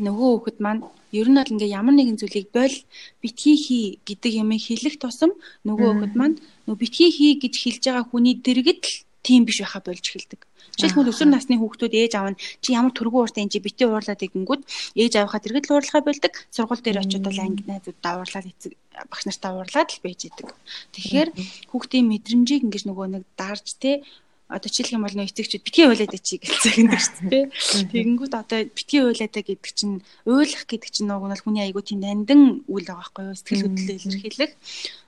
нөгөө 0.04 0.30
хүүхэд 0.34 0.58
маань 0.60 0.82
ер 1.14 1.28
нь 1.30 1.38
бол 1.38 1.52
ингээ 1.54 1.76
ямар 1.78 1.94
нэгэн 1.94 2.18
зүйлийг 2.18 2.48
бойл 2.50 2.76
битгий 3.22 3.56
хий 3.56 3.84
гэдэг 4.02 4.32
ямыг 4.42 4.60
хэлэх 4.66 4.98
тусам 4.98 5.30
нөгөө 5.62 5.88
хүүхэд 5.94 6.14
маань 6.18 6.36
нөгөө 6.66 6.80
битгий 6.82 7.10
хий 7.14 7.38
гэж 7.38 7.54
хэлж 7.62 7.82
байгаа 7.86 8.04
хүний 8.10 8.34
дэргэд 8.42 8.82
л 8.82 8.94
тийм 9.26 9.48
биш 9.48 9.58
байхаа 9.64 9.82
болж 9.82 10.04
эхэлдэг. 10.04 10.40
Жишээлбэл 10.76 11.10
өсвөр 11.10 11.30
насны 11.32 11.56
хүүхдүүд 11.56 11.94
ээж 11.96 12.12
аав 12.20 12.28
нь 12.36 12.40
чи 12.60 12.76
ямар 12.76 12.92
төргөө 12.92 13.20
ууртай 13.24 13.42
энэ 13.48 13.52
чи 13.56 13.64
битээ 13.64 13.88
уурлаад 13.88 14.20
игэнгүүт 14.26 14.62
ээж 15.00 15.12
аавынхаа 15.16 15.40
дэргэд 15.40 15.66
л 15.70 15.74
уурлахаа 15.74 16.02
болдог. 16.04 16.32
Сургууль 16.52 16.84
дээр 16.84 17.02
очиод 17.02 17.24
бол 17.24 17.40
анги 17.40 17.62
найзуудаа 17.64 18.12
уурлаад 18.20 18.50
эцэг 18.52 18.72
багш 19.10 19.24
нартаа 19.24 19.52
уурлаад 19.54 19.90
л 19.94 20.04
байж 20.04 20.20
идэг. 20.28 20.48
Тэгэхээр 20.94 21.28
хүүхдийн 21.70 22.06
мэдрэмжийг 22.10 22.62
ингэж 22.68 22.84
нөгөө 22.90 23.06
нэг 23.16 23.24
дарж 23.38 23.66
те 23.80 24.02
одоо 24.48 24.68
жишээлх 24.68 24.94
юм 24.94 25.04
бол 25.06 25.16
нөө 25.16 25.30
эцэгчүүд 25.30 25.64
битгий 25.64 25.86
уйлаад 25.88 26.14
чи 26.20 26.36
гэлцээгэнд 26.36 26.92
шүү 26.92 27.28
дээ. 27.32 27.44
Тэгэнгүүт 27.90 28.34
одоо 28.36 28.60
битгий 28.68 29.00
уйлаад 29.00 29.34
гэдэг 29.34 29.72
чинь 29.72 30.04
уйлах 30.28 30.64
гэдэг 30.68 30.90
чинь 30.92 31.08
нөгөө 31.08 31.28
нь 31.32 31.42
хүний 31.42 31.64
айгуу 31.64 31.80
тийм 31.80 32.04
нандин 32.04 32.60
үйл 32.68 32.84
байгаа 32.84 33.08
байхгүй 33.08 33.24
юу? 33.24 33.38
Сэтгэл 33.40 33.64
хөдлөлөө 33.64 33.96
илэрхийлэх. 34.04 34.52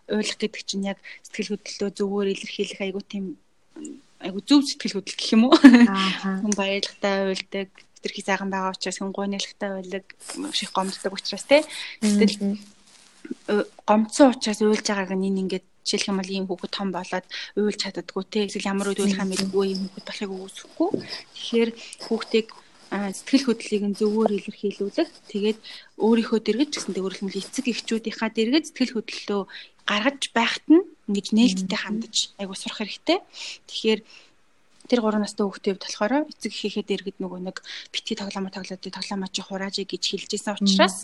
Уйлах 0.09 0.38
гэдэг 0.40 0.62
чинь 0.64 0.88
яг 0.88 0.98
сэтгэл 1.29 1.52
хөдлөлөө 1.52 1.90
зөвөр 2.00 2.26
илэрхийлэх 2.33 2.81
айгуу 2.81 3.05
тийм 3.05 3.24
айгу 4.20 4.40
зөв 4.40 4.64
сэтгэл 4.64 5.00
хөдлөл 5.00 5.18
гэх 5.18 5.35
юм 5.37 5.42
уу. 5.48 5.57
Хүн 5.57 6.52
баярлагтай 6.57 7.31
уйлдаг, 7.31 7.68
тэрхий 8.00 8.24
сайхан 8.24 8.50
байгаа 8.50 8.72
учраас 8.72 8.98
хүн 9.00 9.12
гойногтай 9.12 9.70
уйлдаг, 9.76 10.05
ших 10.52 10.72
гомддог 10.72 11.12
учраас 11.12 11.44
те. 11.44 11.64
Гэтэл 12.00 12.57
гомцсон 13.87 14.33
учраас 14.33 14.61
уйлж 14.62 14.87
байгааг 14.87 15.12
нь 15.14 15.42
ингээд 15.42 15.66
жишээлх 15.87 16.11
юм 16.11 16.18
бол 16.18 16.35
ийм 16.35 16.46
хүүхэд 16.46 16.72
том 16.74 16.88
болоод 16.90 17.26
уйлж 17.55 17.79
чаддаггүй 17.79 18.24
те. 18.31 18.46
Эсвэл 18.46 18.70
ямар 18.72 18.90
үед 18.90 19.02
уйлахаа 19.02 19.26
мэдгүй 19.26 19.64
ийм 19.70 19.81
хүүхэд 19.87 20.07
болохыг 20.07 20.33
үүсэхгүй. 20.35 20.90
Тэгэхээр 21.35 21.70
хүүхдийг 22.07 22.48
сэтгэл 22.90 23.46
хөдлөлийг 23.46 23.85
нь 23.87 23.98
зөвөр 23.98 24.31
илэрхийлүүлэх. 24.38 25.11
Тэгээд 25.31 25.59
өөрийнхөө 25.98 26.40
дэргэд 26.42 26.70
ч 26.70 26.74
гэсэн 26.79 26.94
өөрөлдмөл 27.02 27.40
эцэг 27.42 27.66
эхчүүдийнхаа 27.70 28.31
дэргэд 28.31 28.64
сэтгэл 28.70 28.94
хөдлөлөө 28.94 29.42
гаргаж 29.90 30.22
байхад 30.35 30.66
нь 30.70 30.87
ингэж 31.09 31.27
нээлттэй 31.33 31.79
хандаж 31.79 32.35
айгуу 32.38 32.57
сурах 32.59 32.83
хэрэгтэй. 32.83 33.19
Тэгэхээр 33.71 34.01
тэр 34.87 35.03
3 35.03 35.19
настай 35.19 35.42
хүүхдийн 35.42 35.75
хувьд 35.75 35.85
болохоор 35.87 36.12
эцэг 36.31 36.53
эхийнхээ 36.55 36.87
дэргэд 36.87 37.19
нөгөө 37.19 37.40
нэг 37.42 37.57
битгий 37.90 38.16
тоглоомоо 38.16 38.55
тоглоод 38.55 38.83
тоглоомоо 38.87 39.31
чи 39.35 39.42
хурааж 39.42 39.77
гэж 39.83 40.03
хэлжсэн 40.14 40.55
учраас 40.62 40.97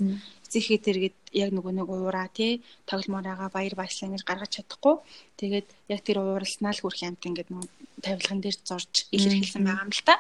эцэг 0.47 0.63
эхээ 0.63 0.81
дэргэд 0.87 1.17
яг 1.35 1.51
нөгөө 1.51 1.73
нэг 1.83 1.89
уураа 1.91 2.31
тий 2.31 2.63
тоглоомоороо 2.87 3.51
баяр 3.51 3.75
баясгалан 3.75 4.15
гэж 4.15 4.23
гаргаж 4.23 4.51
чадахгүй 4.55 4.97
тэгээд 5.43 5.67
яг 5.91 6.01
тэр 6.07 6.23
ууралснаа 6.23 6.73
л 6.73 6.83
хүрх 6.83 7.03
юмт 7.03 7.27
ингээд 7.27 7.51
нөгөө 7.51 7.67
тавилган 8.07 8.39
дээр 8.39 8.57
зорж 8.63 8.93
илэрхийлсэн 9.11 9.63
байгаа 9.67 9.87
юм 9.87 9.91
л 9.91 10.03
та. 10.07 10.15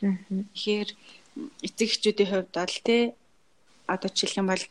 Тэгэхээр 0.00 0.90
эцэг 1.68 1.88
эхчүүдийн 1.88 2.30
хувьд 2.32 2.50
бол 2.56 2.76
тий 2.80 3.02
одоо 3.92 4.08
жишээлх 4.08 4.40
юм 4.40 4.48
бол 4.48 4.64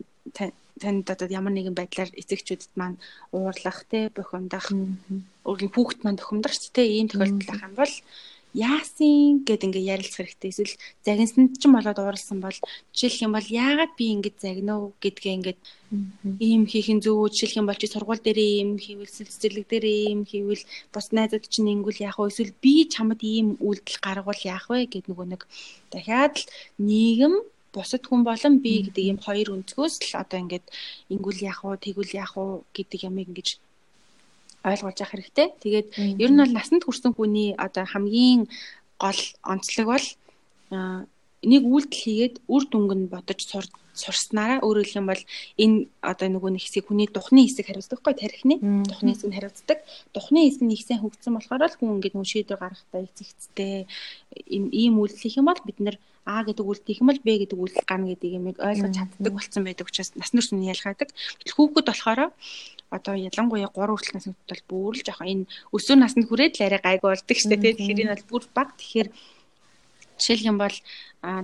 танд 0.84 1.06
одоо 1.13 1.28
ямар 1.39 1.54
нэгэн 1.54 1.78
байдлаар 1.78 2.12
эцэгчүүдэд 2.22 2.72
маань 2.80 2.98
уурлах 3.36 3.80
те 3.91 4.00
бухимдах 4.17 4.67
өөрийн 5.48 5.72
хүүхэд 5.74 6.00
маань 6.02 6.20
бухимдах 6.20 6.56
ч 6.62 6.63
те 6.76 6.82
ийм 6.86 7.08
тохиолдол 7.10 7.54
ах 7.54 7.65
юм 7.67 7.76
бол 7.80 7.94
яасын 8.54 9.48
гэд 9.48 9.63
ингээ 9.63 9.96
ярилцах 9.96 10.28
хэрэгтэй. 10.28 10.52
Эсвэл 10.52 10.76
загинсанд 11.08 11.56
ч 11.56 11.63
юм 11.72 11.80
болоод 11.80 12.00
ууралсан 12.04 12.44
бол 12.44 12.58
жишээлх 12.91 13.24
юм 13.24 13.34
бол 13.36 13.48
яагаад 13.48 13.96
би 13.96 14.06
ингэж 14.12 14.36
загнав 14.44 14.91
гэдгээ 15.00 15.36
ингээд 15.39 15.60
ийм 16.44 16.67
хийх 16.67 16.91
нь 16.91 17.00
зөв. 17.00 17.32
Жишээлх 17.32 17.63
юм 17.63 17.67
бол 17.72 17.80
чи 17.80 17.88
сургууль 17.88 18.20
дээр 18.20 18.39
ийм 18.44 18.76
хийвэл 18.76 19.08
цэцэрлэг 19.08 19.65
дээр 19.72 19.86
ийм 19.88 20.20
хийвэл 20.28 20.63
бус 20.91 21.08
найзууд 21.15 21.48
чинь 21.48 21.72
ингүүл 21.80 22.04
яах 22.04 22.20
вэ? 22.20 22.28
Эсвэл 22.28 22.60
би 22.60 22.91
чамд 22.91 23.24
ийм 23.24 23.56
үйлдэл 23.63 24.04
гаргавал 24.04 24.41
яах 24.44 24.67
вэ? 24.67 24.91
гэд 24.91 25.08
нөгөө 25.08 25.28
нэг 25.32 25.41
дахиад 25.88 26.36
л 26.36 26.46
нийгэм 26.76 27.34
бусад 27.73 28.03
хүн 28.05 28.21
болон 28.27 28.60
би 28.63 28.86
гэдэг 28.86 29.03
ийм 29.07 29.19
хоёр 29.25 29.47
өнцгөөс 29.55 29.95
л 30.07 30.13
одоо 30.23 30.38
ингээд 30.43 30.65
ингүүл 31.13 31.39
яах 31.49 31.62
вэ? 31.63 31.79
Тэгвэл 31.79 32.17
яах 32.23 32.34
вэ 32.36 32.45
гэдэг 32.75 32.99
ямыг 33.07 33.27
ингэж 33.31 33.49
ойлгуулж 34.63 34.99
авах 35.01 35.13
хэрэгтэй. 35.15 35.47
Тэгээд 35.63 35.88
ер 36.21 36.31
нь 36.31 36.41
бол 36.41 36.53
насанд 36.53 36.84
хүрсэн 36.86 37.12
хүний 37.15 37.55
одоо 37.57 37.86
хамгийн 37.88 38.45
гол 39.01 39.21
онцлог 39.41 39.88
бол 39.88 40.05
нэг 41.41 41.63
үйлдэл 41.65 42.01
хийгээд 42.01 42.36
үр 42.45 42.63
дүнг 42.69 42.91
нь 42.93 43.12
бодож 43.12 43.41
сурснараа 43.91 44.63
өөрөөр 44.63 44.88
хэлэх 44.88 45.01
юм 45.01 45.10
бол 45.12 45.23
энэ 45.60 45.77
одоо 45.99 46.27
нөгөө 46.32 46.51
нэг 46.56 46.63
хэсэг 46.63 46.88
хүний 46.88 47.10
духны 47.12 47.43
хэсэг 47.43 47.67
хариуцдаг 47.67 47.99
хгүй 47.99 48.15
тарихны 48.15 48.56
духны 48.88 49.10
хэсэг 49.12 49.27
нь 49.30 49.36
хариуцдаг. 49.36 49.77
Духны 50.15 50.39
хэсэг 50.47 50.63
нь 50.63 50.73
их 50.73 50.86
сайн 50.88 51.01
хөгжсөн 51.04 51.36
болохоор 51.36 51.67
л 51.67 51.75
хүн 51.75 51.99
ингээд 51.99 52.15
нөгөө 52.15 52.32
шийдвэр 52.32 52.62
гаргахтаа 52.62 53.01
эцэгцтэй 53.04 53.86
ийм 54.47 54.95
үйлдэл 55.01 55.23
хийх 55.27 55.39
юм 55.41 55.49
бол 55.51 55.62
бид 55.65 55.80
нэр 55.84 55.97
А 56.21 56.45
гэдэг 56.45 56.62
үйлдэл 56.62 56.88
хийх 56.88 57.01
юм 57.01 57.10
бол 57.10 57.25
Б 57.25 57.30
гэдэг 57.41 57.58
үйлдэл 57.58 57.89
гарна 57.89 58.13
гэдэг 58.13 58.32
юмыг 58.38 58.58
ойлгож 58.62 58.93
чаддаг 58.93 59.34
болсон 59.34 59.65
байдаг 59.65 59.89
учраас 59.89 60.13
нас 60.13 60.32
нурсны 60.38 60.69
ялгаадаг. 60.69 61.10
Хүүхэд 61.49 61.89
болохоор 61.89 62.30
одоо 62.93 63.15
ялангуяа 63.17 63.73
3 63.73 63.89
хүртэл 63.89 64.15
насны 64.21 64.38
бол 64.38 64.63
бүр 64.69 64.93
л 65.01 65.01
жоохон 65.01 65.32
энэ 65.34 65.49
өсвөр 65.73 65.97
наснд 65.97 66.30
хүрээд 66.30 66.62
л 66.62 66.65
арай 66.69 66.82
гайг 66.86 67.01
болдог 67.01 67.38
шүү 67.41 67.58
дээ. 67.58 67.73
Тэгэхээр 67.73 68.01
энэ 68.06 68.13
бол 68.13 68.30
бүр 68.30 68.43
баг. 68.54 68.69
Тэгэхээр 68.77 69.10
жишээлх 70.21 70.45
юм 70.45 70.57
бол 70.62 70.77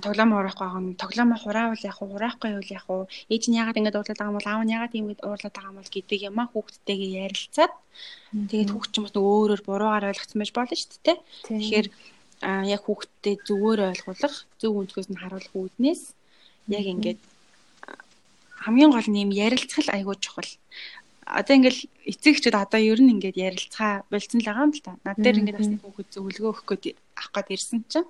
тоглоом 0.05 0.31
хураахгүй 0.37 0.65
байгаа 0.65 0.81
нь 0.85 0.99
тоглоом 1.01 1.31
хураавал 1.37 1.83
яг 1.89 1.97
уу 2.01 2.09
хураахгүй 2.13 2.49
юу 2.53 2.63
яг 2.77 2.85
уу 2.89 3.09
ээж 3.33 3.43
нь 3.49 3.57
яагаад 3.57 3.77
ингэж 3.77 3.95
уурлаад 3.97 4.17
байгаа 4.17 4.29
юм 4.29 4.37
бол 4.37 4.49
аав 4.49 4.63
нь 4.65 4.73
яагаад 4.77 4.97
ингэж 4.97 5.19
уурлаад 5.25 5.55
байгаа 5.57 5.71
юм 5.73 5.79
бол 5.81 5.93
гэдэг 5.93 6.19
юм 6.29 6.37
а 6.41 6.45
хүүхдтэйгээ 6.49 7.11
ярилцаад. 7.25 7.73
Тэгээд 8.49 8.73
хүүхд 8.73 8.91
ч 8.93 8.95
юм 8.97 9.05
уу 9.09 9.33
өөрөөр 9.41 9.61
буруугаар 9.65 10.09
ойлгоцсон 10.09 10.39
байж 10.41 10.51
болно 10.53 10.75
шүү 10.77 11.01
дээ. 11.05 11.17
Тэгэхээр 11.49 11.87
яг 12.41 12.81
хүүхдтэй 12.85 13.35
зөвөр 13.47 13.79
ойлгуулах, 13.89 14.35
зөв 14.61 14.71
өнцгөөс 14.77 15.09
нь 15.09 15.21
харуулах 15.21 15.53
үүднээс 15.57 16.01
яг 16.69 16.85
ингээд 16.85 17.19
хамгийн 18.61 18.91
гол 18.93 19.09
нь 19.09 19.21
юм 19.25 19.31
ярилцах 19.33 19.89
айгуу 19.89 20.17
чухал. 20.17 20.51
Одоо 21.25 21.53
ингээл 21.57 21.81
эцэгчүүд 22.11 22.55
одоо 22.55 22.79
ер 22.79 22.99
нь 23.01 23.13
ингээд 23.15 23.37
ярилцгаа 23.37 24.05
болцсон 24.11 24.39
л 24.41 24.47
байгаа 24.47 24.65
юм 24.69 24.73
л 24.73 24.85
та. 24.85 24.97
Над 25.03 25.17
дээр 25.17 25.39
ингээд 25.41 25.59
насны 25.59 25.77
хүүхэд 25.81 26.13
зөвлөгөө 26.13 26.51
өгөх 26.53 26.65
гээд 26.65 26.97
авах 27.17 27.31
гээд 27.35 27.53
ирсэн 27.55 27.81
чинь 27.91 28.07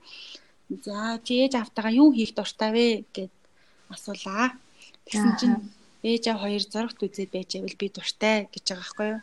за 0.70 1.20
чи 1.24 1.34
ээж 1.44 1.54
автагаа 1.56 1.94
юу 1.96 2.12
хийх 2.12 2.36
дуртай 2.36 2.72
вэ 2.76 2.88
гэд 3.16 3.34
асуулаа. 3.94 4.52
Тэгсэн 5.08 5.34
чинь 5.40 5.58
ээж 6.04 6.24
аа 6.28 6.38
хоёр 6.44 6.64
зурагт 6.64 7.00
үзээд 7.00 7.32
байж 7.32 7.50
байвал 7.56 7.80
би 7.80 7.88
дуртай 7.88 8.38
гэж 8.52 8.66
байгаа 8.68 8.84
байхгүй 8.84 9.08
юу? 9.14 9.22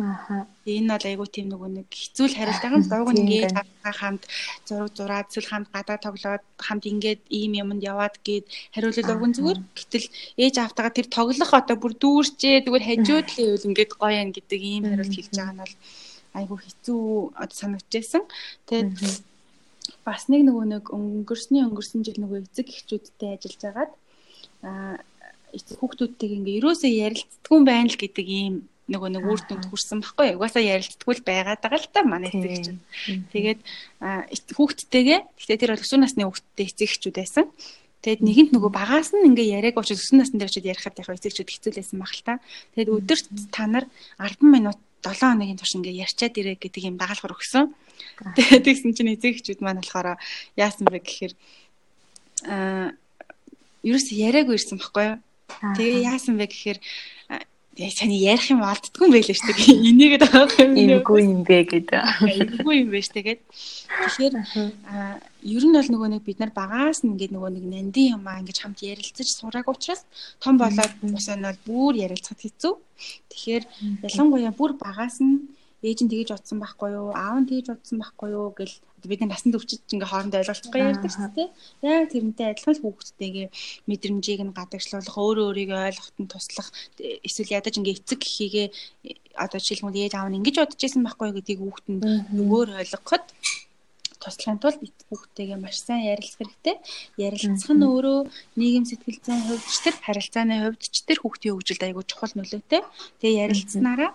Аа. 0.00 0.46
Энэ 0.64 0.88
бол 0.96 1.06
айгүй 1.10 1.28
тийм 1.28 1.48
нэг 1.52 1.88
хэцүүл 1.92 2.34
хариулт 2.38 2.62
байгаа 2.62 2.78
юм. 2.80 2.88
Дууг 2.88 3.10
нэг 3.12 3.28
ээж 3.36 3.52
аваа 3.52 3.94
хамт 4.00 4.22
зураг 4.64 4.90
зураад 4.96 5.28
эсвэл 5.28 5.50
хамт 5.50 5.68
гадаа 5.74 5.98
тоглоод 6.00 6.44
хамт 6.56 6.84
ингээд 6.88 7.20
ийм 7.28 7.52
юмд 7.60 7.82
яваад 7.84 8.16
гээд 8.24 8.46
хариулал 8.72 9.12
урган 9.12 9.32
зүгээр. 9.36 9.60
Гэтэл 9.76 10.06
ээж 10.40 10.54
автагаа 10.56 10.92
тэр 10.94 11.08
тоглох 11.10 11.52
одоо 11.52 11.76
бүр 11.76 11.92
дүүрчээ 12.00 12.64
зүгээр 12.64 12.86
хажууд 12.88 13.28
л 13.28 13.40
ивэл 13.44 13.68
ингээд 13.68 13.92
гоё 14.00 14.16
юм 14.24 14.30
гэдэг 14.32 14.60
ийм 14.62 14.84
хариулт 14.88 15.14
хэлж 15.18 15.34
байгаа 15.36 15.52
нь 15.52 15.62
бол 15.62 15.74
айгүй 16.38 16.58
хэцүү 16.64 17.02
одоо 17.42 17.56
санагдчихсан. 17.60 18.24
Тэгээд 18.70 18.90
бас 20.04 20.28
нэг 20.28 20.46
нөгөө 20.48 20.64
нэг 20.74 20.84
өнгөрсний 20.92 21.64
өнгөрсөн 21.66 22.04
жил 22.06 22.18
нөгөө 22.20 22.44
эцэг 22.46 22.66
эхчүүдтэй 22.68 23.36
ажиллаж 23.36 23.62
агаад 23.68 23.92
аа 24.64 24.96
эцэг 25.52 25.76
хүүхдүүдтэйг 25.80 26.32
ингээ 26.38 26.58
ерөөсөө 26.62 26.90
ярилцдаггүй 26.90 27.60
байна 27.66 27.90
л 27.90 28.00
гэдэг 28.00 28.26
ийм 28.28 28.54
нөгөө 28.90 29.10
нэг 29.14 29.24
үр 29.26 29.40
дүнд 29.46 29.64
хүрсэн 29.70 30.02
баггүй. 30.02 30.34
Угаасаа 30.34 30.62
ярилцдаггүй 30.62 31.14
л 31.22 31.26
байгаад 31.26 31.62
байгаа 31.62 31.78
л 31.78 31.90
та 31.94 32.02
манай 32.02 32.30
эцэгч. 32.30 32.66
Тэгээд 33.30 33.60
хүүхдтэйгээ 34.54 35.20
гэхдээ 35.38 35.58
тэр 35.58 35.72
бол 35.74 35.84
өсвөр 35.84 36.00
насны 36.02 36.26
хүүхдтэй 36.26 36.66
эцэгчүүд 36.66 37.16
байсан. 37.18 37.46
Тэгэд 38.02 38.20
нэгэнт 38.24 38.50
нөгөө 38.56 38.72
багаас 38.72 39.14
нь 39.14 39.28
ингээ 39.30 39.62
яриаг 39.62 39.78
очиж 39.78 40.02
өсвөр 40.02 40.26
насны 40.26 40.42
дээр 40.42 40.50
очиж 40.50 40.64
ярихад 40.66 40.98
яг 40.98 41.06
эцэгчүүд 41.06 41.50
хэцүүлсэн 41.54 41.98
баг 42.02 42.12
л 42.16 42.26
та. 42.26 42.34
Тэгэд 42.74 42.90
өдөрт 42.90 43.26
та 43.54 43.64
нар 43.70 43.84
10 44.18 44.42
минут 44.42 44.78
7 45.02 45.16
хоногийн 45.16 45.58
турш 45.58 45.74
ингээ 45.76 46.04
ярьчаад 46.04 46.34
ирээ 46.36 46.56
гэдэг 46.60 46.82
юм 46.88 46.96
дагалгавар 47.00 47.36
өгсөн. 47.36 47.72
Тэгээд 48.36 48.64
тэгсэн 48.64 48.92
чинь 48.96 49.14
эцэгчүүд 49.16 49.60
маань 49.64 49.80
болохоор 49.80 50.20
яасан 50.56 50.84
бэ 50.88 51.00
гэхээр 51.00 51.32
аа 52.48 52.92
ерөөс 53.84 54.06
яриаггүй 54.12 54.56
ирсэн 54.56 54.78
баггүй 54.80 55.04
юу? 55.08 55.18
Тэгээ 55.76 56.04
яасан 56.04 56.36
бэ 56.36 56.46
гэхээр 56.52 56.78
Тэгээ 57.80 57.96
саний 57.96 58.20
ярих 58.20 58.44
юм 58.52 58.60
олддгүй 58.60 59.08
юм 59.08 59.12
байлээ 59.16 59.36
шүү 59.40 59.56
дээ. 59.56 59.88
Энийгээд 59.88 60.24
байгаа 60.28 60.68
юм. 60.68 61.00
Имгүй 61.00 61.20
юм 61.24 61.40
бэ 61.48 61.58
гэдэг. 61.64 62.04
Имгүй 62.28 62.76
юм 62.84 62.88
байна 62.92 63.04
шүү 63.08 63.16
тэгээд. 63.16 63.40
Тэгэхээр 64.04 64.34
ер 65.48 65.64
нь 65.64 65.76
бол 65.80 65.88
нөгөө 65.88 66.08
нэг 66.12 66.22
бид 66.28 66.38
нар 66.44 66.52
багаас 66.52 67.00
нь 67.00 67.16
ингээд 67.16 67.32
нөгөө 67.32 67.50
нэг 67.56 67.64
нандин 67.72 68.20
юм 68.20 68.28
аа 68.28 68.44
ингэж 68.44 68.58
хамт 68.60 68.84
ярилцаж 68.84 69.28
сурааг 69.32 69.64
учраас 69.64 70.04
том 70.44 70.60
болоод 70.60 70.92
босоо 71.00 71.40
нь 71.40 71.46
бол 71.48 71.60
бүр 71.64 71.92
ярилцахад 72.04 72.44
хэцүү. 72.44 72.74
Тэгэхээр 73.32 73.64
ялангуяа 74.04 74.52
бүр 74.52 74.76
багаас 74.76 75.24
нь 75.24 75.48
ээж 75.80 75.98
нь 76.04 76.12
тэгэж 76.12 76.28
бодсон 76.36 76.58
байхгүй 76.60 76.90
юу? 76.92 77.08
Аав 77.16 77.36
нь 77.40 77.48
тэгэж 77.48 77.66
бодсон 77.72 77.96
байхгүй 78.00 78.28
юу 78.36 78.48
гэл 78.52 78.74
бид 79.08 79.20
нар 79.20 79.32
насанд 79.32 79.56
өвчөж 79.56 79.80
ингээ 79.96 80.12
хоорондоо 80.12 80.40
ойлголцохгүй 80.44 80.80
ярьдаг 80.80 81.08
шүү 81.08 81.28
дээ. 81.32 81.48
Яг 81.88 82.12
тэрнтэй 82.12 82.46
адилхан 82.52 82.74
л 82.76 82.82
хүүхдтэйгээ 82.84 83.46
мэдрэмжийг 83.88 84.40
нь 84.44 84.52
гадагшлуулах, 84.52 85.16
өөрөө 85.16 85.46
өөрийгөө 85.48 85.80
ойлгоход 85.88 86.16
нь 86.20 86.28
туслах, 86.28 86.68
эсвэл 87.00 87.56
ядаж 87.56 87.74
ингээ 87.80 87.96
эцэг 87.96 88.20
гэхийгээ 88.20 88.66
одоо 89.40 89.58
жишээлбэл 89.60 90.04
ээж 90.04 90.14
аав 90.20 90.28
нь 90.28 90.38
ингэж 90.44 90.56
бодож 90.60 90.80
исэн 90.84 91.04
байхгүй 91.04 91.26
юу 91.32 91.36
гэдгийг 91.40 91.60
хүүхд 91.64 91.86
нь 91.88 92.00
өгөөр 92.44 92.68
ойлгоход 92.76 93.24
туслахын 94.20 94.60
тулд 94.60 94.80
хүүхдтэйгээ 95.08 95.58
маш 95.58 95.80
сайн 95.80 96.12
ярилцах 96.12 96.44
хэрэгтэй. 96.44 96.76
Ярилцах 97.16 97.72
нь 97.72 97.88
өөрөө 97.88 98.18
нийгэм 98.60 98.84
сэтгэл 98.84 99.18
зүйн 99.24 99.40
хувьд 99.48 99.64
ч 99.64 99.76
тэр 99.80 99.96
харилцааны 99.96 100.54
хувьд 100.60 100.82
ч 100.84 100.96
тэр 101.08 101.18
хүүхдийн 101.24 101.54
хөгжилд 101.56 101.82
айгүй 101.88 102.04
чухал 102.04 102.34
нөлөөтэй. 102.36 102.82
Тэгээ 103.24 103.40
ярилцсанараа 103.48 104.10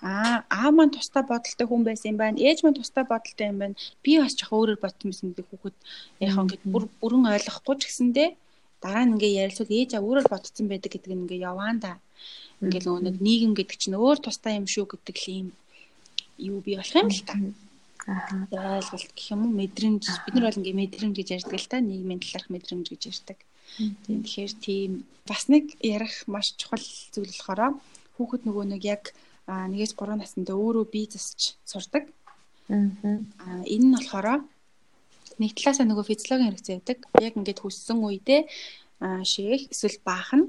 аа 0.00 0.48
аав 0.48 0.72
маань 0.72 0.94
тустай 0.96 1.22
бодолтой 1.28 1.66
хүн 1.68 1.82
байсан 1.84 2.08
юм 2.12 2.18
байна. 2.24 2.40
Ээж 2.40 2.58
маань 2.64 2.78
тустай 2.80 3.04
бодолтой 3.04 3.46
юм 3.52 3.58
байна. 3.60 3.76
Би 4.00 4.12
бас 4.16 4.32
жоо 4.40 4.64
өөрөөр 4.64 4.80
бодсон 4.80 5.06
байсан 5.12 5.28
гэдэг 5.36 5.46
хүүхэд 5.52 5.76
яг 6.24 6.34
ингээд 6.40 6.64
бүрэн 7.00 7.24
ойлгохгүй 7.28 7.76
ч 7.76 7.82
гэсэндээ 7.84 8.28
дараа 8.80 9.04
нь 9.04 9.12
ингээ 9.20 9.44
ярилцвал 9.44 9.76
ээж 9.76 9.90
аа 9.92 10.04
өөрөөр 10.08 10.28
бодсон 10.32 10.66
байдаг 10.72 10.90
гэдэг 10.96 11.12
нь 11.12 11.22
ингээ 11.28 11.44
яваан 11.44 11.78
да. 11.84 12.00
Ингээл 12.64 12.88
нөгөө 12.88 13.04
нэг 13.04 13.16
нийгэм 13.20 13.52
гэдэг 13.56 13.76
чинь 13.76 14.00
өөр 14.00 14.18
тустай 14.24 14.56
юм 14.56 14.64
шүү 14.64 14.88
гэдэг 14.88 15.16
л 15.20 15.28
юм 15.40 15.48
юу 16.40 16.58
би 16.64 16.80
болох 16.80 16.96
юм 16.96 17.12
л 17.12 17.24
та 17.28 17.36
ойлголт 18.10 19.12
гэх 19.14 19.30
юм 19.30 19.46
уу? 19.46 19.54
Мэдрэмж. 19.54 20.02
Бид 20.26 20.34
нар 20.34 20.50
бол 20.50 20.58
ингээ 20.58 20.80
мэдрэмж 20.82 21.14
гэж 21.14 21.28
ярьдаг 21.38 21.58
л 21.60 21.70
та. 21.70 21.78
Нийгмийн 21.78 22.18
талаарх 22.18 22.50
мэдрэмж 22.50 22.86
гэж 22.90 23.02
ярьдаг. 23.06 23.38
Тийм 23.78 24.20
тэгэхээр 24.26 24.52
тийм. 24.58 24.90
Бас 25.26 25.46
нэг 25.46 25.78
ярих 25.78 26.26
маш 26.26 26.58
чухал 26.58 26.82
зүйл 27.14 27.30
болохоор 27.30 27.78
хүүхэд 28.18 28.42
нөгөө 28.44 28.64
нэг 28.66 28.82
яг 28.82 29.14
нэгээс 29.46 29.94
3 29.94 30.18
наснда 30.18 30.58
өөрөө 30.58 30.84
бие 30.90 31.06
засч 31.06 31.54
сурдаг. 31.62 32.10
Аа 32.70 33.62
энэ 33.66 33.86
нь 33.86 33.94
болохоор 33.94 34.42
нэг 35.38 35.50
талаасаа 35.54 35.86
нөгөө 35.86 36.10
физиологийн 36.10 36.50
хэрэгцээ 36.50 36.76
байдаг. 36.82 36.98
Яг 37.22 37.34
ингээд 37.38 37.62
хүссэн 37.62 37.98
үедээ 38.02 38.42
шээх 39.22 39.70
эсвэл 39.70 39.98
баах 40.02 40.30
нь 40.34 40.46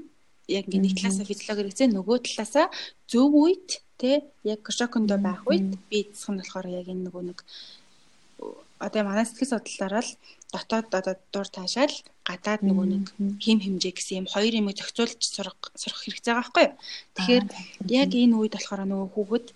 яг 0.50 0.66
ингээд 0.66 0.82
нэг 0.82 0.94
талаасаа 0.98 1.30
физиологийн 1.30 1.70
хэрэгцээ 1.70 1.88
нөгөө 1.94 2.18
талаасаа 2.26 2.66
зөв 3.06 3.30
үед 3.32 3.80
те 4.02 4.12
яг 4.54 4.62
шокондо 4.78 5.14
байх 5.26 5.40
үед 5.46 5.78
би 5.88 5.96
эцсэх 6.02 6.30
нь 6.34 6.40
болохоор 6.40 6.66
яг 6.80 6.86
энэ 6.90 7.04
нөгөө 7.06 7.22
нэг 7.30 7.38
одоо 8.86 9.02
манай 9.06 9.24
сэтгэл 9.26 9.52
судлалаараа 9.54 10.02
л 10.02 10.12
дотоод 10.52 10.90
одоо 10.98 11.14
дур 11.32 11.48
таашаал 11.56 11.94
гадаад 12.28 12.60
нөгөө 12.66 12.86
нэг 12.92 13.04
хим 13.44 13.58
хэмжээ 13.62 13.92
гэсэн 13.94 14.18
юм 14.20 14.26
хоёр 14.34 14.52
юмыг 14.60 14.76
зохицуулж 14.76 15.20
сурах 15.22 15.56
сурах 15.78 16.00
хэрэгцээ 16.02 16.34
байгаа 16.34 16.42
байхгүй 16.42 16.64
юу. 16.66 16.74
Тэгэхээр 17.14 17.44
яг 18.02 18.10
энэ 18.22 18.36
үед 18.38 18.54
болохоор 18.58 18.82
нөгөө 18.90 19.08
хүүхэд 19.14 19.46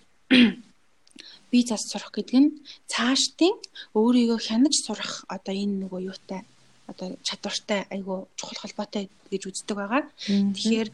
би 1.51 1.59
зас 1.67 1.83
сурах 1.91 2.11
гэдэг 2.15 2.39
нь 2.39 2.49
цаашдын 2.91 3.55
өөрийгөө 3.99 4.39
хянаж 4.47 4.75
сурах 4.79 5.13
одоо 5.35 5.55
энэ 5.63 5.75
нөгөө 5.83 5.99
юутай 6.07 6.41
одоо 6.87 7.19
чадвартай 7.21 7.85
айгу 7.91 8.27
чухал 8.39 8.63
холбоотой 8.63 9.09
гэж 9.27 9.43
үздэг 9.51 9.75
байгаа. 9.75 10.03
Тэгэхээр 10.27 10.89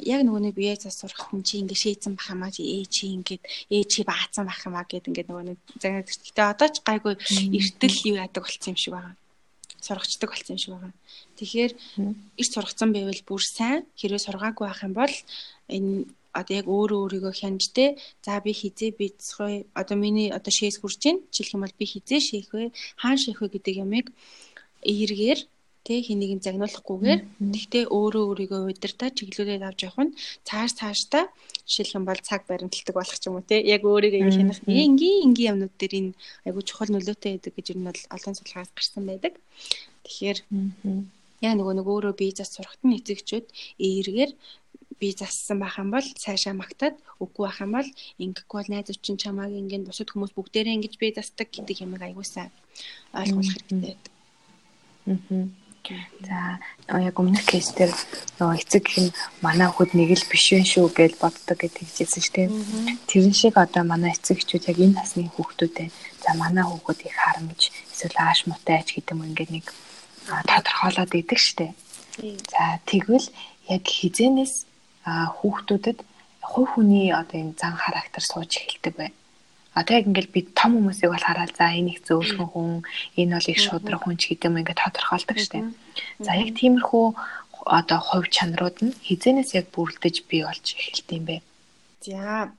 яг 0.00 0.20
нөгөө 0.24 0.42
нэг 0.48 0.54
бие 0.56 0.74
зас 0.80 0.96
сурах 1.00 1.28
нь 1.36 1.44
чи 1.44 1.60
ингэ 1.60 1.76
шийдсэн 1.76 2.16
бах 2.16 2.32
юмаа 2.32 2.50
чи 2.50 2.64
ээ 2.64 2.88
чи 2.88 3.12
ингээд 3.12 3.44
ээ 3.68 3.84
чи 3.84 4.00
баацсан 4.08 4.48
бах 4.48 4.64
юмаа 4.64 4.88
гэдэг 4.88 5.12
ингээд 5.12 5.28
нөгөө 5.28 5.44
нэг 5.52 5.58
загнаад 5.76 6.08
гэхдээ 6.08 6.52
одоо 6.56 6.68
ч 6.72 6.76
гайгүй 6.80 7.14
эртэл 7.52 7.98
юу 8.08 8.16
яадаг 8.16 8.42
болсон 8.48 8.72
юм 8.72 8.80
шиг 8.80 8.92
байгаа. 8.96 9.14
Сургачдаг 9.84 10.30
болсон 10.32 10.56
юм 10.56 10.62
шиг 10.64 10.72
байгаа. 10.72 10.92
Тэгэхээр 11.36 11.72
эрт 12.40 12.52
сургацсан 12.56 12.90
байвал 12.96 13.22
бүр 13.28 13.42
сайн. 13.44 13.84
Хэрвээ 14.00 14.24
сургаагүй 14.24 14.64
байх 14.66 14.80
юм 14.88 14.94
бол 14.96 15.14
энэ 15.68 16.08
одоо 16.32 16.54
яг 16.56 16.66
өөрөө 16.70 16.98
өөрийгөө 17.04 17.34
хянж 17.34 17.74
тэ 17.74 17.98
за 18.22 18.38
би 18.44 18.54
хизээ 18.54 18.94
бицхөө 18.94 19.74
одоо 19.74 19.96
миний 19.98 20.30
одоо 20.30 20.52
шээс 20.54 20.78
хүрч 20.78 20.96
чинь 21.02 21.20
жишээлх 21.34 21.54
юм 21.58 21.62
бол 21.66 21.78
би 21.78 21.86
хизээ 21.90 22.20
шээх 22.22 22.48
вэ 22.54 22.64
хаан 23.02 23.18
шээх 23.18 23.42
вэ 23.42 23.48
гэдэг 23.58 23.74
ямыг 23.82 24.06
эергээр 24.82 25.40
тэ 25.80 26.04
хэнийг 26.04 26.32
нь 26.36 26.44
загнуулахгүйгээр 26.44 27.20
тэгтээ 27.56 27.84
өөрөө 27.88 28.24
өөрийгөө 28.28 28.60
удирдах 28.68 29.16
чиглүүлээд 29.16 29.64
авч 29.64 29.80
явах 29.88 30.12
нь 30.12 30.16
цааш 30.44 30.70
цаашдаа 30.76 31.24
жишээлх 31.64 31.96
юм 31.96 32.04
бол 32.04 32.20
цаг 32.20 32.44
баримталдаг 32.44 32.94
болох 32.96 33.16
ч 33.16 33.24
юм 33.28 33.40
уу 33.40 33.48
те 33.48 33.64
яг 33.64 33.82
өөрийгөө 33.88 34.20
ингэ 34.20 34.36
хянах. 34.36 34.60
Энгийн 34.68 35.24
энгийн 35.24 35.50
юмнууд 35.56 35.74
дээр 35.80 35.94
энэ 36.00 36.12
айгу 36.44 36.60
чухал 36.68 36.92
нөлөөтэй 36.92 37.32
байдаг 37.32 37.52
гэж 37.56 37.66
ер 37.72 37.78
нь 37.80 37.88
бол 37.88 38.02
олон 38.12 38.34
судалгаас 38.36 38.70
гарсан 38.76 39.04
байдаг. 39.08 39.34
Тэгэхээр 40.04 40.38
яг 41.40 41.54
нөгөө 41.56 41.74
нэг 41.80 41.86
өөрөө 41.88 42.12
бие 42.20 42.32
зас 42.36 42.52
сурахт 42.52 42.84
нь 42.84 42.96
эцэгчүүд 43.00 43.46
эергээр 43.80 44.32
би 45.00 45.08
зассан 45.16 45.64
байх 45.64 45.80
юм 45.80 45.88
бол 45.96 46.04
цаашаа 46.04 46.52
магтаад 46.52 46.94
үгүй 47.24 47.42
байх 47.48 47.58
юм 47.64 47.72
бол 47.72 47.88
ингэхгүй 48.20 48.56
бол 48.60 48.68
найз 48.68 48.92
чинь 49.00 49.16
чамааг 49.16 49.52
ингэн 49.56 49.88
бусад 49.88 50.12
хүмүүс 50.12 50.36
бүгдээрээ 50.36 50.76
ингэж 50.76 50.94
бие 51.00 51.16
засдаг 51.16 51.48
гэдэг 51.48 51.88
юмыг 51.88 52.04
аягуулсан 52.04 52.52
ойлгох 53.16 53.48
хэрэгтэй. 53.48 53.96
Байдаг. 53.96 54.19
За 56.22 56.58
яг 57.00 57.16
өмнөх 57.18 57.44
кейс 57.48 57.72
дээр 57.72 57.90
нөгөө 58.38 58.60
эцэг 58.60 58.84
гэх 58.84 58.98
нь 59.00 59.16
манай 59.40 59.66
хүүхэд 59.72 59.96
нэг 59.96 60.10
л 60.12 60.30
биш 60.30 60.44
вэ 60.52 60.62
шүү 60.62 60.86
гэж 60.92 61.12
боддог 61.18 61.56
гэж 61.56 61.74
хэлсэн 61.80 62.22
шүү 62.22 62.34
дээ. 62.36 62.48
Тэрэн 63.08 63.34
шиг 63.34 63.56
одоо 63.56 63.82
манай 63.88 64.12
эцэгчүүд 64.14 64.68
яг 64.70 64.78
энэ 64.78 64.98
насны 65.00 65.26
хүүхдүүдэд 65.32 65.90
за 66.22 66.30
манай 66.36 66.64
хүүхэд 66.68 67.00
их 67.08 67.16
харамж 67.16 67.60
эсвэл 67.72 68.16
ааш 68.20 68.40
мутайч 68.46 68.86
гэдэг 68.92 69.14
юм 69.16 69.24
ингээд 69.24 69.50
нэг 69.56 69.66
тодорхойлоод 70.46 71.12
идэг 71.16 71.38
шүү 71.40 71.56
дээ. 71.58 71.72
За 72.52 72.62
тэгвэл 72.84 73.28
яг 73.72 73.82
хизэнээс 73.82 74.54
хүүхдүүдэд 75.08 75.98
хувь 76.50 76.70
хүний 76.76 77.08
одоо 77.10 77.40
энэ 77.40 77.58
зан 77.58 77.74
характер 77.74 78.22
сууж 78.22 78.50
эхэлдэг 78.60 78.94
бай. 79.00 79.10
Одоо 79.74 80.02
яг 80.02 80.06
ингээл 80.10 80.34
би 80.34 80.40
том 80.50 80.74
хүмүүсийг 80.74 81.14
бол 81.14 81.26
хараад 81.26 81.54
за 81.54 81.70
энэ 81.70 81.94
их 81.94 82.00
зөөлхөн 82.02 82.48
хүн, 82.50 82.70
энэ 83.14 83.34
бол 83.38 83.50
их 83.54 83.60
шудраг 83.62 84.02
хүн 84.02 84.16
ч 84.18 84.34
гэдэг 84.34 84.48
юм 84.50 84.58
ингээд 84.58 84.82
тодорхойлдог 84.82 85.38
штеп. 85.38 85.66
За 86.18 86.34
яг 86.34 86.50
тиймэрхүү 86.58 87.06
одоо 87.66 88.00
хувь 88.02 88.28
чанарууд 88.34 88.78
нь 88.82 88.96
хизэнээс 89.06 89.54
яг 89.54 89.66
бүрлдэж 89.70 90.26
бий 90.26 90.42
болж 90.42 90.66
эхэлт 90.74 91.08
юм 91.14 91.24
бэ. 91.28 91.36
За 92.02 92.50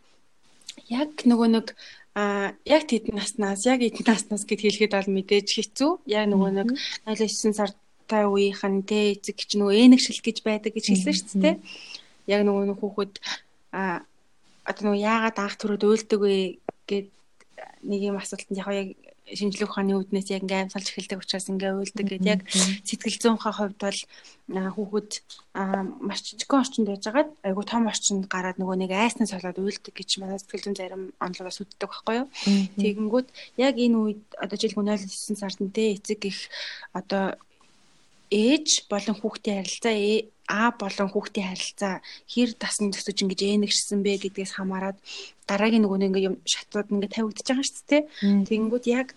яг 0.88 1.12
нөгөө 1.28 1.50
нэг 1.52 1.68
а 2.16 2.54
яг 2.64 2.88
тэдэн 2.88 3.16
наснаас 3.16 3.66
яг 3.66 3.84
эдэн 3.84 4.08
наснаас 4.08 4.44
гэд 4.44 4.62
хэлэхэд 4.64 4.96
бол 4.96 5.16
мэдээж 5.16 5.48
хэцүү. 5.52 5.92
Яг 6.08 6.28
нөгөө 6.32 6.52
нэг 6.64 6.70
09 7.08 7.56
сартай 7.56 8.24
үеийнхэн 8.28 8.84
те 8.84 9.16
эцэг 9.16 9.36
гэж 9.40 9.52
нөгөө 9.60 9.76
энэгшил 9.88 10.20
гэж 10.20 10.38
байдаг 10.44 10.72
гэж 10.76 10.86
хэлсэн 10.92 11.16
шүү 11.16 11.40
дээ. 11.44 11.56
Яг 12.28 12.42
нөгөө 12.44 12.76
хүүхэд 12.80 13.14
а 13.72 14.04
одоо 14.68 14.84
нөгөө 14.92 15.04
яагаад 15.08 15.38
анх 15.40 15.56
төрөд 15.56 15.84
уйлдаг 15.88 16.20
вэ 16.20 16.60
гэд 16.92 17.08
нэг 17.84 18.02
юм 18.10 18.18
асуултанд 18.18 18.60
яг 18.60 18.70
яг 18.74 18.90
шинжлэх 19.32 19.70
ухааны 19.70 19.96
үүднээс 19.96 20.28
яг 20.34 20.44
ингээм 20.44 20.74
салж 20.74 20.88
эхэлдэг 20.92 21.22
учраас 21.22 21.48
ингээ 21.48 21.72
уйлдаг 21.78 22.06
гэд 22.10 22.26
яг 22.26 22.42
сэтгэл 22.84 23.22
зүйн 23.22 23.38
хувьд 23.40 23.78
бол 23.80 24.00
хүүхэд 24.50 25.12
маш 26.04 26.20
жижигхэн 26.26 26.62
орчинд 26.62 26.88
байжгаад 26.90 27.30
айгу 27.46 27.64
том 27.64 27.88
орчинд 27.88 28.26
гараад 28.28 28.58
нөгөө 28.60 28.78
нэг 28.82 28.92
айсны 28.92 29.26
солоод 29.30 29.62
уйлдаг 29.62 29.94
гэж 29.94 30.10
манай 30.20 30.42
сэтгэл 30.42 30.66
зүйн 30.68 30.78
зарим 30.78 31.04
онлогоос 31.22 31.64
үддэг 31.64 31.88
байхгүй 31.88 32.16
юу. 32.20 32.28
Тэгэнгүүт 32.82 33.28
яг 33.62 33.76
энэ 33.78 33.98
үед 34.02 34.24
одоо 34.36 34.58
жишээлбэл 34.58 35.00
09 35.00 35.40
сард 35.40 35.60
нь 35.64 35.72
те 35.72 35.96
эцэг 35.96 36.22
их 36.28 36.40
одоо 36.92 37.38
ээж 38.32 38.68
болон 38.92 39.16
хүүхдийн 39.20 39.60
харилцаа 39.60 39.96
А 40.52 40.72
болон 40.76 41.08
хүүхдийн 41.12 41.48
харилцаа 41.48 41.96
хэр 42.28 42.50
дасан 42.60 42.92
төсөж 42.92 43.24
ингэж 43.24 43.40
ээнэгшсэн 43.48 44.04
бэ 44.04 44.20
гэдгээс 44.20 44.60
хамаарат 44.60 45.00
дараагийн 45.48 45.88
нөгөө 45.88 46.00
нэг 46.04 46.14
юм 46.28 46.36
шатууд 46.44 46.92
ингэ 46.92 47.08
тавигдчихж 47.08 47.48
байгаа 47.48 47.68
шүү 47.68 47.88
дээ. 47.88 48.04
Тэгэнгүүт 48.52 48.86
яг 49.00 49.08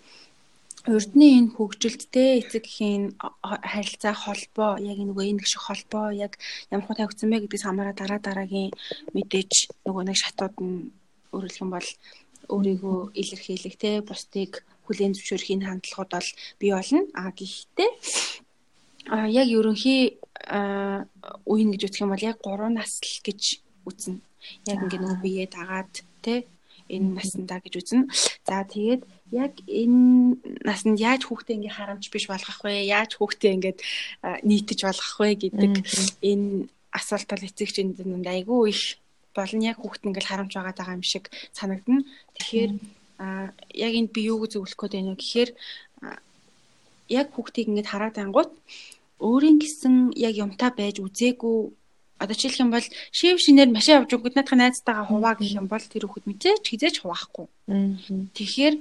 урдны 0.87 1.27
энэ 1.37 1.53
хөгжилттэй 1.59 2.29
эцэг 2.39 2.63
эхийн 2.71 3.03
харилцаа 3.43 4.15
холбоо 4.15 4.71
яг 4.79 4.97
нөгөө 5.03 5.25
энэ 5.27 5.41
гişх 5.43 5.59
холбоо 5.67 6.07
яг 6.15 6.39
ямар 6.71 6.85
хөө 6.87 6.97
тавигдсан 7.03 7.27
бэ 7.27 7.43
гэдгээс 7.43 7.65
хамаараа 7.67 7.95
дараа 7.99 8.19
дараагийн 8.23 8.71
мэдээж 9.11 9.53
нөгөө 9.83 10.03
нэг 10.07 10.17
шатууд 10.23 10.55
нь 10.63 10.93
өөрөлдөх 11.35 11.63
юм 11.67 11.71
бол 11.75 11.89
өөрийгөө 12.53 12.99
илэрхийлэх 13.21 13.75
те 13.75 13.91
бусдыг 14.07 14.63
хүлээн 14.87 15.17
зөвшөөрөхийн 15.17 15.67
хандлагууд 15.67 16.11
бол 16.15 16.29
бий 16.61 16.71
болно. 16.71 17.01
А 17.17 17.33
гэхдээ 17.35 17.91
яг 19.09 19.47
ерөнхий 19.47 20.17
үеийн 21.45 21.69
гэж 21.73 21.81
үсэх 21.89 22.03
юм 22.05 22.13
бол 22.13 22.23
яг 22.25 22.37
3 22.41 22.69
насл 22.73 23.13
гэж 23.23 23.41
үзнэ. 23.85 24.19
Яг 24.69 24.79
ингээ 24.85 25.01
нөгөө 25.01 25.21
биеэ 25.21 25.47
дагаад 25.49 25.93
тэ 26.21 26.45
энэ 26.89 27.17
насандаа 27.17 27.59
гэж 27.61 27.73
үзнэ. 27.81 28.09
За 28.45 28.61
тэгээд 28.65 29.01
яг 29.33 29.53
энэ 29.65 30.37
насанд 30.65 31.01
яаж 31.01 31.25
хүүхдээ 31.25 31.57
ингээ 31.57 31.77
харамж 31.77 32.09
биш 32.13 32.25
болгох 32.29 32.61
вэ? 32.61 32.85
Яаж 32.85 33.17
хүүхдээ 33.17 33.51
ингээд 33.57 33.79
нийтэж 34.45 34.79
болгох 34.85 35.17
вэ 35.17 35.29
гэдэг 35.49 35.73
энэ 36.21 36.69
асуулт 36.93 37.29
бол 37.29 37.47
эцэгч 37.49 37.75
энд 37.81 37.97
айгүй 38.01 38.69
их 38.69 38.83
болно 39.35 39.63
яг 39.65 39.77
хүүхд 39.81 40.07
ингээл 40.07 40.31
харамж 40.31 40.53
байгаа 40.55 40.95
юм 40.95 41.03
шиг 41.03 41.27
санагдана. 41.51 42.07
Тэгэхээр 42.39 42.71
яг 43.75 43.93
энд 43.99 44.11
би 44.15 44.21
юу 44.31 44.45
гэж 44.45 44.55
зөвлөх 44.55 44.79
гээд 44.79 44.95
байна 44.95 45.11
вэ 45.13 45.19
гэхээр 45.19 45.49
яг 47.09 47.27
хүүхдийг 47.35 47.67
ингээд 47.69 47.91
хараад 47.91 48.15
ангууд 48.17 48.51
өөрийн 49.19 49.57
гэсэн 49.59 50.13
яг 50.15 50.35
юмтай 50.35 50.71
байж 50.75 50.99
үзээгүй. 50.99 51.57
Одоо 52.15 52.35
жишээлх 52.35 52.63
юм 52.63 52.71
бол 52.71 52.87
шив 53.11 53.39
шинээр 53.43 53.75
машин 53.75 53.99
авч 53.99 54.15
өгөхөд 54.15 54.35
наадах 54.39 54.55
найзтайгаа 54.55 55.05
хуваа 55.11 55.35
гэх 55.35 55.59
юм 55.59 55.67
бол 55.67 55.83
тэр 55.83 56.07
хүүхэд 56.07 56.27
мэдээж 56.31 56.63
хизээж 56.63 56.95
хуваахгүй. 57.03 57.47
Тэгэхээр 58.35 58.75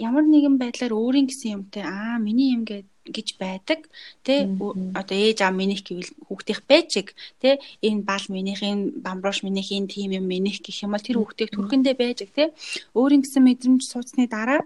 ямар 0.00 0.24
нэгэн 0.24 0.56
байдлаар 0.56 0.96
өөрийн 0.96 1.28
гэсэн 1.28 1.60
юмтай 1.60 1.84
аа 1.84 2.16
миний 2.16 2.56
юм 2.56 2.64
гэж 2.64 3.28
байдаг 3.36 3.90
тэ 4.24 4.46
одоо 4.94 5.16
ээж 5.18 5.38
аав 5.42 5.54
минийх 5.58 5.82
гэвэл 5.84 6.16
хүүхдийнх 6.26 6.62
байжиг 6.70 7.08
тэ 7.42 7.60
энэ 7.82 8.06
бал 8.08 8.24
минийх 8.30 8.62
энэ 8.62 9.04
бамбрууш 9.04 9.42
минийх 9.42 9.68
энэ 9.68 9.92
тим 9.92 10.10
юм 10.16 10.26
минийх 10.30 10.62
гэх 10.62 10.86
юм 10.86 10.94
бол 10.94 11.02
тэр 11.02 11.18
хүүхдийг 11.18 11.50
түрхэндээ 11.52 11.94
байжиг 11.98 12.30
тэ. 12.30 12.54
Өөрийн 12.94 13.26
гэсэн 13.26 13.42
мэдрэмж 13.42 13.82
сууцны 13.82 14.30
дараа 14.30 14.62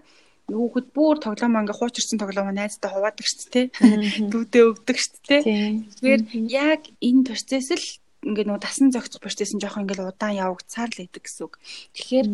хүүхэд 0.47 0.87
бүр 0.95 1.15
тоглоомоо 1.19 1.61
ингээ 1.63 1.79
хуучирсан 1.79 2.17
тоглоомоо 2.19 2.55
найзтай 2.55 2.89
хуваадаг 2.91 3.25
шүү 3.27 3.47
дээ 3.51 3.67
дүүдээ 4.31 4.63
өгдөг 4.71 4.97
шүү 4.97 5.19
дээ 5.27 5.41
тэгэхээр 5.43 6.21
яг 6.47 6.81
энэ 7.03 7.27
процесс 7.27 7.69
л 7.75 7.87
ингээ 8.27 8.45
нөгөө 8.47 8.63
дасан 8.63 8.89
зохицох 8.91 9.21
процесс 9.23 9.51
нь 9.53 9.61
жоохон 9.61 9.83
ингээ 9.85 10.07
удаан 10.11 10.39
явагдсаар 10.39 10.91
л 10.91 11.03
идэг 11.05 11.23
гэсэн 11.23 11.43
үг. 11.47 11.53
Тэгэхээр 11.95 12.27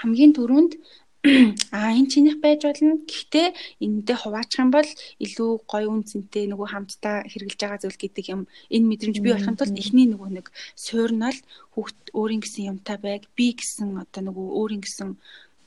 хамгийн 0.00 0.32
түрүүнд 0.36 0.72
а 1.76 1.92
энэ 1.92 2.08
чинийх 2.08 2.40
байж 2.40 2.64
болно. 2.64 2.96
Гэхдээ 3.04 3.48
энэндээ 3.84 4.16
хуваачих 4.20 4.60
юм 4.64 4.70
бол 4.72 4.88
илүү 5.20 5.50
гоё 5.68 5.88
үнцэнтэй 5.92 6.48
нөгөө 6.48 6.68
хамтдаа 6.72 7.28
хэрэгжилж 7.28 7.60
байгаа 7.60 7.80
зүйл 7.84 8.00
гэдэг 8.00 8.24
юм. 8.32 8.42
Энэ 8.72 8.88
мэдрэмж 8.88 9.16
бий 9.20 9.32
болохын 9.36 9.58
тулд 9.60 9.76
эхний 9.76 10.08
нөгөө 10.08 10.30
нэг 10.32 10.46
суурнал 10.80 11.36
хүүхд 11.76 12.16
өөрийн 12.16 12.40
гэсэн 12.40 12.72
юмтай 12.72 12.96
байг. 12.96 13.28
Би 13.36 13.52
гэсэн 13.52 14.00
одоо 14.00 14.22
нөгөө 14.24 14.46
өөрийн 14.64 14.80
гэсэн 14.80 15.20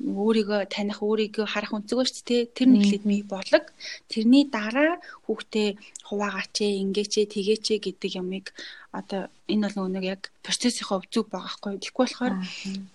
өөрийгөө 0.03 0.61
таних 0.67 0.99
өөрийгөө 0.99 1.47
харах 1.47 1.71
өнцөг 1.77 2.03
шүү 2.03 2.27
дээ 2.27 2.41
тэр 2.51 2.67
нэглээд 2.75 3.03
би 3.07 3.17
бодлог 3.23 3.65
тэрний 4.11 4.43
дараа 4.51 4.99
хүүхдээ 5.25 5.69
хуваагаач 6.07 6.55
ээ 6.59 6.81
ингээч 6.83 7.13
ээ 7.23 7.27
тэгээч 7.33 7.65
ээ 7.71 7.79
гэдэг 7.87 8.11
ямыг 8.19 8.45
одоо 8.91 9.31
энэ 9.47 9.71
бол 9.73 9.87
нэг 9.87 10.03
яг 10.13 10.21
процессийнхоо 10.45 10.99
өвцөг 10.99 11.25
байгаа 11.31 11.51
хгүй 11.55 11.71
тэгэхгүй 11.79 12.05
болохоор 12.05 12.35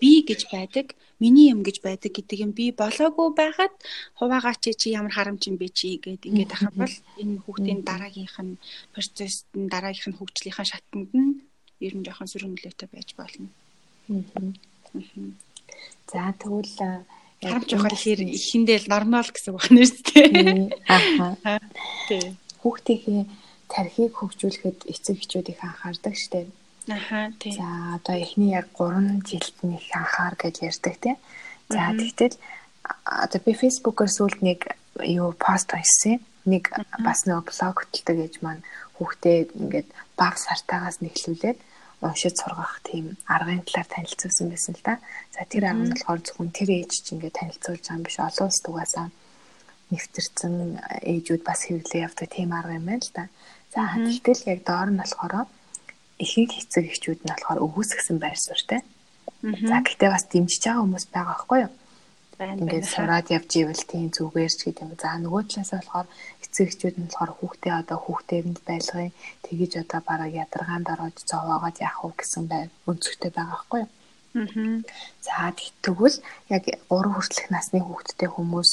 би 0.00 0.10
гэж 0.28 0.40
байдаг 0.52 0.86
миний 1.18 1.50
юм 1.50 1.64
гэж 1.66 1.80
байдаг 1.82 2.12
гэдэг 2.14 2.38
юм 2.44 2.52
би 2.52 2.70
болоогүй 2.70 3.28
байхад 3.34 3.74
хуваагаач 4.20 4.62
чи 4.78 4.94
ямар 4.94 5.12
харамч 5.16 5.48
юм 5.50 5.56
бэ 5.58 5.68
чи 5.72 5.98
гэдэг 5.98 6.28
ингээд 6.30 6.54
ахын 6.54 6.74
бол 6.76 6.94
энэ 7.18 7.40
хүүхдийн 7.42 7.80
дараагийнх 7.88 8.36
нь 8.44 8.60
процесст 8.94 9.46
нь 9.58 9.66
дараагийнх 9.72 10.08
нь 10.12 10.18
хөгжлийнхаа 10.18 10.66
шатанд 10.70 11.10
нь 11.16 11.42
ер 11.86 11.94
нь 11.96 12.04
жоохон 12.06 12.30
сөрөг 12.30 12.50
нөлөөтэй 12.52 12.88
байж 12.92 13.08
болно. 13.18 13.48
За 16.08 16.32
тэгвэл 16.38 16.72
харамч 17.42 17.68
явахаар 17.70 17.96
хэр 17.96 18.20
ихэндээ 18.24 18.78
л 18.82 18.90
нормал 18.90 19.28
гэсэн 19.30 19.54
үг 19.54 19.62
байна 19.68 19.84
шүү 19.86 20.02
дээ. 20.10 20.72
Ааха. 20.90 21.60
Тий. 22.08 22.34
Хүүхдийнхээ 22.64 23.22
тархийг 23.70 24.12
хөгжүүлэхэд 24.16 24.78
эцэг 24.90 25.16
эхчүүд 25.22 25.52
их 25.52 25.60
анхаардаг 25.62 26.14
штеп. 26.18 26.48
Аха 26.88 27.30
тий. 27.38 27.52
За 27.54 28.00
одоо 28.00 28.16
эхний 28.16 28.56
яг 28.56 28.66
3 28.74 29.22
жилд 29.22 29.56
нь 29.62 29.76
их 29.76 29.86
анхаар 29.94 30.34
гэж 30.34 30.54
ярьдаг 30.64 30.94
тий. 30.98 31.14
За 31.68 31.92
тэгтэл 31.92 32.36
одоо 33.04 33.40
би 33.44 33.52
фэйсбүүкээр 33.52 34.10
сүүлд 34.10 34.40
нэг 34.42 34.60
юу 35.04 35.36
пост 35.36 35.70
хийсэн. 35.70 36.18
Нэг 36.48 36.72
бас 37.04 37.28
нэг 37.28 37.44
блог 37.44 37.76
хөтэлдэг 37.76 38.16
гэж 38.16 38.34
маань 38.40 38.64
хүүхдээ 38.96 39.38
ингээд 39.52 39.88
баг 40.16 40.34
сартаагаас 40.40 41.04
нэхлүүлээд 41.04 41.58
уншиж 42.02 42.34
сургах 42.38 42.80
тийм 42.86 43.16
аргын 43.26 43.66
талаар 43.66 43.88
танилцуулсан 43.90 44.48
байсан 44.50 44.74
л 44.78 44.84
да. 44.86 44.94
За 45.34 45.42
тэр 45.44 45.64
арга 45.70 45.84
нь 45.84 45.92
болохоор 45.94 46.20
зөвхөн 46.22 46.50
тэр 46.54 46.68
ээж 46.78 46.92
чинь 47.02 47.18
ингээд 47.18 47.38
танилцуулж 47.38 47.82
байгаа 47.82 47.98
юм 47.98 48.06
биш 48.06 48.18
олон 48.22 48.46
улс 48.46 48.60
тугаасаа 48.62 49.06
нэвтэрсэн 49.90 50.54
ээжүүд 51.12 51.42
бас 51.42 51.60
хэвлээ 51.66 52.04
явдаг 52.06 52.28
тийм 52.30 52.50
арга 52.54 52.78
юм 52.78 52.86
байна 52.86 53.02
л 53.02 53.14
да. 53.16 53.24
За 53.74 53.80
гэтэл 53.98 54.42
яг 54.52 54.60
доор 54.62 54.88
нь 54.94 55.00
болохоор 55.02 55.34
ихэнх 56.22 56.54
эцэг 56.60 56.84
эхчүүд 56.86 57.20
нь 57.22 57.30
болохоор 57.30 57.58
өвөөсгсөн 57.66 58.18
байр 58.22 58.38
суурьтай. 58.38 58.80
За 59.42 59.76
гэхдээ 59.82 60.10
бас 60.14 60.24
дэмжиж 60.30 60.62
байгаа 60.66 60.82
хүмүүс 60.82 61.06
байгаа 61.14 61.34
байхгүй 61.34 61.58
юу? 61.66 61.72
Ингээд 62.38 62.86
сураад 62.86 63.26
явж 63.34 63.50
ивэл 63.58 63.84
тийм 63.90 64.10
зүгээр 64.14 64.52
ч 64.54 64.60
гэдэг 64.70 64.82
юм. 64.86 64.94
За 64.98 65.18
нөгөө 65.18 65.42
талаас 65.50 65.72
болохоор 65.74 66.06
эцэг 66.48 66.66
эхчүүд 66.68 66.96
нь 66.98 67.06
болохоор 67.08 67.32
хүүхдээ 67.36 67.74
одоо 67.82 67.98
хүүхдээрэнд 68.02 68.58
байлгын 68.68 69.12
тэгэж 69.46 69.72
одоо 69.82 70.00
бараг 70.08 70.30
ядаргаанд 70.44 70.86
ороод 70.94 71.16
зовоогоод 71.30 71.76
яах 71.86 71.98
вэ 72.02 72.10
гэсэн 72.18 72.44
байр 72.50 72.68
өнцгтэй 72.90 73.30
байгаа 73.34 73.52
байхгүй 73.52 73.80
юу? 73.84 73.90
Аа. 74.34 74.82
За 75.26 75.52
тэгвэл 75.84 76.16
яг 76.56 76.64
3 76.64 77.14
хүртэлх 77.14 77.48
насны 77.54 77.78
хүүхдтэй 77.84 78.28
хүмүүс 78.32 78.70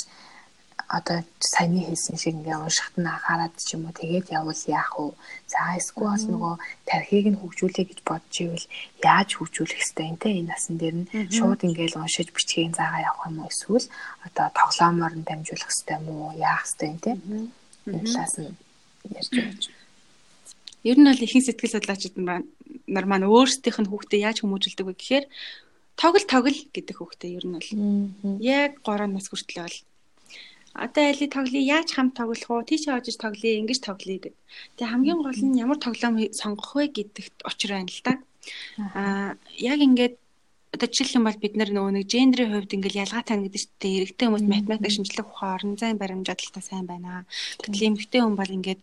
одоо 0.88 1.24
саяны 1.40 1.82
хэлсэн 1.86 2.18
шиг 2.18 2.36
ингээ 2.38 2.62
уншихт 2.62 2.96
нь 3.02 3.10
анхаарад 3.10 3.54
ч 3.58 3.74
юм 3.74 3.90
уу 3.90 3.98
тэгээд 3.98 4.30
явал 4.40 4.62
яах 4.70 4.94
вэ? 5.00 5.18
За 5.50 5.60
эсвэл 5.80 6.24
нөгөө 6.30 6.54
тархийг 6.90 7.26
нь 7.32 7.40
хөгжүүлэе 7.42 7.86
гэж 7.90 8.00
бодож 8.06 8.36
ивэл 8.46 8.68
яаж 9.02 9.30
хөгжүүлэх 9.34 9.82
юм 10.06 10.18
те 10.22 10.30
энэ 10.30 10.50
насан 10.54 10.76
дээр 10.78 10.96
нь 11.02 11.10
шууд 11.36 11.66
ингээл 11.66 12.00
уншиж 12.02 12.30
бичгийг 12.32 12.78
заагаа 12.78 13.02
явах 13.10 13.26
юм 13.30 13.38
уу 13.42 13.50
эсвэл 13.50 13.88
одоо 14.28 14.48
тоглоомоор 14.60 15.14
нь 15.18 15.28
дамжуулах 15.28 15.72
ёстой 15.74 15.96
юм 15.98 16.06
уу? 16.14 16.38
Яах 16.38 16.64
юм 16.86 16.98
те? 17.02 17.12
Энэ 17.88 18.06
талаас 18.06 18.36
нь 18.42 18.54
ярьж 19.14 19.30
байна. 19.38 19.60
Ер 20.86 20.98
нь 21.02 21.08
бол 21.10 21.26
ихэнх 21.26 21.46
сэтгэл 21.46 21.74
судлаачид 21.74 22.16
нар 22.18 23.06
маань 23.10 23.30
өөрсдийнх 23.30 23.80
нь 23.82 23.90
хүүхдээ 23.90 24.26
яаж 24.28 24.38
хүмүүжүүлдэг 24.42 24.86
вэ 24.86 24.94
гэхээр 24.98 25.26
тоглол 25.98 26.28
тоглол 26.30 26.62
гэдэг 26.76 26.96
хүүхдээ 26.98 27.32
ер 27.38 27.46
нь 27.48 27.56
бол 27.58 27.70
яг 28.42 28.72
3 28.86 29.10
нас 29.10 29.28
хүртэл 29.30 29.66
бол 29.66 29.78
одоо 30.76 31.04
айлыг 31.08 31.32
тоглоё 31.32 31.64
яаж 31.64 31.90
хамт 31.96 32.20
тоглох 32.20 32.52
уу 32.52 32.68
тийш 32.68 32.92
очиж 32.92 33.16
тоглоё 33.16 33.60
ингэж 33.64 33.80
тоглоё 33.80 34.20
гэдэг. 34.20 34.34
Тэгээ 34.76 34.92
хамгийн 34.92 35.20
гол 35.24 35.40
нь 35.40 35.60
ямар 35.64 35.80
тоглоом 35.80 36.20
сонгох 36.36 36.76
вэ 36.76 36.92
гэдэгт 36.92 37.48
очир 37.48 37.72
байна 37.80 37.92
л 37.96 38.02
да. 38.04 38.14
Аа 39.00 39.32
яг 39.56 39.80
ингээд 39.80 40.16
одоо 40.76 40.88
жишээлх 40.92 41.16
юм 41.16 41.26
бол 41.26 41.40
бид 41.40 41.56
нар 41.56 41.72
нөгөө 41.72 41.92
нэг 41.96 42.06
гендрийн 42.12 42.52
хувьд 42.52 42.76
ингээл 42.76 43.02
ялгаатай 43.08 43.36
гэдэг 43.40 43.62
чинь 43.64 43.80
тэ 43.80 43.88
эрэгтэй 44.04 44.28
хүмүүс 44.28 44.46
математик 44.46 44.92
шинжлэх 44.92 45.32
ухаан 45.32 45.56
орон 45.56 45.74
зайн 45.80 45.98
баримж 45.98 46.28
адилтай 46.28 46.64
сайн 46.64 46.86
байна. 46.86 47.24
Гэтэл 47.64 47.88
эмэгтэй 47.96 48.22
хүн 48.22 48.36
бол 48.36 48.52
ингээд 48.52 48.82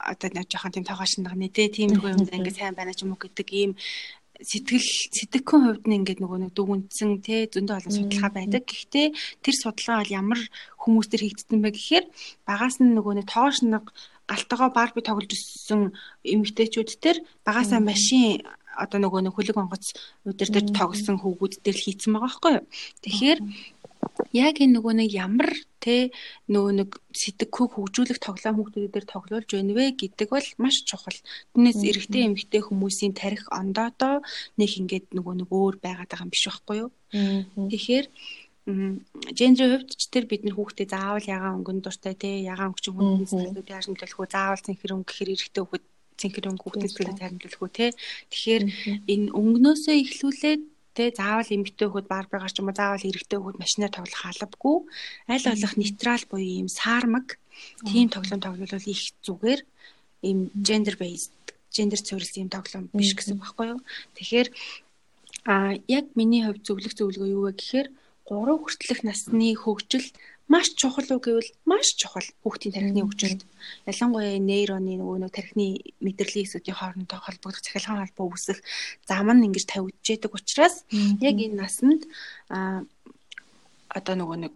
одоо 0.00 0.28
нэг 0.32 0.48
жоохон 0.48 0.72
тийм 0.72 0.86
тоогоошног 0.88 1.34
нэ 1.36 1.48
тиймэрхүү 1.52 2.10
юм 2.16 2.24
ингээд 2.24 2.56
сайн 2.56 2.74
байна 2.74 2.96
ч 2.96 3.04
юм 3.04 3.12
уу 3.12 3.20
гэдэг 3.20 3.48
ийм 3.52 3.72
сэтгэл 4.38 4.86
сэтгэхүйн 5.18 5.62
хувьд 5.66 5.84
нь 5.90 5.98
ингээд 5.98 6.22
нөгөө 6.22 6.38
нэг 6.46 6.52
дүгнсэн 6.54 7.10
те 7.26 7.50
зөндөө 7.50 7.76
олон 7.82 7.94
судалгаа 7.94 8.32
байдаг. 8.38 8.62
Гэхдээ 8.70 9.06
тэр 9.42 9.54
судалгаа 9.58 9.98
бол 9.98 10.14
ямар 10.14 10.40
хүмүүс 10.78 11.06
төр 11.10 11.22
хийгдсэн 11.26 11.58
бэ 11.58 11.70
гэхээр 11.74 12.04
багаас 12.46 12.78
нь 12.78 12.94
нөгөө 12.94 13.14
нэг 13.18 13.26
тоош 13.26 13.66
нэг 13.66 13.90
галтайгаа 14.30 14.70
барби 14.70 15.00
тоглож 15.02 15.32
өссөн 15.34 15.90
эмэгтэйчүүд 16.22 16.90
төр 17.02 17.16
багаасаа 17.42 17.82
машин 17.82 18.46
одоо 18.78 18.98
нөгөө 19.02 19.20
нэг 19.26 19.34
хөлөг 19.34 19.58
онгоц 19.58 19.98
өдөр 20.24 20.48
төр 20.54 20.66
тоглосон 20.72 21.18
хүүгүүд 21.18 21.54
төр 21.66 21.76
хийцэн 21.76 22.14
байгаа 22.14 22.26
байхгүй 22.30 22.52
юу. 22.56 22.66
Тэгэхээр 23.02 23.38
яг 24.32 24.56
энэ 24.62 24.74
нөгөө 24.78 24.94
нэг 25.02 25.10
ямар 25.14 25.50
те 25.82 26.10
нөгөө 26.50 26.72
нэг 26.78 26.90
сэтгэхүйг 27.10 27.70
хөгжүүлэх 27.74 28.18
тоглоом 28.22 28.56
хүүхдүүд 28.62 28.92
дээр 28.94 29.06
тоглуулж 29.10 29.50
байна 29.50 29.74
вэ 29.74 29.84
гэдэг 29.98 30.28
бол 30.30 30.48
маш 30.62 30.82
чухал. 30.86 31.18
Түүнээс 31.54 31.80
эрэгтэй 31.82 32.22
эмэгтэй 32.26 32.62
хүмүүсийн 32.62 33.14
тарих 33.14 33.46
ондоодоо 33.50 34.22
нэг 34.58 34.70
ингээд 34.78 35.06
нөгөө 35.14 35.34
нэг 35.42 35.48
өөр 35.50 35.76
байгаад 35.82 36.10
байгаа 36.10 36.26
юм 36.26 36.34
биш 36.34 36.44
байхгүй 36.46 36.76
юу? 36.82 36.90
Тэгэхээр 37.10 38.06
гендрийн 38.68 39.70
хувьд 39.72 39.90
ч 39.96 40.02
тэр 40.12 40.28
бидний 40.28 40.52
хүүхдээ 40.52 40.86
заавал 40.92 41.24
ягаан 41.24 41.56
өнгөн 41.64 41.80
дуртай 41.80 42.14
те 42.14 42.44
ягаан 42.44 42.76
өнгөч 42.76 42.86
хүн 42.92 43.24
сэтгэлүүд 43.24 43.72
яаж 43.72 43.86
нөлөөлөх 43.88 44.18
вэ? 44.20 44.28
Заавал 44.28 44.60
цэнхэр 44.60 44.92
өнгө 44.92 45.08
гэхээр 45.08 45.32
эрэгтэй 45.32 45.62
хүүхэд 45.64 45.84
цэнхэр 46.20 46.50
өнгө 46.50 46.62
хүүхдээ 46.66 46.90
сэтгэлд 46.90 47.20
харимтлуулах 47.22 47.62
үү 47.62 47.72
те. 47.72 47.86
Тэгэхээр 48.30 48.64
энэ 49.12 49.32
өнгнөөсөө 49.38 49.94
ихлүүлээд 50.02 50.62
те 50.98 51.04
заавал 51.14 51.46
эмэгтэй 51.46 51.86
хөхөд 51.86 52.06
барбагаар 52.10 52.52
ч 52.52 52.58
юм 52.58 52.68
уу 52.68 52.76
заавал 52.76 53.06
эрэгтэй 53.06 53.38
хөхөд 53.38 53.62
машинаар 53.62 53.92
тоглох 53.94 54.24
албагүй. 54.26 54.76
Аль 55.30 55.46
болох 55.46 55.74
нейтрал 55.78 56.24
буюу 56.26 56.50
ийм 56.58 56.68
саармаг 56.68 57.38
тийм 57.86 58.10
тоглоом 58.10 58.42
тоглол 58.42 58.66
их 58.66 59.02
зүгээр. 59.22 59.60
Ийм 60.26 60.50
gender 60.66 60.98
based 60.98 61.30
gender 61.70 62.00
цэвэрлсэн 62.02 62.42
юм 62.46 62.50
тоглоом 62.50 62.90
биш 62.90 63.14
гэсэн 63.14 63.38
багхгүй 63.38 63.78
юу. 63.78 63.80
Тэгэхээр 64.18 64.48
а 65.46 65.78
яг 65.86 66.06
миний 66.18 66.42
хувьд 66.42 66.66
зөвлөх 66.66 66.94
зөвлөгөө 66.98 67.28
юу 67.30 67.42
вэ 67.46 67.52
гэхээр 67.54 67.88
3 68.26 68.58
хүртэлх 68.58 69.00
насны 69.06 69.54
хөгжил 69.54 70.06
маш 70.48 70.72
чухал 70.80 71.08
уу 71.12 71.20
гэвэл 71.20 71.50
маш 71.68 71.94
чухал 72.00 72.24
хүүхдийн 72.42 72.74
тархины 72.74 73.04
хөгжилд. 73.04 73.42
Ялангуяа 73.84 74.40
нейроны 74.40 74.96
нөгөө 74.96 75.18
нэг 75.22 75.32
тархины 75.36 75.66
мэдрэлийн 76.00 76.44
хэсүүдийн 76.48 76.78
хоорондоо 76.80 77.18
холбогдох 77.20 77.62
цахилгаан 77.64 78.02
холбоо 78.08 78.26
үүсэх 78.32 78.58
зам 79.04 79.28
нь 79.36 79.46
ингэж 79.46 79.64
тавигдж 79.68 80.06
яадаг 80.08 80.32
учраас 80.32 80.88
яг 81.20 81.36
энэ 81.36 81.60
насанд 81.60 82.08
а 82.48 82.82
одоо 83.92 84.14
нөгөө 84.16 84.38
нэг 84.40 84.54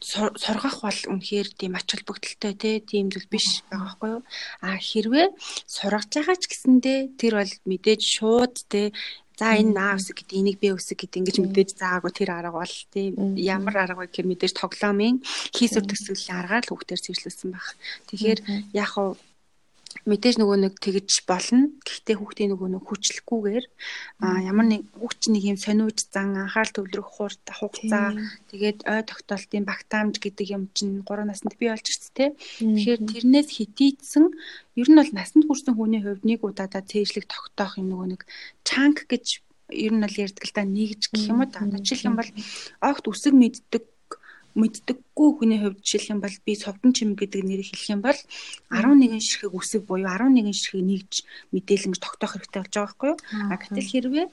сургах 0.00 0.80
бол 0.80 1.00
үнэхээр 1.12 1.48
тийм 1.58 1.76
ач 1.76 1.88
холбогдолтой 1.92 2.52
те 2.56 2.80
тийм 2.80 3.12
зүйл 3.12 3.28
биш 3.28 3.60
байгаа 3.68 3.84
байхгүй 3.84 4.10
юу? 4.16 4.22
А 4.64 4.68
хэрвээ 4.80 5.26
сургаж 5.68 6.08
байгаа 6.12 6.36
ч 6.40 6.44
гэсэндээ 6.48 6.98
тэр 7.20 7.32
бол 7.40 7.52
мэдээж 7.68 8.02
шууд 8.16 8.54
те 8.72 8.92
За 9.42 9.58
энэ 9.58 9.74
наа 9.74 9.98
үсэг 9.98 10.22
гэдэг 10.22 10.38
энийг 10.38 10.58
би 10.62 10.70
үсэг 10.70 11.02
гэдэг 11.02 11.18
ингэж 11.18 11.36
мэдээж 11.42 11.70
заагаагүй 11.74 12.12
тэр 12.14 12.30
арга 12.30 12.62
бол 12.62 12.76
тийм 12.94 13.34
ямар 13.34 13.74
арга 13.74 13.98
вэ 13.98 14.06
гэхээр 14.06 14.30
мэдээж 14.30 14.54
тоглоомын 14.54 15.18
хийсвэр 15.50 15.82
төсвөлийн 15.82 16.38
аргаар 16.38 16.62
л 16.62 16.70
хүүхдээр 16.70 17.02
цэвэрлүүлсэн 17.02 17.50
баг. 17.50 17.66
Тэгэхээр 18.06 18.38
яг 18.70 18.92
уу 19.02 19.18
мэдээж 20.08 20.36
нөгөө 20.40 20.58
нэг 20.64 20.74
тэгж 20.80 21.24
болно. 21.28 21.70
Гэхдээ 21.84 22.16
хүүхдийн 22.18 22.50
нөгөө 22.52 22.68
нэг 22.74 22.84
хүчлэхгүйгээр 22.88 23.64
а 24.24 24.42
ямар 24.42 24.66
нэг 24.66 24.82
хүүхд 24.96 25.22
нэг 25.30 25.42
юм 25.52 25.58
сониуч 25.60 25.98
зан 26.10 26.36
анхаарал 26.36 26.72
төвлөрөх 26.72 27.08
хугацаа 27.12 28.16
тэгээд 28.50 28.78
ой 28.88 29.02
тогтоолтын 29.04 29.64
багтаамж 29.68 30.14
гэдэг 30.18 30.46
юм 30.50 30.62
чинь 30.74 31.04
3 31.04 31.28
наснд 31.28 31.54
бий 31.60 31.70
болж 31.70 31.86
ирсэн 31.86 32.12
тэ. 32.16 32.34
Тэгэхээр 32.58 33.00
тэрнээс 33.06 33.48
хитийдсэн 33.52 34.24
ер 34.80 34.88
нь 34.88 34.98
бол 34.98 35.12
насанд 35.12 35.44
хүрсэн 35.46 35.76
хүний 35.76 36.02
хувьд 36.02 36.24
нэг 36.24 36.40
удаадаа 36.42 36.82
цээжлэг 36.82 37.28
тогтоох 37.28 37.76
юм 37.76 37.92
нөгөө 37.92 38.08
нэг 38.16 38.22
чанк 38.64 39.04
гэж 39.06 39.44
ер 39.72 39.92
нь 39.92 40.04
бол 40.04 40.16
ярьдаг 40.20 40.44
л 40.44 40.54
да 40.56 40.64
нэгж 40.64 41.02
гэх 41.12 41.28
юм 41.32 41.40
уу 41.40 41.48
да. 41.48 41.64
Жишээлх 41.64 42.08
юм 42.08 42.16
бол 42.20 42.30
огт 42.80 43.04
үсэг 43.08 43.32
мэддэг 43.32 43.82
мэддэггүй 44.54 45.28
хүний 45.38 45.60
хувьд 45.60 45.80
жишээлх 45.80 46.12
юм 46.12 46.20
бол 46.20 46.36
би 46.44 46.52
совдон 46.56 46.92
чим 46.92 47.14
гэдэг 47.16 47.42
нэрийг 47.44 47.68
хэлэх 47.72 47.92
юм 47.96 48.02
бол 48.04 48.18
11 48.68 49.20
ширхэг 49.20 49.52
үсэг 49.52 49.82
буюу 49.88 50.08
11 50.08 50.52
ширхэг 50.52 50.84
нэгж 50.84 51.12
мэдээлэл 51.52 51.86
ингэж 51.88 52.00
тогтоох 52.02 52.36
хэрэгтэй 52.36 52.60
болж 52.60 52.72
байгаа 52.72 52.86
байхгүй 52.92 53.08
юу? 53.12 53.18
А 53.48 53.54
гэтэл 53.56 53.90
хэрвээ 53.92 54.26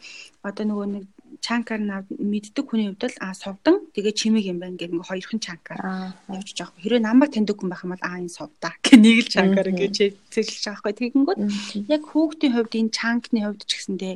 одоо 0.44 0.66
нөгөө 0.68 0.88
нэг 0.92 1.06
чанкаар 1.40 1.82
мэддэг 2.10 2.66
хүний 2.68 2.92
хувьд 2.92 3.16
л 3.16 3.18
а 3.24 3.34
совдон 3.34 3.88
тэгээ 3.96 4.14
чимэг 4.20 4.44
юм 4.44 4.60
байна 4.60 4.76
гэх 4.76 4.92
ингээ 4.92 5.08
хоёрхан 5.08 5.40
чанкаар 5.40 5.80
явж 6.28 6.50
байгаа 6.52 6.68
байхгүй. 6.68 6.84
Хэрвээ 6.84 7.06
намайг 7.06 7.32
таньдаг 7.32 7.56
хүн 7.56 7.70
байх 7.72 7.84
юм 7.86 7.94
бол 7.96 8.04
а 8.04 8.20
энэ 8.20 8.34
совдаа 8.34 8.74
гэх 8.84 8.98
нэг 9.00 9.18
л 9.24 9.34
чанкаар 9.34 9.72
ингээ 9.72 9.92
цэглэж 10.34 10.64
байгаа 10.68 10.84
байхгүй. 10.84 11.00
Тэгэнгүүт 11.00 11.40
яг 11.88 12.04
хүүхдийн 12.10 12.54
хувьд 12.56 12.74
энэ 12.76 12.96
чанкны 12.96 13.40
хувьд 13.46 13.64
ч 13.64 13.72
гэсэндээ 13.78 14.16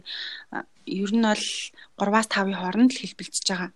ер 0.83 1.11
нь 1.15 1.23
бол 1.23 1.45
3-5-ын 1.95 2.59
хооронд 2.59 2.91
л 2.91 3.01
хэлбэлцэж 3.01 3.45
байгаа 3.47 3.71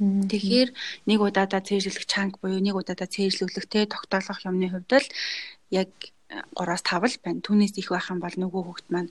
Тэгэхээр 0.00 0.70
нэг 1.06 1.18
удаадаа 1.20 1.60
цээжлэх 1.60 2.06
чанг 2.08 2.40
буюу 2.40 2.58
нэг 2.58 2.74
удаадаа 2.74 3.06
цээжлүүлэх 3.06 3.66
те 3.68 3.86
тогтоолох 3.86 4.40
юмны 4.48 4.66
хувьд 4.72 4.92
л 4.98 5.08
яг 5.70 5.90
3-5 6.56 7.12
л 7.12 7.16
байна. 7.22 7.44
Түүнээс 7.44 7.76
их 7.76 7.92
байх 7.92 8.08
юм 8.08 8.18
бол 8.24 8.32
нөгөө 8.32 8.62
хүүхэд 8.64 8.88
маань 8.90 9.10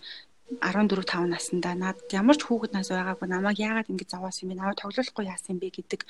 14 0.59 1.05
5 1.07 1.31
наснда 1.31 1.71
над 1.79 1.97
ямар 2.11 2.35
ч 2.35 2.43
хүүхэд 2.43 2.75
нас 2.75 2.91
байгаагүй 2.91 3.27
намайг 3.29 3.57
яагаад 3.61 3.87
ингэ 3.87 4.11
зовоос 4.11 4.43
юм 4.43 4.51
бэ 4.51 4.59
наваа 4.59 4.75
тоглохгүй 4.75 5.25
яасан 5.31 5.61
бэ 5.61 5.71
гэдэг 5.71 6.01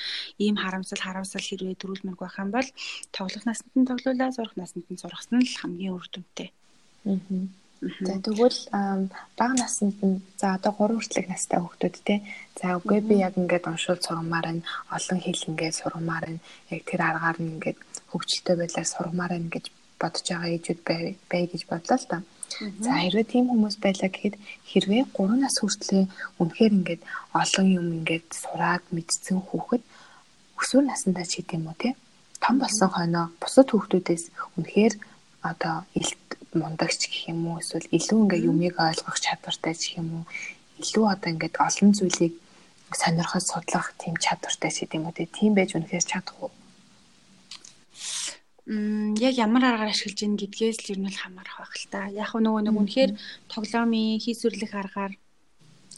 ийм 0.41 0.55
харамсал 0.57 1.03
харамсал 1.03 1.45
хэрвээ 1.45 1.77
төрүүлмэг 1.77 2.17
байх 2.17 2.41
юм 2.41 2.49
бол 2.49 2.69
тоглох 3.13 3.45
наснд 3.45 3.73
нь 3.77 3.85
тоглоулаа 3.85 4.33
сурах 4.33 4.55
наснд 4.57 4.87
нь 4.89 4.97
сургасан 4.97 5.45
л 5.45 5.59
хамгийн 5.61 5.93
үр 5.93 6.07
дүнтэй. 6.09 6.49
Аа 7.05 7.60
За 7.81 8.13
тэгвэл 8.21 8.59
бага 9.37 9.55
наснд 9.57 9.97
нь 10.05 10.21
за 10.37 10.53
одоо 10.57 10.71
3 10.77 11.01
хүртэлх 11.01 11.29
настай 11.33 11.59
хүүхдүүд 11.61 11.95
те. 12.05 12.15
За 12.61 12.77
үгүй 12.77 12.99
би 13.01 13.15
яг 13.25 13.33
ингээд 13.41 13.65
уншуул 13.65 13.97
сургамаар 14.05 14.47
нь 14.53 14.65
олон 14.95 15.19
хэл 15.25 15.49
ингээд 15.49 15.79
сургамаар 15.81 16.25
нь 16.33 16.43
яг 16.73 16.81
тэр 16.85 17.01
аргаар 17.09 17.37
нь 17.41 17.51
ингээд 17.57 17.77
хөгжилтэй 18.13 18.55
байдлаар 18.57 18.89
сургамаар 18.93 19.33
нь 19.41 19.49
гэж 19.53 19.65
бодож 20.01 20.25
байгаа 20.29 20.53
ээжүүд 20.55 20.79
бай 21.29 21.43
гэж 21.49 21.61
бодлоо 21.71 21.97
л 21.97 22.09
та. 22.11 22.17
За 22.85 22.91
хэрвээ 23.01 23.25
тийм 23.31 23.45
хүмүүс 23.49 23.75
байлаа 23.81 24.09
гэхэд 24.13 24.35
хэрвээ 24.69 25.03
3 25.17 25.41
нас 25.41 25.55
хүртлээр 25.57 26.07
үнэхээр 26.41 26.73
ингээд 26.77 27.01
олон 27.41 27.67
юм 27.79 27.87
ингээд 27.97 28.27
сураад 28.41 28.83
мэдсэн 28.93 29.39
хүүхэд 29.41 29.83
өсвөр 30.61 30.85
насндаа 30.85 31.25
ч 31.25 31.41
гэдэм 31.41 31.65
үү 31.65 31.77
те. 31.81 31.89
Том 32.43 32.55
болсон 32.61 32.89
хойноо 32.93 33.25
бусад 33.41 33.67
хүүхдүүдээс 33.73 34.23
үнэхээр 34.57 34.93
одоо 35.49 35.75
илт 35.97 36.29
мундагч 36.53 37.01
гэх 37.07 37.31
юм 37.33 37.47
уу? 37.47 37.61
эсвэл 37.61 37.87
илүү 37.97 38.19
ингээ 38.23 38.45
юмыг 38.51 38.75
ойлгох 38.79 39.17
чадвартай 39.25 39.73
гэх 39.73 39.97
юм 40.01 40.07
уу? 40.15 40.25
Илүү 40.81 41.05
одоо 41.13 41.29
ингээд 41.31 41.55
олон 41.67 41.89
зүйлийг 41.97 42.33
сонирхож 42.99 43.43
судлах 43.47 43.87
тийм 44.01 44.15
чадвартай 44.19 44.71
ч 44.71 44.77
гэдэм 44.83 45.07
үү 45.07 45.27
тийм 45.31 45.51
байж 45.55 45.71
үнэхээр 45.75 46.05
чадах 46.11 46.37
уу? 46.43 46.51
Мм 48.67 49.17
яг 49.17 49.35
ямар 49.35 49.63
аргаар 49.65 49.91
ашиглаж 49.91 50.19
ийн 50.21 50.35
гэдгээс 50.37 50.77
л 50.85 50.91
ер 50.93 50.99
нь 51.01 51.09
хамаарах 51.11 51.57
байх 51.59 51.73
л 51.75 51.87
та. 51.91 52.07
Яг 52.13 52.31
нөгөө 52.35 52.61
нэг 52.67 52.75
үнэхээр 52.77 53.11
тоглоомын 53.51 54.21
хийсвэрлэх 54.23 54.73
аргаар. 54.77 55.13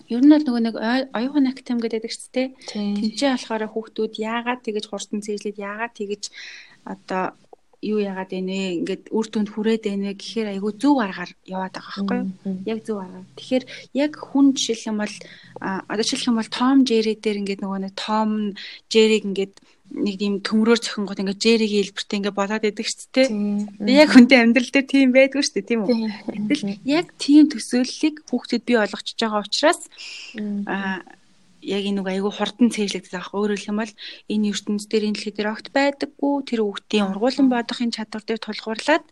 Ер 0.09 0.21
нь 0.23 0.31
бол 0.31 0.45
нөгөө 0.47 0.63
нэг 0.63 0.75
оюухан 1.11 1.51
актем 1.51 1.77
гэдэг 1.83 2.07
ч 2.07 2.17
тийм. 2.33 2.49
Тэнцээ 2.71 3.35
болохоор 3.35 3.63
хүүхдүүд 3.67 4.13
яагаад 4.15 4.61
тэгэж 4.63 4.85
хурдан 4.89 5.19
цэжлээд 5.25 5.57
яагаад 5.59 5.93
тэгэж 5.93 6.23
одоо 6.87 7.35
юу 7.83 7.99
яагаад 7.99 8.31
байна 8.31 8.51
вэ? 8.55 8.75
Ингээд 8.79 9.03
үр 9.11 9.27
дүнд 9.27 9.49
хүрээд 9.51 9.83
байна 9.83 10.03
вэ 10.09 10.13
гэхээр 10.15 10.47
айгүй 10.55 10.71
зөв 10.79 10.95
аргаар 11.03 11.31
яваад 11.43 11.73
байгаа 11.75 11.91
байхгүй 11.91 12.17
юу? 12.23 12.29
Яг 12.63 12.79
зөв 12.87 12.97
аргаар. 13.03 13.27
Тэгэхээр 13.35 13.65
яг 13.99 14.11
хүн 14.15 14.45
жишээлх 14.55 14.87
юм 14.87 14.97
бол 15.03 15.15
одоо 15.59 16.03
жишээлх 16.03 16.29
юм 16.31 16.39
бол 16.39 16.51
Том 16.51 16.77
Джерри 16.87 17.13
дээр 17.19 17.41
ингээд 17.43 17.61
нөгөө 17.63 17.79
нэг 17.83 17.93
Том 17.99 18.29
Джерриг 18.87 19.23
ингээд 19.27 19.55
нэг 19.93 20.15
тийм 20.17 20.33
төмрөөр 20.41 20.79
зөхөнгөт 20.81 21.21
ингээд 21.21 21.41
Джерригийн 21.43 21.85
хэлбэртэй 21.85 22.17
ингээд 22.17 22.39
болоод 22.39 22.65
идэг 22.65 22.87
шүү 22.87 23.09
дээ. 23.13 23.27
Яг 23.93 24.09
хүнтэй 24.09 24.39
амьдрал 24.41 24.71
дээр 24.73 24.87
тийм 24.89 25.13
байдгүй 25.13 25.43
шүү 25.43 25.55
дээ, 25.59 25.69
тийм 25.69 25.81
үү? 25.85 25.97
Гэтэл 26.49 26.63
яг 26.87 27.07
тийм 27.21 27.45
төсөөллийг 27.51 28.25
хүүхдэд 28.25 28.63
бий 28.65 28.77
болгочихж 28.79 29.19
байгаа 29.21 29.45
учраас 29.45 29.81
аа 30.65 31.05
яг 31.63 31.83
энэ 31.87 32.03
нэг 32.03 32.07
айгүй 32.11 32.31
хурдан 32.35 32.69
цээжлэгдэж 32.75 33.11
байгаа. 33.15 33.39
Өөрөөр 33.39 33.59
хэлэх 33.59 33.71
юм 33.71 33.79
бол 33.79 33.93
энэ 34.33 34.47
ертөнцийн 34.51 34.89
дээр 34.91 35.03
энэ 35.07 35.15
дэлхий 35.15 35.33
дээр 35.35 35.53
огт 35.55 35.67
байдаггүй 35.71 36.33
тэр 36.43 36.61
хүүхдийн 36.63 37.09
ургуулсан 37.11 37.47
бодохын 37.49 37.95
чадвар 37.95 38.23
дээр 38.27 38.41
тулгуурлаад 38.43 39.05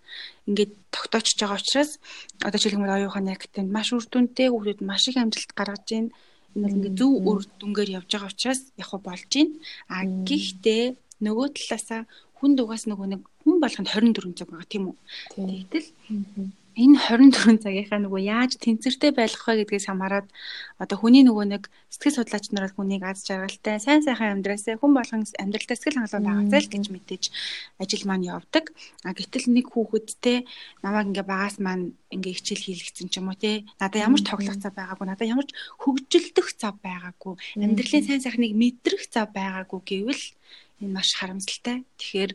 ингээд 0.47 0.71
тогтоочж 0.91 1.37
байгаа 1.39 1.59
учраас 1.59 1.91
одоо 2.43 2.59
жишээлбэл 2.59 2.97
оюухан 2.97 3.31
актанд 3.31 3.69
маш 3.71 3.89
үр 3.95 4.05
дүнтэй 4.05 4.47
хүүхдүүд 4.51 4.79
маш 4.83 5.03
их 5.07 5.17
амжилт 5.17 5.51
гаргаж 5.55 5.85
байна. 5.87 6.11
Энэ 6.55 6.63
бол 6.63 6.75
ингээд 6.75 6.99
зөв 6.99 7.11
үр 7.29 7.41
дүнгээр 7.59 7.89
явж 7.97 8.09
байгаа 8.11 8.31
учраас 8.31 8.61
яг 8.75 8.87
хөө 8.91 9.01
болж 9.07 9.31
байна. 9.31 9.53
А 9.87 10.03
гэхдээ 10.03 10.83
нөгөө 11.23 11.47
талаасаа 11.55 12.01
хүн 12.37 12.51
дугаас 12.57 12.83
нөгөө 12.89 13.07
нэг 13.13 13.21
хүн 13.45 13.57
болгонд 13.63 13.89
24 13.93 14.37
цаг 14.37 14.49
байгаа 14.49 14.67
тийм 14.69 14.83
үү. 14.89 14.95
Тэгтэл 15.37 15.87
энэ 16.77 16.95
24 17.03 17.63
цагийнхаа 17.63 17.99
нөгөө 17.99 18.21
яаж 18.31 18.51
тэнцвэртэй 18.63 19.11
байх 19.11 19.35
вэ 19.35 19.67
гэдгээс 19.67 19.91
хамаарат 19.91 20.27
одоо 20.79 20.97
хүний 20.99 21.23
нөгөө 21.27 21.45
нэг 21.51 21.63
сэтгэл 21.91 22.23
судлаач 22.23 22.45
нар 22.55 22.71
бол 22.71 22.87
хүнийг 22.87 23.03
аз 23.03 23.27
жаргалтай 23.27 23.75
сайн 23.83 24.01
сайхан 24.01 24.39
амьдраасаа 24.39 24.79
хүн 24.79 24.95
болгон 24.95 25.27
амьдралдаа 25.35 25.75
сэтгэл 25.75 25.99
хангалуун 25.99 26.47
байгаасай 26.47 26.61
л 26.63 26.71
гэж 26.71 26.85
мэдээж 26.95 27.23
ажил 27.83 28.03
маань 28.07 28.29
явдаг. 28.31 28.71
А 29.03 29.11
гэтэл 29.11 29.51
нэг 29.51 29.67
хүүхэдтэй 29.67 30.47
намайг 30.79 31.11
ингээ 31.11 31.27
багаас 31.27 31.59
маань 31.59 31.91
ингээ 32.07 32.39
хичээл 32.39 32.65
хийлгэсэн 32.65 33.07
ч 33.11 33.19
юм 33.19 33.27
уу 33.27 33.35
те 33.35 33.67
надад 33.75 34.07
ямар 34.07 34.21
тоглох 34.23 34.55
цав 34.55 34.71
байгаагүй 34.71 35.05
надад 35.11 35.27
ямар 35.27 35.45
ч 35.47 35.51
хөгжилдөх 35.83 36.47
цав 36.55 36.79
байгаагүй 36.79 37.35
амьдралын 37.59 38.05
сайн 38.07 38.23
сайхныг 38.23 38.55
мэдрэх 38.55 39.03
цав 39.11 39.27
байгаагүй 39.35 39.79
гэвэл 39.83 40.23
энэ 40.81 40.95
маш 40.97 41.09
харамсалтай. 41.15 41.77
Тэгэхээр 42.01 42.31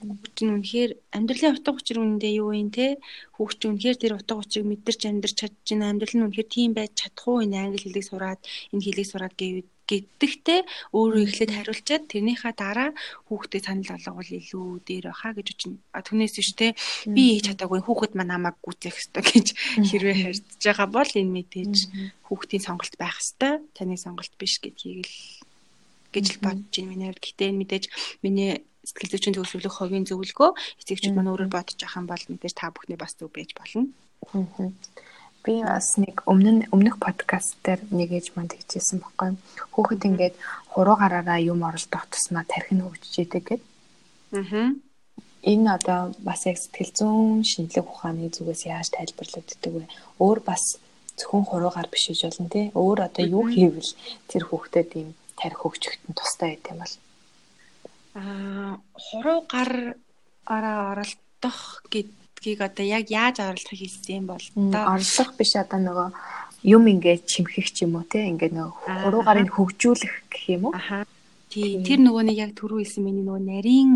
хүүхд 0.00 0.36
нь 0.44 0.52
үнэхээр 0.54 0.90
амьдралын 1.16 1.54
утга 1.56 1.72
учир 1.72 1.98
үнэндээ 2.00 2.32
юу 2.42 2.52
юм 2.52 2.70
те 2.70 3.00
хүүхд 3.36 3.56
чинь 3.58 3.70
үнэхээр 3.74 3.96
тэр 4.00 4.12
утга 4.20 4.34
учирыг 4.36 4.66
мэдэрч 4.68 5.00
амьдарч 5.08 5.34
чадж 5.40 5.56
байна. 5.72 5.90
Амьдрал 5.90 6.14
нь 6.16 6.24
үнэхээр 6.26 6.48
тийм 6.52 6.70
байж 6.76 6.92
чадах 7.00 7.26
уу 7.26 7.44
энэ 7.44 7.56
англи 7.56 7.80
хэлийг 7.82 8.06
сураад 8.06 8.40
энэ 8.72 8.84
хэлийг 8.84 9.08
сураад 9.08 9.34
гэвэл 9.36 9.68
гэдэгтээ 9.86 10.60
өөрөө 10.98 11.22
эхлээд 11.26 11.52
хариулчаад 11.54 12.04
тэрнийхаа 12.10 12.52
дараа 12.58 12.90
хүүхдэд 13.30 13.66
санал 13.70 13.90
болговол 13.94 14.30
илүү 14.34 14.68
дээр 14.82 15.06
баха 15.14 15.30
гэж 15.30 15.46
үчнэ. 15.54 15.78
А 15.94 16.02
түүнээс 16.02 16.34
биш 16.38 16.50
те 16.58 16.74
би 17.06 17.38
хийж 17.38 17.54
чадаагүй 17.54 17.80
хүүхэд 17.86 18.12
маань 18.18 18.34
намайг 18.34 18.58
гүйцэх 18.66 18.98
ёстой 18.98 19.22
гэж 19.22 19.46
хэрвээ 19.86 20.16
харьцаж 20.26 20.62
байгаа 20.66 20.88
бол 20.90 21.10
энэ 21.14 21.34
мэдээж 21.38 21.76
хүүхдийн 22.26 22.66
сонголт 22.66 22.94
байх 22.98 23.22
ёстой. 23.22 23.62
Таны 23.78 23.94
сонголт 23.94 24.34
биш 24.34 24.58
гэдгийг 24.58 25.06
л 25.06 25.45
гэж 26.16 26.26
л 26.32 26.44
бодож 26.44 26.72
байна 26.72 26.90
миний 26.90 27.08
хувьд. 27.12 27.20
Гэтэ 27.20 27.44
энэ 27.52 27.60
мэдээж 27.60 27.84
миний 28.24 28.52
сэтгэл 28.86 29.12
зүйчийн 29.12 29.36
төгсгөлөх 29.36 29.76
ховийн 29.76 30.06
зөвлөгөө 30.08 30.50
эцэгчүүд 30.80 31.14
маань 31.14 31.30
өөрөөр 31.34 31.50
бодож 31.50 31.78
авах 31.82 31.98
юм 31.98 32.06
бол 32.06 32.24
мэдээж 32.30 32.54
та 32.56 32.70
бүхний 32.70 32.98
бас 32.98 33.12
зөв 33.18 33.28
байж 33.34 33.50
болно. 33.58 33.90
Би 35.44 35.62
бас 35.62 35.98
нэг 35.98 36.26
өмнө 36.26 36.70
өмнөх 36.74 36.98
подкаст 37.02 37.58
дээр 37.66 37.82
нэг 37.90 38.10
ээж 38.14 38.34
манд 38.34 38.54
хэлжсэн 38.54 38.98
баггүй. 39.02 39.38
Хүүхэд 39.74 40.02
ингээд 40.06 40.34
хуруу 40.74 40.96
гараараа 40.98 41.38
юм 41.38 41.62
оролдох 41.66 42.06
тусмаа 42.10 42.42
тархин 42.46 42.82
хөгжиж 42.82 43.14
идэг 43.22 43.44
гэд. 43.46 43.62
Аа. 44.38 44.74
Энэ 45.46 45.68
одоо 45.78 46.10
бас 46.26 46.46
яг 46.50 46.58
сэтгэл 46.58 46.90
зүйн 46.98 47.46
шинжлэх 47.46 47.86
ухааны 47.86 48.30
зүгээс 48.34 48.66
яаж 48.66 48.90
тайлбарлагддаг 48.90 49.72
вэ? 49.74 49.86
Өөр 50.18 50.38
бас 50.42 50.82
зөвхөн 51.18 51.46
хуруугаар 51.46 51.88
биш 51.90 52.10
гэж 52.10 52.20
болно 52.26 52.50
тий. 52.50 52.66
Өөр 52.74 52.98
одоо 53.06 53.24
юу 53.26 53.44
хийвэл 53.46 53.90
тэр 54.26 54.42
хүүхдэд 54.50 54.90
ийм 54.98 55.14
тарих 55.36 55.60
хөгжихөд 55.60 56.02
нь 56.08 56.16
тустай 56.16 56.56
байт 56.56 56.66
юм 56.72 56.78
бол. 56.80 56.94
Аа 58.16 58.72
хуруу 58.96 59.40
гар 59.52 59.72
араа 60.48 60.78
оролдох 60.92 61.60
гэдгийг 61.92 62.60
одоо 62.64 62.84
яг 62.84 63.10
яаж 63.12 63.36
оролдох 63.44 63.76
хэлсэн 63.76 64.16
юм 64.20 64.26
бол 64.32 64.46
оролдох 64.72 65.30
биш 65.36 65.52
одоо 65.56 65.80
нөгөө 65.84 66.08
юм 66.64 66.82
ингээд 66.88 67.28
чимхэх 67.28 67.68
ч 67.70 67.84
юм 67.84 68.00
уу 68.00 68.08
те 68.08 68.26
ингээд 68.32 68.56
нөгөө 68.56 68.72
хуруу 69.04 69.22
гарыг 69.22 69.52
хөгжүүлэх 69.52 70.14
гэх 70.32 70.44
юм 70.56 70.62
уу? 70.70 70.74
Аха. 70.74 71.04
Тий 71.52 71.84
тэр 71.84 72.00
нөгөө 72.00 72.22
нэг 72.32 72.36
яг 72.40 72.52
түрүү 72.56 72.80
хэлсэн 72.82 73.04
миний 73.04 73.22
нөгөө 73.22 73.42
нарийн 73.44 73.90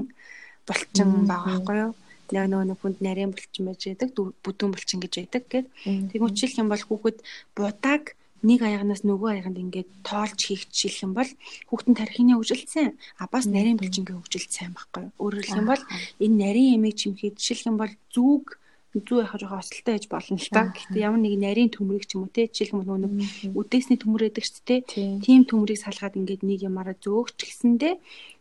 булчин 0.68 1.26
байгаа 1.26 1.51
байхгүй 1.57 1.76
юу? 1.88 1.93
Яг 2.30 2.47
нөгөө 2.47 2.66
нэг 2.68 2.78
хүнд 2.78 2.99
нарийн 3.03 3.32
булчин 3.34 3.64
байж 3.66 3.82
байдаг 3.88 4.11
бүдүүн 4.14 4.70
булчин 4.76 5.01
гэж 5.03 5.14
байдаг 5.18 5.45
гэд. 5.51 5.66
Тэгмүчил 6.14 6.61
юм 6.62 6.68
бол 6.70 6.84
хүүхэд 6.84 7.18
будааг 7.57 8.14
нэг 8.47 8.61
аягнаас 8.64 9.03
нөгөө 9.05 9.30
аяганд 9.36 9.59
ингээд 9.61 9.88
тоолж 10.07 10.38
хийх 10.41 10.64
жишээлх 10.72 11.05
юм 11.07 11.12
бол 11.18 11.30
хүүхдэн 11.68 11.97
тархины 11.97 12.32
хөгжилсэн 12.36 12.97
а 13.20 13.28
бас 13.32 13.45
нарийн 13.45 13.76
булчингийн 13.76 14.20
хөгжилт 14.20 14.53
сайн 14.53 14.72
байхгүй. 14.72 15.12
Өөрөөр 15.20 15.45
хэлэх 15.45 15.61
юм 15.61 15.70
бол 15.70 15.84
энэ 16.24 16.36
нарийн 16.41 16.74
ямиг 16.80 16.95
чимхий 16.97 17.30
жишээлх 17.36 17.68
юм 17.70 17.76
бол 17.76 17.93
зүг 18.14 18.61
зүү 18.91 19.22
яхаа 19.22 19.38
жоохон 19.38 19.62
осолтой 19.62 19.95
байж 19.95 20.07
болно 20.11 20.34
л 20.34 20.51
та. 20.51 20.74
Гэхдээ 20.74 21.07
ямар 21.07 21.22
нэг 21.22 21.34
нарийн 21.38 21.70
төмрийг 21.70 22.11
ч 22.11 22.18
юм 22.18 22.26
уу 22.26 22.34
те 22.34 22.51
жишээлбэл 22.51 22.91
нөгөө 22.91 23.55
үдээсний 23.55 23.99
төмөр 24.03 24.26
байдаг 24.26 24.43
ч 24.43 24.59
те. 24.66 24.82
Тийм 24.82 25.47
төмрийг 25.47 25.78
салгаад 25.78 26.18
ингээд 26.18 26.43
нэг 26.43 26.66
ямаараа 26.66 26.99
зөөгч 26.99 27.38
гэсэндээ 27.38 27.95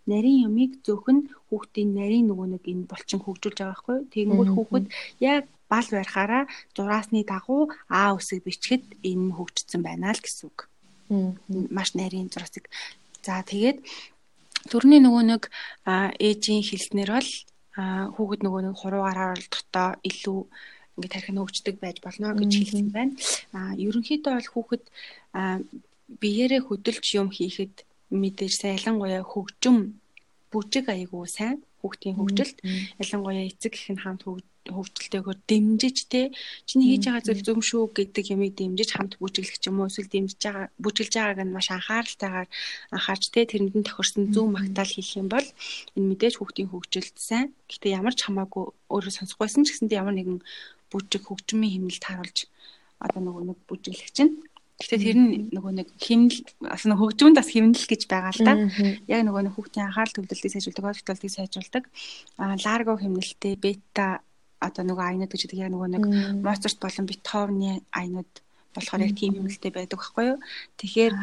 нарийн 0.09 0.49
ямыг 0.49 0.81
зөөх 0.81 1.05
нь 1.13 1.29
хүүхдийн 1.53 1.89
нарийн 1.93 2.25
нөгөө 2.33 2.47
нэг 2.57 2.63
энэ 2.65 2.89
булчин 2.89 3.21
хөгжүүлж 3.21 3.57
байгаа 3.61 3.69
байхгүй. 3.77 3.97
Тэгэнгүүт 4.09 4.49
хүүхэд 4.57 4.85
яг 5.21 5.45
бал 5.69 5.87
барихаараа 5.87 6.43
зураасны 6.75 7.23
дагуу 7.23 7.69
А 7.89 8.13
үсэг 8.17 8.43
бичгэд 8.43 8.83
энэ 9.05 9.33
хөгжсөн 9.37 9.81
байна 9.85 10.11
л 10.11 10.21
гэсэн 10.21 10.49
үг. 10.49 10.67
Маш 11.69 11.93
нарийн 11.93 12.29
зурасыг. 12.33 12.67
За 13.21 13.41
тэгээд 13.45 13.85
төрний 14.67 14.99
нөгөө 14.99 15.23
нэг 15.29 15.43
ээжийн 16.19 16.65
хэлснэр 16.65 17.09
бол 17.15 17.31
хүүхэд 18.15 18.41
нөгөө 18.43 18.61
нэг 18.67 18.75
хуруугаар 18.75 19.19
оролдохдоо 19.37 19.89
илүү 20.03 20.39
ингээд 20.99 21.13
тархин 21.15 21.39
хөгждөг 21.39 21.75
байж 21.79 21.97
болно 22.03 22.35
гэж 22.35 22.51
хэлсэн 22.51 22.89
байна. 22.91 23.13
А 23.55 23.71
ерөнхийдөө 23.77 24.33
бол 24.35 24.49
хүүхэд 24.51 24.83
биеэрээ 26.21 26.61
хөдөлж 26.65 27.05
юм 27.15 27.29
хийхэд 27.31 27.87
мэдээж 28.11 28.53
сайлангуяа 28.59 29.23
хөгжим 29.23 30.01
бүжиг 30.51 30.89
айгуу 30.89 31.25
сайн 31.29 31.61
хүүхдийн 31.81 32.17
хөгжилд 32.17 32.57
ялангуяа 32.99 33.47
эцэг 33.47 33.73
их 33.77 33.87
нь 33.93 34.01
хамт 34.03 34.25
хөгжилтэйгээр 34.75 35.39
дэмжиж 35.49 35.97
те 36.11 36.21
чиний 36.69 36.87
хийж 36.93 37.03
байгаа 37.07 37.25
зүйл 37.25 37.45
зөв 37.47 37.59
шүү 37.69 37.83
гэдэг 37.97 38.25
ямыг 38.35 38.53
дэмжиж 38.59 38.89
хамт 38.93 39.13
бүжиглэх 39.21 39.59
ч 39.61 39.65
юм 39.69 39.79
уу 39.79 39.89
эсвэл 39.89 40.13
дэмжиж 40.13 40.39
байгаа 40.43 40.65
бүжиглж 40.83 41.13
байгааг 41.15 41.39
нь 41.45 41.55
маш 41.55 41.67
анхааралтайгаар 41.71 42.47
анхаарч 42.95 43.23
те 43.33 43.41
тэрэнд 43.49 43.75
нь 43.77 43.87
тохирсон 43.87 44.23
зөв 44.33 44.45
магтаал 44.51 44.91
хийх 44.93 45.11
юм 45.21 45.27
бол 45.33 45.47
энэ 45.95 46.09
мэдээж 46.09 46.35
хүүхдийн 46.37 46.71
хөгжилд 46.71 47.17
сайн. 47.17 47.47
Гэхдээ 47.69 47.97
ямар 47.99 48.13
ч 48.17 48.19
хамаагүй 48.25 48.65
өөрөө 48.93 49.13
сонсохгүйсэн 49.15 49.63
ч 49.65 49.69
гэсэндээ 49.73 50.01
ямар 50.01 50.15
нэгэн 50.17 50.39
бүжиг 50.91 51.23
хөгжмийн 51.25 51.73
хэмнэлт 51.73 52.05
харуулж 52.05 52.39
одоо 53.05 53.21
нөгөө 53.23 53.43
нэг 53.49 53.59
бүжиглэх 53.69 54.11
чинь 54.15 54.33
Гэхдээ 54.79 54.99
тэр 55.11 55.17
нь 55.19 55.51
нөгөө 55.51 55.73
нэг 55.75 55.87
химнэл 55.99 56.39
бас 56.63 56.87
нэг 56.87 56.99
хөгжмөнд 57.03 57.35
бас 57.35 57.51
химнэл 57.51 57.83
гэж 57.83 58.07
байгаа 58.07 58.31
л 58.31 58.47
да. 58.47 58.53
Яг 59.11 59.27
нөгөө 59.27 59.51
нэг 59.51 59.53
хүүхдийн 59.59 59.91
анхаарал 59.91 60.15
төвлөлтийг 60.15 60.55
сайжруулдаг, 60.55 60.87
ойлголт 60.87 61.03
төвлөлтийг 61.03 61.35
сайжруулдаг. 61.35 61.83
Аа 62.39 62.55
ларго 62.63 62.95
химнэлтэй, 62.95 63.59
бета 63.59 64.23
одоо 64.59 64.83
нөгөө 64.85 65.05
айнууд 65.07 65.31
гэж 65.31 65.41
яг 65.55 65.71
нөгөө 65.71 65.89
нэг 65.95 66.03
Моцарт 66.43 66.77
болон 66.83 67.05
Бетховны 67.07 67.81
айнууд 67.95 68.31
болохоор 68.75 69.01
яг 69.07 69.13
тийм 69.17 69.33
хэмнэлтэй 69.33 69.71
байдаг 69.73 69.97
байхгүй 69.99 70.25
юу. 70.35 70.39
Тэгэхээр 70.77 71.13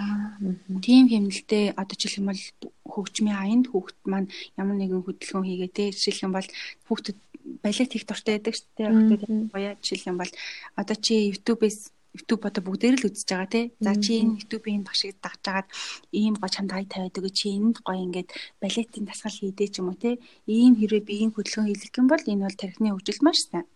тийм 0.83 1.05
хэмнэлтэй 1.09 1.65
одоо 1.79 1.97
жишээлх 1.97 2.21
юм 2.21 2.29
бол 2.31 2.43
хөгжмийн 2.91 3.39
аянд 3.39 3.67
хүүхэд 3.71 3.99
маань 4.11 4.29
ямар 4.59 4.77
нэгэн 4.77 5.05
хөдөлгөөн 5.07 5.47
хийгээ 5.47 5.71
те 5.71 5.85
жишээлх 5.95 6.27
юм 6.27 6.33
бол 6.35 6.49
хүүхдэд 6.91 7.19
балет 7.63 7.91
хийх 7.93 8.07
дуртай 8.07 8.35
байдаг 8.37 8.55
шүү 8.59 8.69
дээ. 8.75 8.91
Хүүхдэд 8.91 9.23
гоёа 9.55 9.73
жишээлх 9.79 10.11
юм 10.11 10.19
бол 10.19 10.33
одоо 10.75 10.97
чи 10.99 11.15
YouTube-ээс 11.31 11.79
YouTube 12.17 12.49
одоо 12.49 12.63
бүгдээр 12.65 12.97
л 12.97 13.07
үзэж 13.07 13.29
байгаа 13.29 13.51
тий. 13.53 13.65
За 13.85 13.93
чи 13.95 14.25
энэ 14.25 14.41
YouTube-ийн 14.41 14.83
багшийг 14.89 15.21
дагж 15.21 15.45
агаад 15.45 15.69
ийм 16.11 16.35
гоо 16.41 16.49
чамд 16.49 16.73
хай 16.73 16.89
тавиад 16.89 17.19
өгөө 17.21 17.33
чи 17.37 17.47
энд 17.53 17.77
гоё 17.85 18.01
ингээд 18.01 18.33
балетын 18.59 19.05
дасгал 19.05 19.37
хийдэй 19.37 19.69
ч 19.69 19.85
юм 19.85 19.93
уу 19.93 19.99
тий. 20.01 20.17
Ийм 20.49 20.75
хэрвээ 20.81 21.05
биеийн 21.05 21.33
хөдөлгөөн 21.37 21.69
хийлгэх 21.69 22.01
юм 22.01 22.09
бол 22.09 22.25
энэ 22.25 22.45
бол 22.49 22.57
тархины 22.57 22.89
хөгжил 22.91 23.21
маш 23.21 23.39
сайн. 23.45 23.67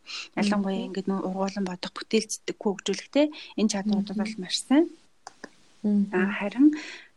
Ялангуяа 0.41 0.86
ингээд 0.88 1.09
ургуулan 1.12 1.64
бодох 1.68 1.93
бүтээлцдэггүй 1.95 2.70
хөгжүүлэх 2.72 3.09
тий. 3.12 3.26
Энэ 3.61 3.70
чадруудад 3.72 4.16
бол 4.16 4.34
маш 4.43 4.57
сайн. 4.64 4.84
Аа 6.16 6.28
харин 6.41 6.72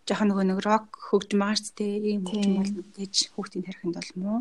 жоохон 0.07 0.27
нөгөө 0.29 0.45
нэг 0.51 0.59
рок 0.67 0.87
хөгжим 1.07 1.39
байгаа 1.39 1.63
ч 1.63 1.71
тий. 1.79 1.91
Ийм 2.11 2.27
хөгжим 2.27 2.53
бол 2.59 2.71
мэдээж 2.77 3.15
хүүхдийн 3.31 3.63
тархинд 3.63 3.95
бол 3.95 4.11
муу 4.19 4.39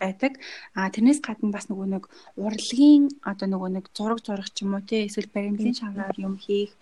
байдаг. 0.00 0.32
А 0.74 0.90
тэрнээс 0.94 1.20
гадна 1.22 1.54
бас 1.54 1.66
нөгөө 1.70 1.88
нэг 1.94 2.04
урлагийн 2.36 3.04
одоо 3.30 3.46
нөгөө 3.48 3.70
нэг 3.76 3.84
зураг 3.96 4.20
зурах 4.26 4.50
ч 4.54 4.64
юм 4.64 4.74
уу 4.74 4.82
те 4.82 5.06
эсвэл 5.06 5.34
баримтлын 5.34 5.78
шавнаар 5.78 6.16
юм 6.26 6.34
хийх 6.44 6.72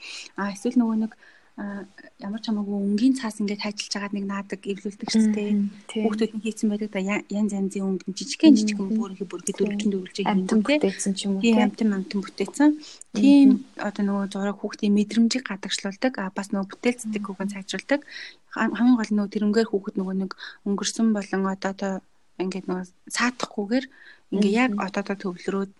а 0.40 0.52
эсвэл 0.54 0.80
нөгөө 0.80 0.96
нэг 1.04 1.12
ямар 1.52 2.40
ч 2.40 2.48
хамаагүй 2.48 2.76
өнгийн 2.80 3.12
цаас 3.20 3.36
ингээд 3.36 3.60
хайчилж 3.60 3.92
байгаад 3.92 4.16
нэг 4.16 4.24
наадаг 4.24 4.60
эвлүүлдэг 4.64 5.08
шүү 5.12 5.36
дээ. 5.36 5.52
Хүүхдүүд 6.00 6.32
нь 6.32 6.44
хийцэн 6.48 6.68
байдаг 6.72 6.90
да 6.96 7.00
янз 7.04 7.52
янзын 7.52 7.84
өнгө 8.00 8.08
жижигхэн 8.16 8.56
жижигхэн 8.56 8.96
бүрхи 8.96 9.24
бүрхи 9.28 9.52
дөрвөлжин 9.52 9.92
дөрвөлжин 9.92 10.26
хийдэг 10.32 10.64
бүтээсэн 10.64 11.12
ч 11.12 11.28
юм 11.28 11.36
уу 11.36 11.44
тийм 11.44 11.60
амтан 11.60 11.92
амтан 11.92 12.20
бүтээсэн. 12.24 12.70
Тийм 13.12 13.48
одоо 13.76 14.02
нөгөө 14.08 14.26
зураг 14.32 14.56
хүүхдийн 14.64 14.96
мэдрэмжийг 14.96 15.44
гадагшлуулдаг. 15.44 16.12
А 16.24 16.32
бас 16.32 16.48
нөгөө 16.56 16.72
бүтээлцдэг 16.72 17.20
хүүхэн 17.20 17.52
сайжруулдаг. 17.52 18.00
Хамгийн 18.56 18.96
гол 18.96 19.10
нь 19.12 19.16
нөгөө 19.20 19.34
тэрнгээр 19.36 19.68
хүүхэд 19.68 19.96
нөгөө 20.00 20.16
нэг 20.24 20.32
өнгөрсөн 20.64 21.12
болон 21.12 21.42
одоо 21.52 22.00
ингээд 22.38 22.66
нөгөө 22.68 22.86
саатахгүйгээр 23.16 23.86
ингээ 24.32 24.52
яг 24.64 24.72
одоодоо 24.80 25.16
төвлөрөөд 25.20 25.72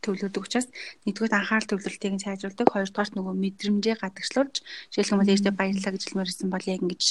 төвлөрдөг 0.00 0.42
учраас 0.42 0.68
нэгдүгээр 1.04 1.36
анхаарал 1.36 1.70
төвлөрөлтийг 1.70 2.14
нь 2.16 2.24
сайжруулдаг 2.24 2.68
хоёрдугаар 2.72 3.10
нөгөө 3.12 3.34
мэдрэмжээ 3.36 3.96
гадагшлуулж 4.00 4.54
жишээлх 4.90 5.12
юм 5.12 5.20
бол 5.20 5.32
ээжтэй 5.32 5.54
баярлалаа 5.54 5.92
гэж 5.92 6.02
хэлмээр 6.08 6.30
ирсэн 6.32 6.48
бол 6.50 6.70
яг 6.72 6.80
ингэж 6.80 7.02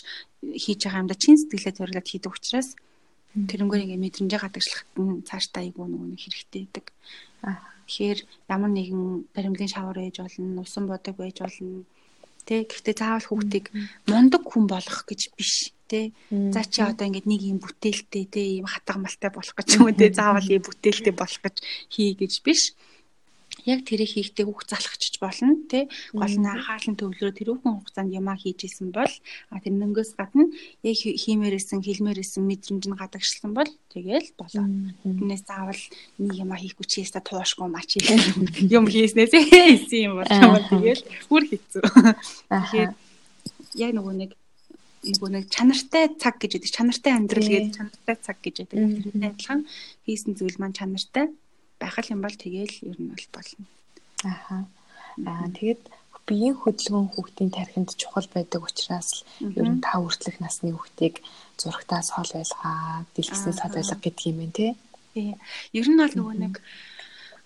хийж 0.57 0.79
байгаа 0.83 1.01
юмда 1.05 1.15
чин 1.21 1.37
сэтгэлээ 1.37 1.77
зориулаад 1.77 2.07
хийдэг 2.09 2.33
учраас 2.33 2.69
тэрнгээр 3.29 3.83
ингээ 3.85 4.03
мэдрэмжээ 4.03 4.41
гадагшлахад 4.41 4.89
нь 4.97 5.21
цаашдаа 5.21 5.61
айгүй 5.61 5.85
нөгөө 5.85 6.07
нэг 6.09 6.21
хэрэгтэй 6.25 6.61
байдаг. 6.65 6.85
Тэгэхээр 7.85 8.19
ямар 8.49 8.71
нэгэн 8.73 9.01
баримлын 9.33 9.69
шавар 9.69 9.97
ээж 10.01 10.17
болно, 10.21 10.65
усан 10.65 10.85
бодог 10.89 11.15
байж 11.17 11.37
болно. 11.37 11.85
Тэ 12.45 12.65
гэхдээ 12.65 12.95
заавал 12.97 13.29
хүүхдийг 13.29 13.65
мундаг 14.09 14.43
хүн 14.49 14.65
болгох 14.65 15.05
гэж 15.05 15.21
биш 15.37 15.73
тий. 15.89 16.13
За 16.29 16.61
чи 16.63 16.85
одоо 16.85 17.09
ингээд 17.09 17.25
нэг 17.25 17.41
юм 17.41 17.59
бүтээлтэй 17.59 18.25
тий 18.29 18.47
ийм 18.61 18.69
хатга 18.69 19.01
малтай 19.01 19.33
болох 19.33 19.57
гэж 19.57 19.81
юм 19.81 19.89
тий 19.97 20.13
заавал 20.13 20.45
ийм 20.45 20.61
бүтээлтэй 20.61 21.13
болох 21.17 21.41
гэж 21.41 21.55
хий 21.89 22.13
гэж 22.13 22.33
биш. 22.45 22.77
Яг 23.67 23.83
тэрийг 23.83 24.13
хийхдээ 24.13 24.45
хүүхд 24.47 24.71
залхачиж 24.71 25.19
болно 25.19 25.57
тий. 25.67 25.89
Гол 26.15 26.31
нь 26.31 26.47
анхаарал 26.47 26.89
нь 26.93 26.99
төвлөрөө 26.99 27.33
тэрүүхэн 27.35 27.73
хугацаанд 27.75 28.15
ямаа 28.15 28.37
хийж 28.39 28.69
исэн 28.69 28.93
бол 28.95 29.11
тэрнээс 29.51 30.15
гадна 30.15 30.47
яг 30.85 30.95
хиймээрсэн 30.95 31.83
хэлмээрсэн 31.83 32.43
мэдрэмж 32.45 32.83
нь 32.87 32.99
гадагшлсан 32.99 33.51
бол 33.51 33.67
тэгэл 33.91 34.29
болоо. 34.39 34.65
Тэрнээс 35.03 35.43
заавал 35.43 35.83
нэг 36.21 36.33
ямаа 36.39 36.59
хийхгүй 36.61 36.85
чи 36.87 37.03
яста 37.03 37.19
туушгүй 37.19 37.67
мач 37.67 37.99
юм 38.77 38.85
хийснээс 38.87 39.33
хийсэн 39.51 39.99
юм 40.07 40.13
бол 40.23 40.65
тэгэл 40.71 41.03
бүр 41.27 41.43
хэцүү. 41.51 41.83
Тэгэхээр 42.47 42.91
яг 43.75 43.91
нөгөө 43.97 44.13
нэг 44.15 44.31
нөгөө 45.03 45.29
нэг 45.31 45.45
чанартай 45.53 46.11
цаг 46.19 46.35
гэж 46.41 46.51
байдаг. 46.59 46.71
Чанартай 46.75 47.13
амьдрал 47.15 47.49
гэдэг 47.49 47.75
чанартай 47.75 48.15
цаг 48.19 48.37
гэж 48.43 48.55
байдаг. 48.67 48.77
Тэрний 49.03 49.29
адилхан 49.31 49.61
хийсэн 50.05 50.33
зүйл 50.35 50.57
маань 50.59 50.75
чанартай 50.75 51.25
байх 51.79 51.95
юм 52.11 52.21
бол 52.21 52.35
тэгээл 52.35 52.75
ер 52.91 52.97
нь 52.99 53.11
бол 53.11 53.27
болно. 53.31 53.63
Аха. 54.27 54.67
Аа 55.23 55.47
тэгээд 55.55 55.83
биеийн 56.29 56.55
хөдөлгөөн 56.61 57.09
хүүхдийн 57.15 57.49
тархинд 57.49 57.89
чухал 57.97 58.27
байдаг 58.29 58.61
учраас 58.61 59.25
л 59.41 59.49
ер 59.57 59.65
нь 59.65 59.81
та 59.81 59.97
хүртэлх 59.97 60.37
насны 60.43 60.69
хүүхдийг 60.75 61.15
зурагтаас 61.57 62.13
хол 62.13 62.29
байлгаа, 62.29 63.07
дэлгэснээс 63.17 63.59
хол 63.59 63.75
байлга 63.75 63.97
гэдэг 63.97 64.25
юм 64.29 64.37
байна 64.39 64.53
тий. 64.53 64.71
Ер 65.73 65.87
нь 65.89 65.97
бол 65.97 66.13
нөгөө 66.13 66.35
нэг 66.37 66.53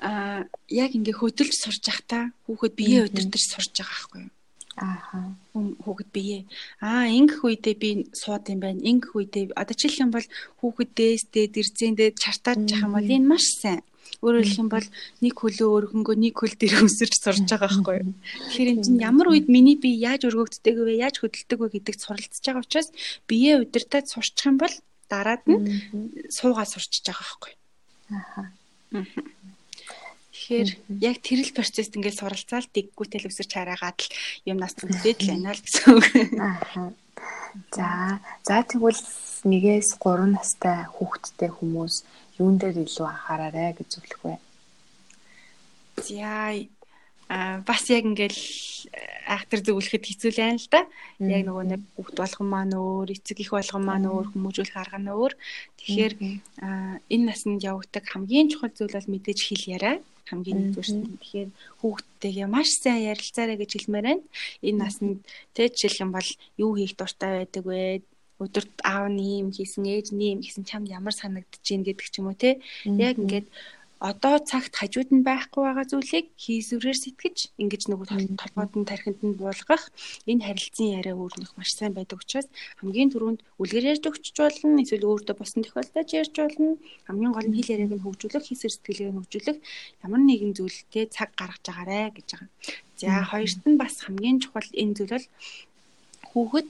аа 0.04 0.44
яг 0.68 0.92
ингээ 1.00 1.16
хөдөлж 1.16 1.56
сурж 1.56 1.84
явахдаа 1.88 2.24
хүүхэд 2.44 2.74
биеэ 2.76 3.08
удирдах 3.08 3.40
сурж 3.40 3.72
байгаа 3.72 3.96
байхгүй 3.96 4.20
юу? 4.28 4.32
Ааха. 4.78 5.38
Хүүхэд 5.54 6.10
бие. 6.10 6.46
Аа, 6.82 7.06
ингэх 7.06 7.46
үедээ 7.46 7.76
би 7.78 7.90
сууд 8.14 8.50
юм 8.50 8.60
байна. 8.60 8.82
Ингэх 8.82 9.14
үедээ 9.14 9.54
одоо 9.54 9.76
жишээлх 9.78 10.02
юм 10.02 10.12
бол 10.12 10.28
хүүхэд 10.60 10.92
дээсдээ 10.98 11.46
дэрзэндээ 11.54 12.10
чартаад 12.18 12.66
жах 12.66 12.82
юм 12.82 12.98
бол 12.98 13.06
энэ 13.06 13.30
маш 13.30 13.46
сайн. 13.62 13.86
Өөрөөр 14.26 14.46
хэлэх 14.46 14.64
юм 14.64 14.72
бол 14.74 14.88
нэг 15.22 15.34
хөлөө 15.38 15.70
өөрхөнгөө 15.94 16.16
нэг 16.18 16.34
хөл 16.34 16.56
дээр 16.58 16.88
өсөрч 16.88 17.14
сурж 17.22 17.46
байгаа 17.46 17.70
байхгүй 17.70 17.96
юу. 18.02 18.14
Тэгэхээр 18.50 18.72
энэ 18.74 18.84
чинь 18.88 19.04
ямар 19.04 19.28
үед 19.30 19.48
миний 19.52 19.78
бие 19.78 20.00
яаж 20.00 20.26
өргөгддөг 20.26 20.76
вэ, 20.80 20.94
яаж 21.06 21.22
хөдөлдөг 21.22 21.60
вэ 21.60 21.68
гэдэгт 21.78 22.02
суралцж 22.02 22.42
байгаа 22.42 22.64
учраас 22.64 22.90
биеэ 23.28 23.62
удирдах 23.62 24.08
сурчих 24.08 24.48
юм 24.48 24.58
бол 24.58 24.74
дараад 25.12 25.44
нь 25.46 25.62
суугаад 26.32 26.72
сурчиж 26.72 27.04
байгаа 27.04 27.26
байхгүй 27.30 27.52
юу. 27.52 27.60
Ааха. 28.16 28.44
Тэгэхээр 30.44 30.70
яг 31.00 31.18
тэрэл 31.24 31.56
процесс 31.56 31.88
ингээд 31.96 32.20
суралцаал 32.20 32.68
дэггүүтэл 32.76 33.32
өсөрч 33.32 33.52
хараагаад 33.56 34.00
л 34.04 34.12
юм 34.44 34.60
нас 34.60 34.76
төгөөд 34.76 35.20
л 35.24 35.30
байна 35.32 35.56
л 35.56 35.64
гэсэн 35.64 35.88
үг. 35.96 36.04
За, 37.72 38.20
за 38.44 38.56
тэгвэл 38.68 39.00
нэгээс 39.48 40.04
3 40.04 40.36
настай 40.36 40.84
хүүхэдтэй 40.92 41.48
хүмүүс 41.48 42.04
юун 42.44 42.60
дээр 42.60 42.84
илүү 42.84 43.08
анхаараарэ 43.08 43.80
гэж 43.80 43.88
зөвлөх 43.88 44.22
вэ? 44.28 44.36
За, 46.04 46.52
а 47.30 47.64
бас 47.66 47.88
яг 47.90 48.04
ингээл 48.04 48.40
актер 49.28 49.60
зөвлөхөд 49.64 50.04
хэцүү 50.04 50.32
л 50.36 50.42
байна 50.44 50.60
л 50.60 50.70
да. 50.72 50.82
Яг 51.20 51.42
нөгөө 51.48 51.66
нэг 51.72 51.82
хүүхд 51.96 52.16
болгон 52.20 52.48
маань 52.52 52.76
өөр, 52.76 53.10
эцэг 53.16 53.40
их 53.40 53.52
болгон 53.56 53.84
маань 53.88 54.08
өөр, 54.12 54.28
хүмүүжүүлэх 54.36 54.76
арга 54.76 55.00
нь 55.00 55.12
өөр. 55.12 55.34
Тэгэхээр 55.80 56.14
энэ 57.08 57.26
наснд 57.28 57.64
явагддаг 57.64 58.04
хамгийн 58.04 58.52
чухал 58.52 58.76
зүйл 58.76 58.92
бол 58.92 59.12
мэдээж 59.16 59.40
хэл 59.40 59.72
яриа 59.80 59.96
хамгийн 60.28 60.76
нэгдүгээр. 60.76 60.90
Тэгэхээр 61.24 61.50
хүүхдтэйгээ 61.80 62.48
маш 62.48 62.70
сайн 62.80 63.12
ярилцаарай 63.12 63.58
гэж 63.60 63.72
хэлмээр 63.76 64.06
байна. 64.08 64.24
Энэ 64.64 64.80
наснд 64.80 65.20
тэ 65.56 65.72
жишээлх 65.72 66.04
юм 66.04 66.12
бол 66.16 66.30
юу 66.60 66.72
хийх 66.76 66.96
дуртай 66.96 67.44
байдаг 67.44 67.64
вэ? 67.64 68.04
Өдөрт 68.42 68.76
аав 68.84 69.08
нэм 69.08 69.54
хийсэн, 69.56 69.88
ээж 69.88 70.08
нэм 70.12 70.44
хийсэн 70.44 70.64
чамд 70.68 70.92
ямар 70.92 71.16
санагдаж 71.16 71.64
байна 71.64 71.86
гэдэг 71.88 72.08
ч 72.12 72.16
юм 72.20 72.28
уу 72.32 72.36
те. 72.40 72.60
Яг 72.84 73.20
ингээд 73.20 73.48
одоо 74.10 74.36
цагт 74.50 74.74
хажууд 74.76 75.10
нь 75.16 75.24
байхгүй 75.24 75.64
байгаа 75.64 75.88
зүйлийг 75.88 76.28
хийсвэрээр 76.44 76.98
сэтгэж 77.00 77.38
ингэж 77.62 77.82
нөгөө 77.88 78.08
толгойд 78.36 78.74
нь 78.76 78.90
тархинд 78.92 79.20
нь 79.24 79.40
буулгах 79.40 79.84
энэ 80.28 80.44
харилцан 80.44 80.88
яриа 81.00 81.16
өөрнөх 81.16 81.56
маш 81.56 81.72
сайн 81.72 81.96
байдаг 81.96 82.20
учраас 82.20 82.48
хамгийн 82.84 83.16
түрүүнд 83.16 83.40
үлгэр 83.64 83.90
ярьж 83.96 84.04
өгч 84.12 84.26
болно 84.36 84.84
эсвэл 84.84 85.08
өөртөө 85.08 85.36
босон 85.40 85.64
тохиолдолд 85.64 86.10
ярьж 86.20 86.36
болно 86.36 86.76
хамгийн 87.08 87.32
гол 87.32 87.48
нь 87.48 87.56
хэл 87.56 87.74
яриаг 87.76 87.92
нь 87.96 88.04
хөгжүүлэх 88.04 88.44
хийсвэр 88.44 88.76
сэтгэлгээг 88.76 89.12
нь 89.16 89.20
хөгжүүлэх 89.24 89.58
ямар 90.04 90.22
нэгэн 90.28 90.52
зүйлтэй 90.58 91.06
цаг 91.16 91.30
гаргаж 91.40 91.66
агаарэ 91.72 92.12
гэж 92.12 92.28
байгаа. 92.36 92.50
За 93.00 93.12
хоёрт 93.32 93.64
нь 93.64 93.80
бас 93.80 93.96
хамгийн 94.04 94.44
чухал 94.44 94.68
энэ 94.82 94.96
зүйл 95.00 95.16
бол 95.16 95.28
хүүхэд 96.32 96.68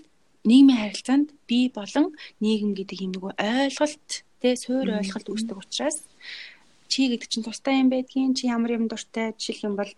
нийгмийн 0.50 0.80
харилцаанд 0.86 1.28
бие 1.50 1.74
болон 1.74 2.06
нийгэм 2.44 2.72
гэдэг 2.78 2.98
юм 3.06 3.12
нөгөө 3.18 3.34
ойлголт 3.42 4.10
тэ 4.42 4.60
суур 4.60 4.88
ойлголт 5.00 5.28
үүсдэг 5.32 5.58
учраас 5.58 5.98
чи 6.94 7.02
гэдэг 7.10 7.30
чинь 7.32 7.48
тустай 7.48 7.82
юм 7.82 7.90
байдгийн 7.90 8.38
чи 8.38 8.44
ямар 8.56 8.78
юм 8.78 8.86
дуртай 8.86 9.34
жишээлх 9.34 9.66
юм 9.66 9.76
бол 9.82 9.92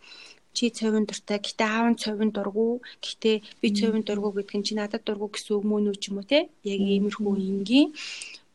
чи 0.56 0.72
цовын 0.72 1.04
дуртай 1.04 1.38
гэтээ 1.44 1.68
аав 1.68 1.88
нь 1.92 2.00
цовын 2.00 2.32
дургу 2.32 2.80
гэтээ 3.04 3.36
би 3.62 3.68
цовын 3.76 4.04
дургу 4.08 4.32
гэдэг 4.32 4.56
нь 4.56 4.66
чи 4.68 4.74
надад 4.80 5.04
дургу 5.04 5.28
гэсэн 5.36 5.52
үг 5.60 5.66
мөн 5.68 5.92
үү 5.92 5.98
ч 6.00 6.04
юм 6.10 6.24
уу 6.24 6.30
те 6.32 6.48
яг 6.64 6.80
иймэрхүү 6.80 7.34
энгийн 7.52 7.92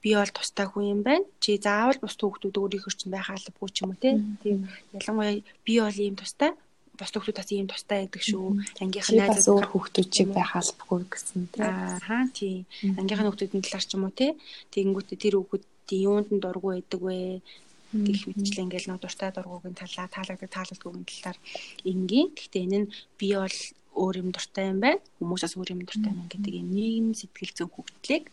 би 0.01 0.17
бол 0.17 0.33
тустай 0.33 0.67
хүн 0.67 0.85
юм 0.95 1.01
байна. 1.05 1.29
Чи 1.45 1.61
заавал 1.61 2.01
бус 2.01 2.17
хүүхдүүд 2.17 2.57
өөрийнхөө 2.57 2.97
чинь 2.97 3.13
байх 3.13 3.29
албагүй 3.29 3.69
ч 3.69 3.85
юм 3.85 3.93
уу 3.93 4.01
те. 4.01 4.17
Тийм 4.41 4.65
ялангуяа 4.97 5.45
би 5.45 5.75
бол 5.77 5.99
ийм 6.01 6.17
тустай 6.17 6.57
бос 6.97 7.13
хүүхдүүд 7.13 7.37
бас 7.37 7.51
ийм 7.53 7.69
тустай 7.69 8.09
байдаг 8.09 8.23
шүү. 8.25 8.47
Ангийнхаа 8.81 9.17
найзууд 9.21 9.61
өөр 9.61 9.69
хүүхдүүд 9.69 10.09
чиг 10.09 10.29
байх 10.33 10.53
албагүй 10.57 11.05
гэсэн 11.05 11.41
тийм. 11.53 11.69
Аа 11.69 12.25
тий. 12.33 12.65
Ангийнхаа 12.97 13.29
хүүхдүүдийн 13.29 13.65
талаар 13.65 13.85
ч 13.85 13.93
юм 13.97 14.05
уу 14.09 14.15
тий. 14.17 14.33
Тэгэнгүүтээ 14.73 15.19
тэр 15.21 15.35
хүүхдүүдийн 15.37 16.05
юунд 16.09 16.29
нь 16.33 16.41
дургу 16.41 16.69
байдаг 16.73 17.01
вэ? 17.05 17.45
Гэх 17.93 18.23
мэтчлэн 18.31 18.65
ингээл 18.67 18.89
нөө 18.91 19.01
дуртай 19.03 19.31
дургуугийн 19.35 19.77
талаа 19.79 20.07
таалагддаг 20.11 20.51
таалагддаггүй 20.51 21.05
талаар 21.09 21.39
энгийн. 21.85 22.29
Гэхдээ 22.37 22.65
энэ 22.67 22.79
нь 22.85 22.93
би 23.19 23.29
бол 23.35 23.59
өөр 23.99 24.15
юм 24.23 24.29
дуртай 24.31 24.65
юм 24.73 24.79
байна. 24.85 25.03
Хүмүүсээс 25.19 25.55
өөр 25.59 25.71
юм 25.75 25.81
дуртай 25.85 26.11
юм 26.11 26.27
гэдэг 26.31 26.55
юм 26.61 26.69
нийгэм 26.71 27.09
сэтгэл 27.19 27.57
зүйн 27.57 27.71
хөгжлийг 27.75 28.25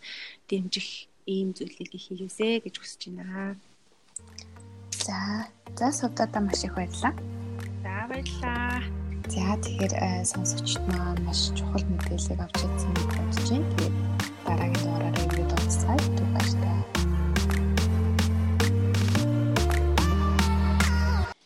дэмжих 0.49 0.89
ийм 1.25 1.51
зүйлийг 1.57 1.91
хийгээсэ 1.91 2.61
гэж 2.63 2.75
хүсэж 2.77 3.01
байна. 3.13 3.57
За, 4.93 5.49
за 5.77 5.87
сувдаа 5.93 6.29
маш 6.41 6.61
их 6.63 6.77
баярлалаа 6.77 7.15
баярлалаа. 8.07 8.81
За 9.27 9.59
тэгэхээр 9.59 9.93
э, 9.99 10.23
сонсогчд 10.23 10.79
маань 10.87 11.19
маш 11.27 11.51
чухал 11.51 11.83
мэдээллийг 11.83 12.39
авч 12.39 12.55
чадсан 12.63 12.91
гэж 12.95 13.07
бодож 13.11 13.47
байна. 13.51 13.67
Тэгээд 13.75 13.95
дараагийн 14.47 15.06